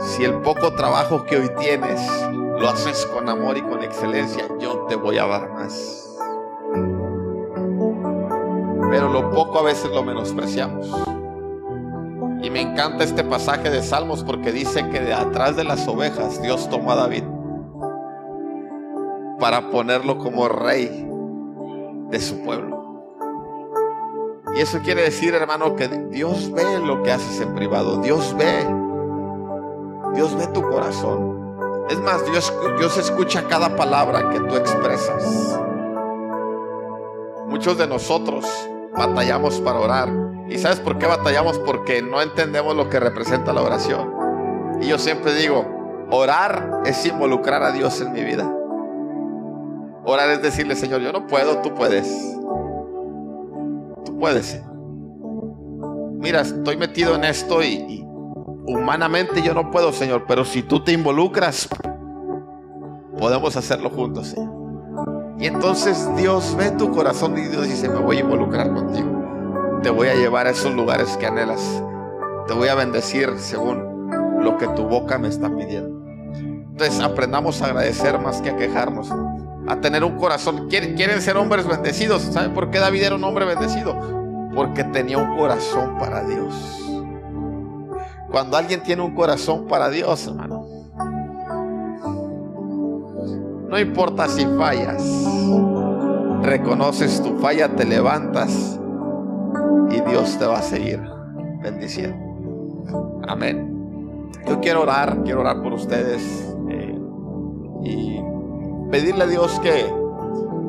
Si 0.00 0.24
el 0.24 0.34
poco 0.40 0.72
trabajo 0.74 1.24
que 1.24 1.36
hoy 1.36 1.50
tienes 1.58 2.00
lo 2.32 2.68
haces 2.68 3.04
con 3.06 3.28
amor 3.28 3.58
y 3.58 3.62
con 3.62 3.82
excelencia, 3.82 4.46
yo 4.58 4.86
te 4.88 4.96
voy 4.96 5.18
a 5.18 5.26
dar 5.26 5.52
más. 5.52 6.16
Pero 8.90 9.12
lo 9.12 9.30
poco 9.30 9.58
a 9.58 9.62
veces 9.62 9.90
lo 9.90 10.02
menospreciamos. 10.02 10.86
Y 12.42 12.48
me 12.48 12.62
encanta 12.62 13.04
este 13.04 13.24
pasaje 13.24 13.68
de 13.68 13.82
Salmos 13.82 14.24
porque 14.24 14.52
dice 14.52 14.88
que 14.88 15.00
de 15.00 15.12
atrás 15.12 15.54
de 15.56 15.64
las 15.64 15.86
ovejas 15.86 16.40
Dios 16.40 16.70
tomó 16.70 16.92
a 16.92 16.96
David 16.96 17.24
para 19.38 19.70
ponerlo 19.70 20.18
como 20.18 20.48
rey 20.48 21.08
de 22.10 22.20
su 22.20 22.42
pueblo. 22.42 22.76
Y 24.56 24.60
eso 24.60 24.80
quiere 24.80 25.02
decir, 25.02 25.34
hermano, 25.34 25.76
que 25.76 25.88
Dios 25.88 26.50
ve 26.52 26.78
lo 26.78 27.02
que 27.02 27.12
haces 27.12 27.40
en 27.40 27.54
privado. 27.54 27.98
Dios 27.98 28.34
ve. 28.38 28.66
Dios 30.14 30.34
ve 30.36 30.46
tu 30.46 30.62
corazón. 30.62 31.84
Es 31.90 32.00
más, 32.00 32.24
Dios, 32.30 32.52
Dios 32.78 32.96
escucha 32.96 33.46
cada 33.48 33.76
palabra 33.76 34.30
que 34.30 34.40
tú 34.40 34.56
expresas. 34.56 35.60
Muchos 37.46 37.76
de 37.76 37.86
nosotros 37.86 38.46
batallamos 38.96 39.60
para 39.60 39.78
orar. 39.78 40.08
¿Y 40.48 40.58
sabes 40.58 40.80
por 40.80 40.98
qué 40.98 41.06
batallamos? 41.06 41.58
Porque 41.58 42.00
no 42.00 42.22
entendemos 42.22 42.74
lo 42.74 42.88
que 42.88 42.98
representa 42.98 43.52
la 43.52 43.62
oración. 43.62 44.10
Y 44.80 44.86
yo 44.86 44.98
siempre 44.98 45.34
digo, 45.34 45.66
orar 46.10 46.82
es 46.86 47.04
involucrar 47.04 47.62
a 47.62 47.72
Dios 47.72 48.00
en 48.00 48.12
mi 48.12 48.24
vida. 48.24 48.50
Orar 50.06 50.30
es 50.30 50.40
decirle, 50.40 50.76
Señor, 50.76 51.02
yo 51.02 51.12
no 51.12 51.26
puedo, 51.26 51.60
tú 51.62 51.74
puedes 51.74 52.36
puedes. 54.18 54.60
Mira, 56.18 56.40
estoy 56.40 56.76
metido 56.76 57.14
en 57.14 57.24
esto 57.24 57.62
y, 57.62 58.02
humanamente 58.66 59.42
yo 59.42 59.54
no 59.54 59.70
puedo, 59.70 59.92
Señor, 59.92 60.24
pero 60.26 60.44
si 60.44 60.62
tú 60.62 60.82
te 60.82 60.92
involucras, 60.92 61.68
podemos 63.18 63.56
hacerlo 63.56 63.90
juntos, 63.90 64.28
Señor. 64.28 64.54
Y 65.38 65.46
entonces 65.46 66.08
Dios 66.16 66.56
ve 66.56 66.70
tu 66.72 66.90
corazón 66.90 67.36
y 67.38 67.42
Dios 67.42 67.64
dice, 67.64 67.88
me 67.88 68.00
voy 68.00 68.16
a 68.16 68.20
involucrar 68.20 68.72
contigo. 68.72 69.80
Te 69.82 69.90
voy 69.90 70.08
a 70.08 70.14
llevar 70.14 70.46
a 70.46 70.50
esos 70.50 70.74
lugares 70.74 71.16
que 71.18 71.26
anhelas. 71.26 71.82
Te 72.48 72.54
voy 72.54 72.68
a 72.68 72.74
bendecir 72.74 73.34
según 73.36 74.40
lo 74.40 74.56
que 74.56 74.66
tu 74.68 74.84
boca 74.84 75.18
me 75.18 75.28
está 75.28 75.54
pidiendo. 75.54 75.94
Entonces 76.32 77.00
aprendamos 77.00 77.60
a 77.60 77.66
agradecer 77.66 78.18
más 78.18 78.40
que 78.40 78.50
a 78.50 78.56
quejarnos 78.56 79.12
a 79.68 79.80
tener 79.80 80.04
un 80.04 80.16
corazón. 80.16 80.68
Quieren, 80.68 81.20
ser 81.20 81.36
hombres 81.36 81.66
bendecidos. 81.66 82.22
¿Saben 82.22 82.54
por 82.54 82.70
qué 82.70 82.78
David 82.78 83.02
era 83.02 83.14
un 83.14 83.24
hombre 83.24 83.44
bendecido? 83.44 83.96
Porque 84.54 84.84
tenía 84.84 85.18
un 85.18 85.36
corazón 85.36 85.98
para 85.98 86.24
Dios. 86.24 86.54
Cuando 88.30 88.56
alguien 88.56 88.82
tiene 88.82 89.02
un 89.02 89.14
corazón 89.14 89.66
para 89.66 89.88
Dios, 89.88 90.26
hermano, 90.26 90.66
no 93.68 93.78
importa 93.78 94.28
si 94.28 94.46
fallas, 94.58 95.02
reconoces 96.42 97.22
tu 97.22 97.38
falla, 97.38 97.68
te 97.68 97.84
levantas 97.84 98.78
y 99.90 100.00
Dios 100.00 100.38
te 100.38 100.46
va 100.46 100.58
a 100.58 100.62
seguir 100.62 101.00
bendiciendo. 101.62 103.20
Amén. 103.26 103.76
Yo 104.46 104.60
quiero 104.60 104.82
orar, 104.82 105.22
quiero 105.24 105.40
orar 105.40 105.62
por 105.62 105.72
ustedes. 105.72 106.54
Eh, 106.70 106.98
y 107.84 108.20
pedirle 108.90 109.24
a 109.24 109.26
Dios 109.26 109.58
que, 109.60 109.92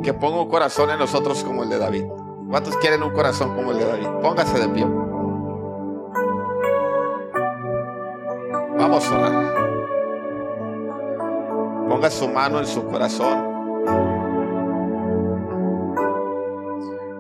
que 0.04 0.14
ponga 0.14 0.42
un 0.42 0.50
corazón 0.50 0.90
en 0.90 1.00
nosotros 1.00 1.44
como 1.44 1.64
el 1.64 1.70
de 1.70 1.78
David. 1.78 2.06
¿Cuántos 2.50 2.78
quieren 2.78 3.04
un 3.04 3.12
corazón 3.12 3.56
como 3.56 3.72
el 3.72 3.80
de 3.80 3.86
David? 3.86 4.08
Póngase 4.22 4.60
de 4.60 4.70
pie. 4.70 4.86
Vamos 8.78 9.12
a 9.12 9.18
orar. 9.18 9.54
Ponga 11.90 12.10
su 12.10 12.28
mano 12.30 12.60
en 12.60 12.68
su 12.68 12.86
corazón. 12.86 13.58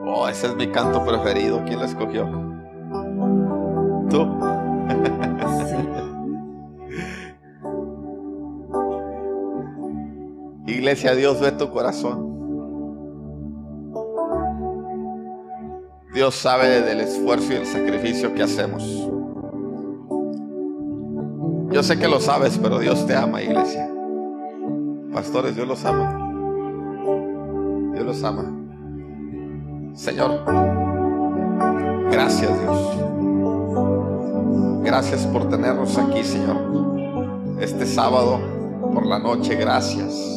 Oh, 0.05 0.27
ese 0.29 0.47
es 0.47 0.55
mi 0.55 0.67
canto 0.71 1.03
preferido. 1.03 1.61
¿Quién 1.65 1.79
lo 1.79 1.85
escogió? 1.85 2.25
¿Tú? 4.09 4.27
Iglesia, 10.67 11.15
Dios 11.15 11.39
ve 11.39 11.53
tu 11.53 11.71
corazón. 11.71 12.27
Dios 16.13 16.35
sabe 16.35 16.81
del 16.81 16.99
esfuerzo 16.99 17.53
y 17.53 17.55
el 17.55 17.65
sacrificio 17.65 18.33
que 18.33 18.43
hacemos. 18.43 18.83
Yo 21.71 21.83
sé 21.83 21.97
que 21.97 22.07
lo 22.07 22.19
sabes, 22.19 22.59
pero 22.61 22.79
Dios 22.79 23.05
te 23.07 23.15
ama, 23.15 23.41
iglesia. 23.41 23.89
Pastores, 25.13 25.55
Dios 25.55 25.67
los 25.67 25.85
ama. 25.85 26.17
Dios 27.93 28.05
los 28.05 28.23
ama. 28.23 28.53
Señor, 29.93 30.43
gracias 32.11 32.51
Dios. 32.61 32.97
Gracias 34.83 35.25
por 35.27 35.49
tenernos 35.49 35.97
aquí, 35.97 36.23
Señor. 36.23 36.57
Este 37.59 37.85
sábado 37.85 38.39
por 38.93 39.05
la 39.05 39.19
noche, 39.19 39.55
gracias. 39.55 40.36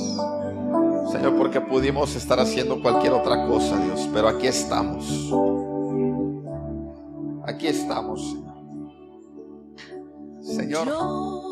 Señor, 1.11 1.37
porque 1.37 1.61
pudimos 1.61 2.15
estar 2.15 2.39
haciendo 2.39 2.81
cualquier 2.81 3.13
otra 3.13 3.47
cosa, 3.47 3.77
Dios, 3.79 4.09
pero 4.13 4.29
aquí 4.29 4.47
estamos. 4.47 5.33
Aquí 7.47 7.67
estamos, 7.67 8.37
Señor. 10.41 10.85
Señor. 10.87 11.50